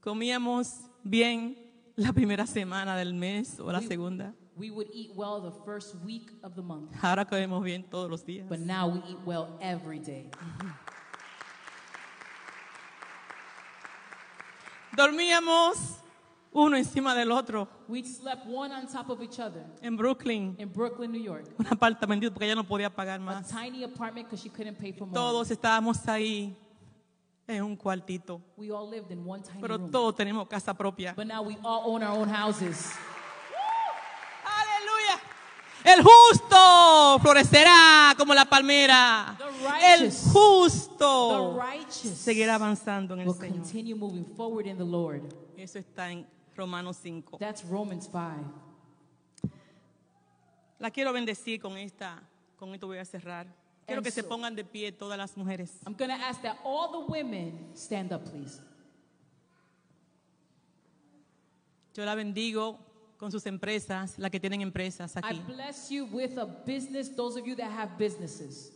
Comíamos 0.00 0.90
bien 1.04 1.56
la 1.96 2.12
primera 2.12 2.46
semana 2.46 2.96
del 2.96 3.12
mes 3.14 3.60
o 3.60 3.70
la 3.70 3.80
segunda. 3.82 4.34
We 4.58 4.70
would 4.70 4.88
eat 4.92 5.12
well 5.14 5.40
the 5.40 5.52
first 5.64 5.94
week 6.04 6.30
of 6.42 6.54
the 6.56 6.62
month, 6.62 6.90
Ahora 7.02 7.24
comemos 7.24 7.62
bien 7.62 7.84
todos 7.88 8.10
los 8.10 8.24
días. 8.24 8.48
but 8.48 8.58
now 8.58 8.88
we 8.88 8.98
eat 9.08 9.18
well 9.24 9.56
every 9.60 10.00
day. 10.00 10.30
Dormíamos 14.96 15.98
uno 16.52 16.76
encima 16.76 17.14
del 17.14 17.30
otro 17.30 17.68
We 17.88 18.02
slept 18.04 18.46
one 18.46 18.72
on 18.72 18.86
top 18.88 19.10
of 19.10 19.22
each 19.22 19.38
other 19.38 19.64
en 19.82 19.96
Brooklyn. 19.96 20.56
in 20.58 20.68
Brooklyn, 20.68 21.12
New 21.12 21.20
York. 21.22 21.44
Un 21.58 21.66
apartamento 21.66 22.30
porque 22.32 22.46
ella 22.46 22.54
no 22.56 22.64
podía 22.64 22.90
pagar 22.90 23.20
A 23.20 23.22
más. 23.22 23.48
tiny 23.48 23.84
apartment 23.84 24.26
because 24.26 24.42
she 24.42 24.48
couldn't 24.48 24.76
pay 24.78 24.92
for 24.92 25.06
more. 25.06 25.14
Todos 25.14 25.50
estábamos 25.50 26.06
ahí 26.08 26.56
en 27.46 27.62
un 27.62 27.76
cuartito. 27.76 28.40
We 28.56 28.70
all 28.70 28.88
lived 28.88 29.10
in 29.12 29.24
one 29.24 29.42
tiny 29.42 29.60
Pero 29.60 29.76
room. 29.78 29.90
todos 29.90 30.14
tenemos 30.16 30.48
casa 30.48 30.74
propia. 30.74 31.14
But 31.14 31.26
now 31.26 31.42
we 31.42 31.56
all 31.62 31.92
own 31.94 32.02
our 32.02 32.16
own 32.18 32.28
houses. 32.28 32.92
El 35.88 36.02
justo 36.02 37.18
florecerá 37.22 38.14
como 38.18 38.34
la 38.34 38.44
palmera. 38.44 39.38
El 39.82 40.12
justo 40.12 41.58
seguirá 41.90 42.56
avanzando 42.56 43.14
en 43.14 43.20
el 43.20 43.32
Señor. 43.32 43.60
continue 43.60 43.94
moving 43.94 44.24
forward 44.36 44.66
in 44.66 44.76
the 44.76 44.84
Lord. 44.84 45.22
Eso 45.56 45.78
está 45.78 46.10
en 46.10 46.26
Romanos 46.54 46.98
5. 47.02 47.38
That's 47.38 47.64
Romans 47.64 48.04
5. 48.04 48.68
La 50.78 50.90
quiero 50.90 51.12
bendecir 51.14 51.58
con 51.58 51.78
esta, 51.78 52.22
con 52.58 52.74
esto 52.74 52.86
voy 52.86 52.98
a 52.98 53.04
cerrar. 53.06 53.46
Quiero 53.86 54.02
que 54.02 54.10
se 54.10 54.22
pongan 54.22 54.54
de 54.54 54.64
pie 54.64 54.92
todas 54.92 55.16
las 55.16 55.38
mujeres. 55.38 55.72
I'm 55.86 55.94
going 55.96 56.10
to 56.10 56.22
ask 56.22 56.42
that 56.42 56.58
all 56.62 56.90
the 56.92 57.10
women 57.10 57.70
stand 57.74 58.12
up, 58.12 58.24
please. 58.24 58.60
Yo 61.94 62.04
la 62.04 62.14
bendigo 62.14 62.78
con 63.18 63.30
sus 63.32 63.44
empresas, 63.46 64.18
las 64.18 64.30
que 64.30 64.38
tienen 64.40 64.60
empresas 64.62 65.14
I 65.16 65.20
aquí. 65.20 65.40
bless 65.46 65.90
you 65.90 66.06
with 66.06 66.38
a 66.38 66.46
business, 66.46 67.08
those 67.14 67.36
of 67.38 67.46
you 67.46 67.54
that 67.56 67.70
have 67.70 67.98
businesses. 67.98 68.72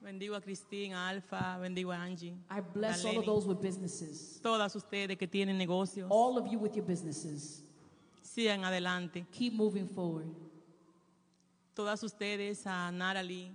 Bendigo 0.00 0.34
a 0.34 0.40
Cristina, 0.40 0.96
a 1.06 1.10
Alfa, 1.10 1.58
bendigo 1.60 1.92
a 1.92 1.96
Angie. 1.96 2.34
I 2.50 2.60
bless 2.60 3.04
all 3.04 3.18
of 3.18 3.24
those 3.26 3.46
with 3.46 3.60
businesses. 3.60 4.40
Todas 4.42 4.74
ustedes 4.74 5.16
que 5.16 5.28
tienen 5.28 5.56
negocios, 5.58 6.08
All 6.10 6.36
of 6.38 6.46
you 6.50 6.58
with 6.58 6.74
your 6.74 6.84
businesses. 6.84 7.62
sigan 8.22 8.64
adelante. 8.64 9.24
Keep 9.30 9.52
moving 9.54 9.86
forward. 9.86 10.26
Todas 11.74 12.02
ustedes, 12.02 12.66
a 12.66 12.90
Natalie, 12.90 13.52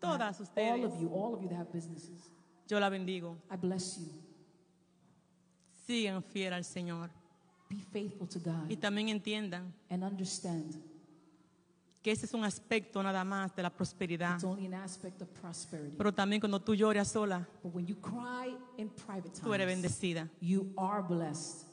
todas 0.00 0.38
All 0.40 0.44
ustedes, 0.46 0.84
of 0.84 1.00
you, 1.00 1.08
all 1.12 1.34
of 1.34 1.42
you 1.42 1.48
that 1.48 1.56
have 1.58 1.70
businesses. 1.72 2.30
yo 2.68 2.78
la 2.78 2.88
bendigo. 2.88 3.36
I 3.50 3.56
bless 3.56 3.98
you. 3.98 4.06
Sigan 5.86 6.22
fiel 6.22 6.52
al 6.54 6.64
Señor. 6.64 7.10
Be 7.74 7.82
faithful 7.92 8.28
to 8.28 8.38
Y 8.68 8.74
God 8.74 8.78
también 8.80 9.08
entiendan 9.08 9.72
and 9.88 10.02
understand 10.04 10.74
que 12.02 12.10
ese 12.10 12.26
es 12.26 12.34
un 12.34 12.44
aspecto 12.44 13.00
nada 13.02 13.24
más 13.24 13.54
de 13.54 13.62
la 13.62 13.70
prosperidad. 13.70 14.34
it's 14.34 14.44
only 14.44 14.66
an 14.66 14.74
aspect 14.74 15.22
of 15.22 15.28
prosperity. 15.40 15.94
Pero 15.96 16.12
también 16.12 16.40
cuando 16.40 16.60
tú 16.60 16.74
lloras 16.74 17.08
sola, 17.08 17.46
But 17.62 17.74
when 17.74 17.86
you 17.86 17.96
cry 17.96 18.56
in 18.76 18.88
private 18.88 19.30
tú 19.40 19.54
eres 19.54 19.66
times, 19.68 19.82
bendecida. 19.82 20.28
you 20.40 20.72
are 20.76 21.02
blessed. 21.02 21.66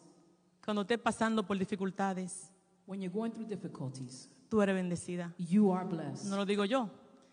Cuando 0.63 0.81
estés 0.83 0.99
pasando 0.99 1.45
por 1.45 1.57
dificultades, 1.57 2.51
When 2.85 3.01
you're 3.01 3.13
going 3.13 3.31
through 3.31 3.47
difficulties, 3.47 4.29
tú 4.49 4.61
eres 4.61 4.75
bendecida. 4.75 5.33
you 5.37 5.71
are 5.73 5.83
blessed. 5.85 6.25
No 6.29 6.37
lo 6.37 6.45
digo 6.45 6.63
yo, 6.65 6.89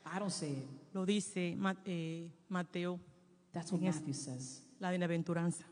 I 0.06 0.18
don't 0.18 0.30
say 0.32 0.52
it. 0.52 0.64
lo 0.94 1.04
dice 1.04 1.54
Ma- 1.56 1.76
eh, 1.84 2.30
Mateo, 2.48 2.98
That's 3.52 3.70
what 3.72 3.80
Yes. 3.82 3.96
Matthew 3.96 4.14
says. 4.14 4.62
la 4.80 4.90
bienaventuranza. 4.90 5.64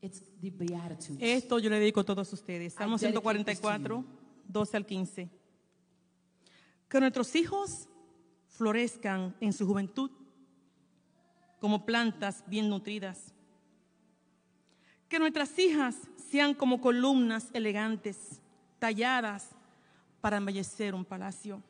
It's 0.00 0.22
the 0.40 0.50
Beatitudes. 0.50 1.18
Esto 1.20 1.58
yo 1.58 1.70
le 1.70 1.80
dedico 1.80 2.00
a 2.00 2.04
todos 2.04 2.32
ustedes. 2.32 2.74
Salmo 2.74 2.96
I 2.96 3.00
dedicate 3.00 3.20
144, 3.20 4.04
12 4.46 4.76
al 4.76 4.86
15. 4.86 5.28
Que 6.88 7.00
nuestros 7.00 7.34
hijos 7.34 7.88
florezcan 8.48 9.34
en 9.40 9.52
su 9.52 9.66
juventud 9.66 10.10
como 11.60 11.84
plantas 11.84 12.44
bien 12.46 12.68
nutridas. 12.68 13.32
Que 15.08 15.18
nuestras 15.18 15.58
hijas 15.58 15.96
sean 16.30 16.54
como 16.54 16.80
columnas 16.80 17.48
elegantes, 17.52 18.40
talladas 18.78 19.50
para 20.20 20.36
embellecer 20.36 20.94
un 20.94 21.04
palacio. 21.04 21.62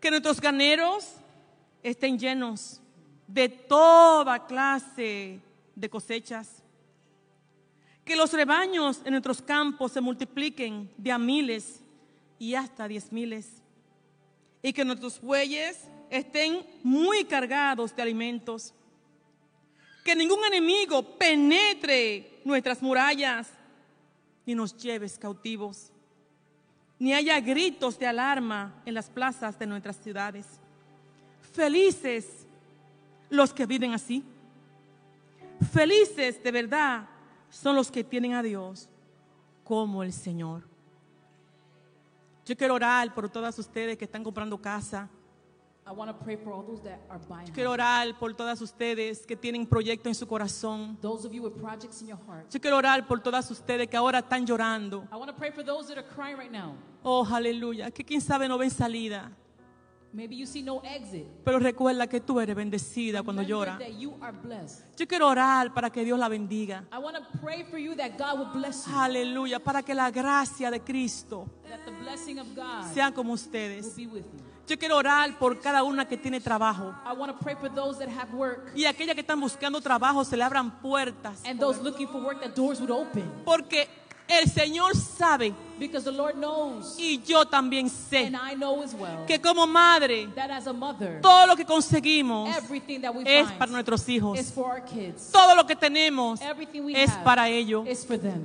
Que 0.00 0.10
nuestros 0.10 0.40
graneros 0.40 1.16
estén 1.82 2.18
llenos 2.18 2.80
de 3.26 3.48
toda 3.48 4.46
clase 4.46 5.40
de 5.74 5.90
cosechas. 5.90 6.61
Que 8.04 8.16
los 8.16 8.32
rebaños 8.32 9.00
en 9.04 9.12
nuestros 9.12 9.40
campos 9.40 9.92
se 9.92 10.00
multipliquen 10.00 10.90
de 10.96 11.12
a 11.12 11.18
miles 11.18 11.80
y 12.38 12.54
hasta 12.54 12.88
diez 12.88 13.12
miles. 13.12 13.48
Y 14.62 14.72
que 14.72 14.84
nuestros 14.84 15.20
bueyes 15.20 15.78
estén 16.10 16.66
muy 16.82 17.24
cargados 17.24 17.94
de 17.94 18.02
alimentos. 18.02 18.74
Que 20.04 20.16
ningún 20.16 20.44
enemigo 20.44 21.16
penetre 21.16 22.40
nuestras 22.44 22.82
murallas 22.82 23.48
ni 24.44 24.54
nos 24.54 24.76
lleves 24.76 25.18
cautivos. 25.18 25.92
Ni 26.98 27.14
haya 27.14 27.40
gritos 27.40 27.98
de 27.98 28.06
alarma 28.06 28.82
en 28.84 28.94
las 28.94 29.08
plazas 29.08 29.58
de 29.58 29.66
nuestras 29.66 29.96
ciudades. 29.96 30.46
Felices 31.52 32.46
los 33.30 33.52
que 33.52 33.66
viven 33.66 33.94
así. 33.94 34.24
Felices 35.72 36.42
de 36.42 36.50
verdad 36.50 37.08
son 37.52 37.76
los 37.76 37.90
que 37.90 38.02
tienen 38.02 38.32
a 38.32 38.42
Dios 38.42 38.88
como 39.62 40.02
el 40.02 40.12
Señor. 40.12 40.62
Yo 42.46 42.56
quiero 42.56 42.74
orar 42.74 43.14
por 43.14 43.28
todas 43.28 43.58
ustedes 43.58 43.96
que 43.96 44.06
están 44.06 44.24
comprando 44.24 44.60
casa. 44.60 45.08
I 45.86 45.90
want 45.90 46.10
to 46.10 46.24
pray 46.24 46.36
for 46.36 46.52
all 46.52 46.64
those 46.64 46.80
that 46.82 47.00
are 47.10 47.20
buying. 47.28 47.46
Yo 47.46 47.52
quiero 47.52 47.72
orar 47.72 48.18
por 48.18 48.32
todas 48.34 48.60
ustedes 48.62 49.26
que 49.26 49.36
tienen 49.36 49.66
proyectos 49.66 50.06
en 50.06 50.14
su 50.14 50.26
corazón. 50.26 50.96
Those 51.00 51.26
of 51.26 51.32
you 51.32 51.42
with 51.42 51.60
projects 51.60 52.00
in 52.00 52.08
your 52.08 52.18
heart. 52.26 52.48
Yo 52.50 52.60
quiero 52.60 52.78
orar 52.78 53.06
por 53.06 53.20
todas 53.20 53.50
ustedes 53.50 53.88
que 53.88 53.96
ahora 53.96 54.20
están 54.20 54.46
llorando. 54.46 55.06
Oh, 57.02 57.26
aleluya. 57.30 57.90
Que 57.90 58.04
quién 58.04 58.20
sabe 58.20 58.48
no 58.48 58.56
ven 58.56 58.70
salida. 58.70 59.30
Maybe 60.12 60.36
you 60.36 60.46
see 60.46 60.62
no 60.62 60.82
exit. 60.84 61.26
Pero 61.42 61.58
recuerda 61.58 62.06
que 62.06 62.20
tú 62.20 62.38
eres 62.38 62.54
bendecida 62.54 63.22
cuando 63.22 63.42
llora. 63.42 63.78
that 63.78 63.98
you 63.98 64.14
are 64.20 64.32
blessed. 64.32 64.84
Yo 64.98 65.06
quiero 65.06 65.26
orar 65.28 65.72
para 65.72 65.88
que 65.90 66.04
Dios 66.04 66.18
la 66.18 66.28
bendiga. 66.28 66.84
I 66.92 66.98
want 66.98 67.16
to 67.16 67.38
pray 67.40 67.64
for 67.64 67.78
you 67.78 67.94
that 67.96 68.18
God 68.18 68.38
will 68.38 68.52
bless 68.52 68.86
you. 68.86 68.92
Aleluya. 68.94 69.58
Para 69.58 69.82
que 69.82 69.94
la 69.94 70.10
gracia 70.10 70.70
de 70.70 70.80
Cristo 70.80 71.48
That 71.68 71.84
the 71.86 71.92
blessing 72.02 72.38
of 72.38 72.46
God 72.54 72.92
sea 72.92 73.10
como 73.12 73.32
ustedes. 73.32 73.96
be 73.96 74.06
with 74.06 74.24
you. 74.24 74.40
Yo 74.68 74.78
quiero 74.78 74.96
orar 74.96 75.38
por 75.38 75.58
cada 75.60 75.82
una 75.82 76.06
que 76.06 76.16
tiene 76.16 76.40
trabajo. 76.40 76.94
I 77.04 77.12
want 77.14 77.32
to 77.32 77.38
pray 77.42 77.56
for 77.56 77.68
those 77.68 77.98
that 77.98 78.08
have 78.08 78.32
work 78.32 78.70
Y 78.76 78.84
aquellas 78.84 79.14
que 79.14 79.22
están 79.22 79.40
buscando 79.40 79.80
trabajo 79.80 80.24
se 80.24 80.36
le 80.36 80.44
abran 80.44 80.78
puertas. 80.80 81.42
and 81.46 81.58
those 81.58 81.80
looking 81.82 82.06
for 82.06 82.22
work 82.22 82.40
that 82.42 82.54
doors 82.54 82.80
would 82.80 82.90
open. 82.92 83.24
Porque 83.44 83.88
el 84.28 84.50
Señor 84.50 84.96
sabe 84.96 85.54
Because 85.82 86.04
the 86.04 86.12
Lord 86.12 86.36
knows, 86.36 86.94
y 86.96 87.20
yo 87.26 87.44
también 87.44 87.90
sé 87.90 88.26
and 88.26 88.36
I 88.36 88.54
know 88.54 88.82
as 88.84 88.94
well, 88.94 89.26
que 89.26 89.40
como 89.40 89.66
madre 89.66 90.28
that 90.36 90.48
as 90.50 90.68
a 90.68 90.72
mother, 90.72 91.20
todo 91.20 91.44
lo 91.44 91.56
que 91.56 91.64
conseguimos 91.64 92.56
everything 92.56 93.00
that 93.00 93.12
we 93.12 93.24
es 93.26 93.50
para 93.52 93.72
nuestros 93.72 94.08
hijos. 94.08 94.38
is 94.38 94.52
for 94.52 94.66
our 94.66 94.84
kids. 94.84 95.32
Todo 95.32 95.56
lo 95.56 95.66
que 95.66 95.74
tenemos 95.74 96.40
es 96.40 97.10
para 97.24 97.48
ellos. 97.48 97.84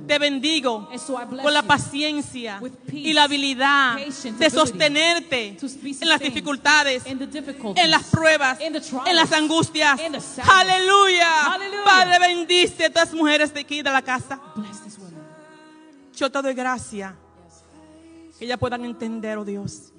Te 0.08 0.18
bendigo 0.18 0.88
so 0.98 1.14
con 1.14 1.54
la 1.54 1.62
paciencia 1.62 2.58
peace, 2.58 2.98
y 2.98 3.12
la 3.12 3.24
habilidad 3.24 3.98
patience, 3.98 4.32
de 4.32 4.50
sostenerte 4.50 5.56
en 6.00 6.08
las 6.08 6.18
dificultades, 6.18 7.04
en 7.06 7.90
las 7.90 8.02
pruebas, 8.04 8.58
trials, 8.58 8.92
en 9.06 9.14
las 9.14 9.30
angustias. 9.30 10.00
Aleluya. 10.44 11.56
Padre, 11.84 12.18
bendice 12.18 12.82
a 12.82 12.86
estas 12.88 13.14
mujeres 13.14 13.54
de 13.54 13.60
aquí 13.60 13.80
de 13.80 13.92
la 13.92 14.02
casa. 14.02 14.40
Yo 16.18 16.32
te 16.32 16.42
doy 16.42 16.52
gracias 16.52 17.12
Yes, 17.12 18.36
que 18.38 18.44
ellas 18.44 18.58
puedan 18.58 18.84
entender, 18.84 19.38
oh 19.38 19.44
Dios, 19.44 19.92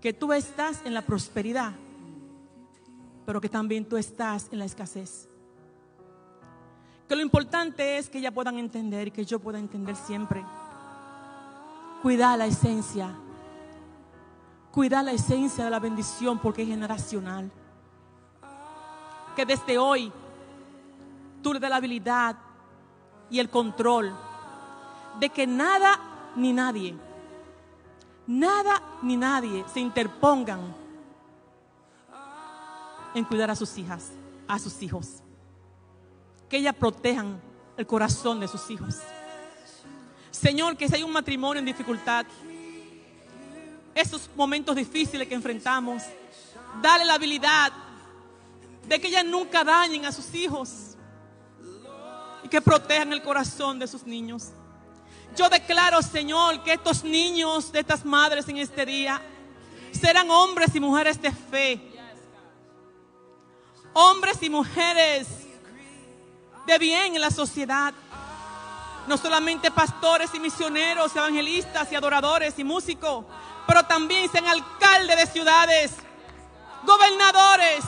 que 0.00 0.12
tú 0.12 0.32
estás 0.32 0.82
en 0.84 0.92
la 0.92 1.02
prosperidad, 1.02 1.72
pero 3.24 3.40
que 3.40 3.48
también 3.48 3.84
tú 3.84 3.96
estás 3.96 4.48
en 4.50 4.58
la 4.58 4.64
escasez. 4.64 5.28
Que 7.08 7.14
lo 7.14 7.22
importante 7.22 7.96
es 7.96 8.10
que 8.10 8.18
ellas 8.18 8.32
puedan 8.32 8.58
entender 8.58 9.06
y 9.06 9.10
que 9.12 9.24
yo 9.24 9.38
pueda 9.38 9.60
entender 9.60 9.94
siempre. 9.94 10.44
Cuidar 12.02 12.38
la 12.38 12.46
esencia. 12.46 13.14
Cuidar 14.72 15.04
la 15.04 15.12
esencia 15.12 15.64
de 15.64 15.70
la 15.70 15.78
bendición 15.78 16.40
porque 16.40 16.62
es 16.62 16.68
generacional. 16.68 17.52
Que 19.36 19.46
desde 19.46 19.78
hoy 19.78 20.12
tú 21.40 21.52
le 21.52 21.60
des 21.60 21.70
la 21.70 21.76
habilidad 21.76 22.36
y 23.30 23.38
el 23.38 23.48
control 23.48 24.12
de 25.18 25.30
que 25.30 25.46
nada 25.46 25.98
ni 26.36 26.52
nadie 26.52 26.96
nada 28.26 28.82
ni 29.02 29.16
nadie 29.16 29.64
se 29.72 29.80
interpongan 29.80 30.74
en 33.14 33.24
cuidar 33.24 33.50
a 33.50 33.56
sus 33.56 33.78
hijas, 33.78 34.10
a 34.46 34.58
sus 34.58 34.82
hijos. 34.82 35.22
Que 36.48 36.58
ellas 36.58 36.74
protejan 36.74 37.40
el 37.76 37.86
corazón 37.86 38.40
de 38.40 38.48
sus 38.48 38.70
hijos. 38.70 38.96
Señor, 40.30 40.76
que 40.76 40.88
si 40.88 40.96
hay 40.96 41.02
un 41.02 41.12
matrimonio 41.12 41.60
en 41.60 41.64
dificultad, 41.64 42.26
esos 43.94 44.28
momentos 44.36 44.76
difíciles 44.76 45.26
que 45.26 45.34
enfrentamos, 45.34 46.02
dale 46.82 47.06
la 47.06 47.14
habilidad 47.14 47.72
de 48.86 49.00
que 49.00 49.08
ellas 49.08 49.24
nunca 49.24 49.64
dañen 49.64 50.04
a 50.04 50.12
sus 50.12 50.34
hijos 50.34 50.96
y 52.44 52.48
que 52.48 52.60
protejan 52.60 53.12
el 53.12 53.22
corazón 53.22 53.78
de 53.78 53.86
sus 53.86 54.04
niños. 54.04 54.50
Yo 55.36 55.50
declaro, 55.50 56.00
Señor, 56.00 56.62
que 56.62 56.72
estos 56.72 57.04
niños 57.04 57.70
de 57.70 57.80
estas 57.80 58.04
madres 58.06 58.48
en 58.48 58.56
este 58.56 58.86
día 58.86 59.20
serán 59.92 60.30
hombres 60.30 60.74
y 60.74 60.80
mujeres 60.80 61.20
de 61.20 61.30
fe. 61.30 61.92
Hombres 63.92 64.42
y 64.42 64.48
mujeres 64.48 65.26
de 66.66 66.78
bien 66.78 67.16
en 67.16 67.20
la 67.20 67.30
sociedad. 67.30 67.92
No 69.06 69.18
solamente 69.18 69.70
pastores 69.70 70.34
y 70.34 70.40
misioneros, 70.40 71.14
evangelistas 71.14 71.92
y 71.92 71.96
adoradores 71.96 72.58
y 72.58 72.64
músicos, 72.64 73.26
pero 73.66 73.84
también 73.84 74.30
sean 74.30 74.46
alcaldes 74.46 75.16
de 75.16 75.26
ciudades, 75.26 75.92
gobernadores, 76.82 77.84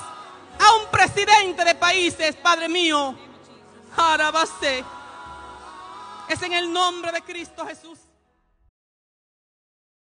a 0.60 0.72
un 0.74 0.90
presidente 0.90 1.64
de 1.64 1.74
países, 1.74 2.36
Padre 2.36 2.68
mío. 2.68 3.14
Arabase. 3.96 4.84
Es 6.28 6.42
en 6.42 6.52
el 6.52 6.72
nombre 6.72 7.10
de 7.12 7.22
Cristo 7.22 7.66
Jesús. 7.66 8.07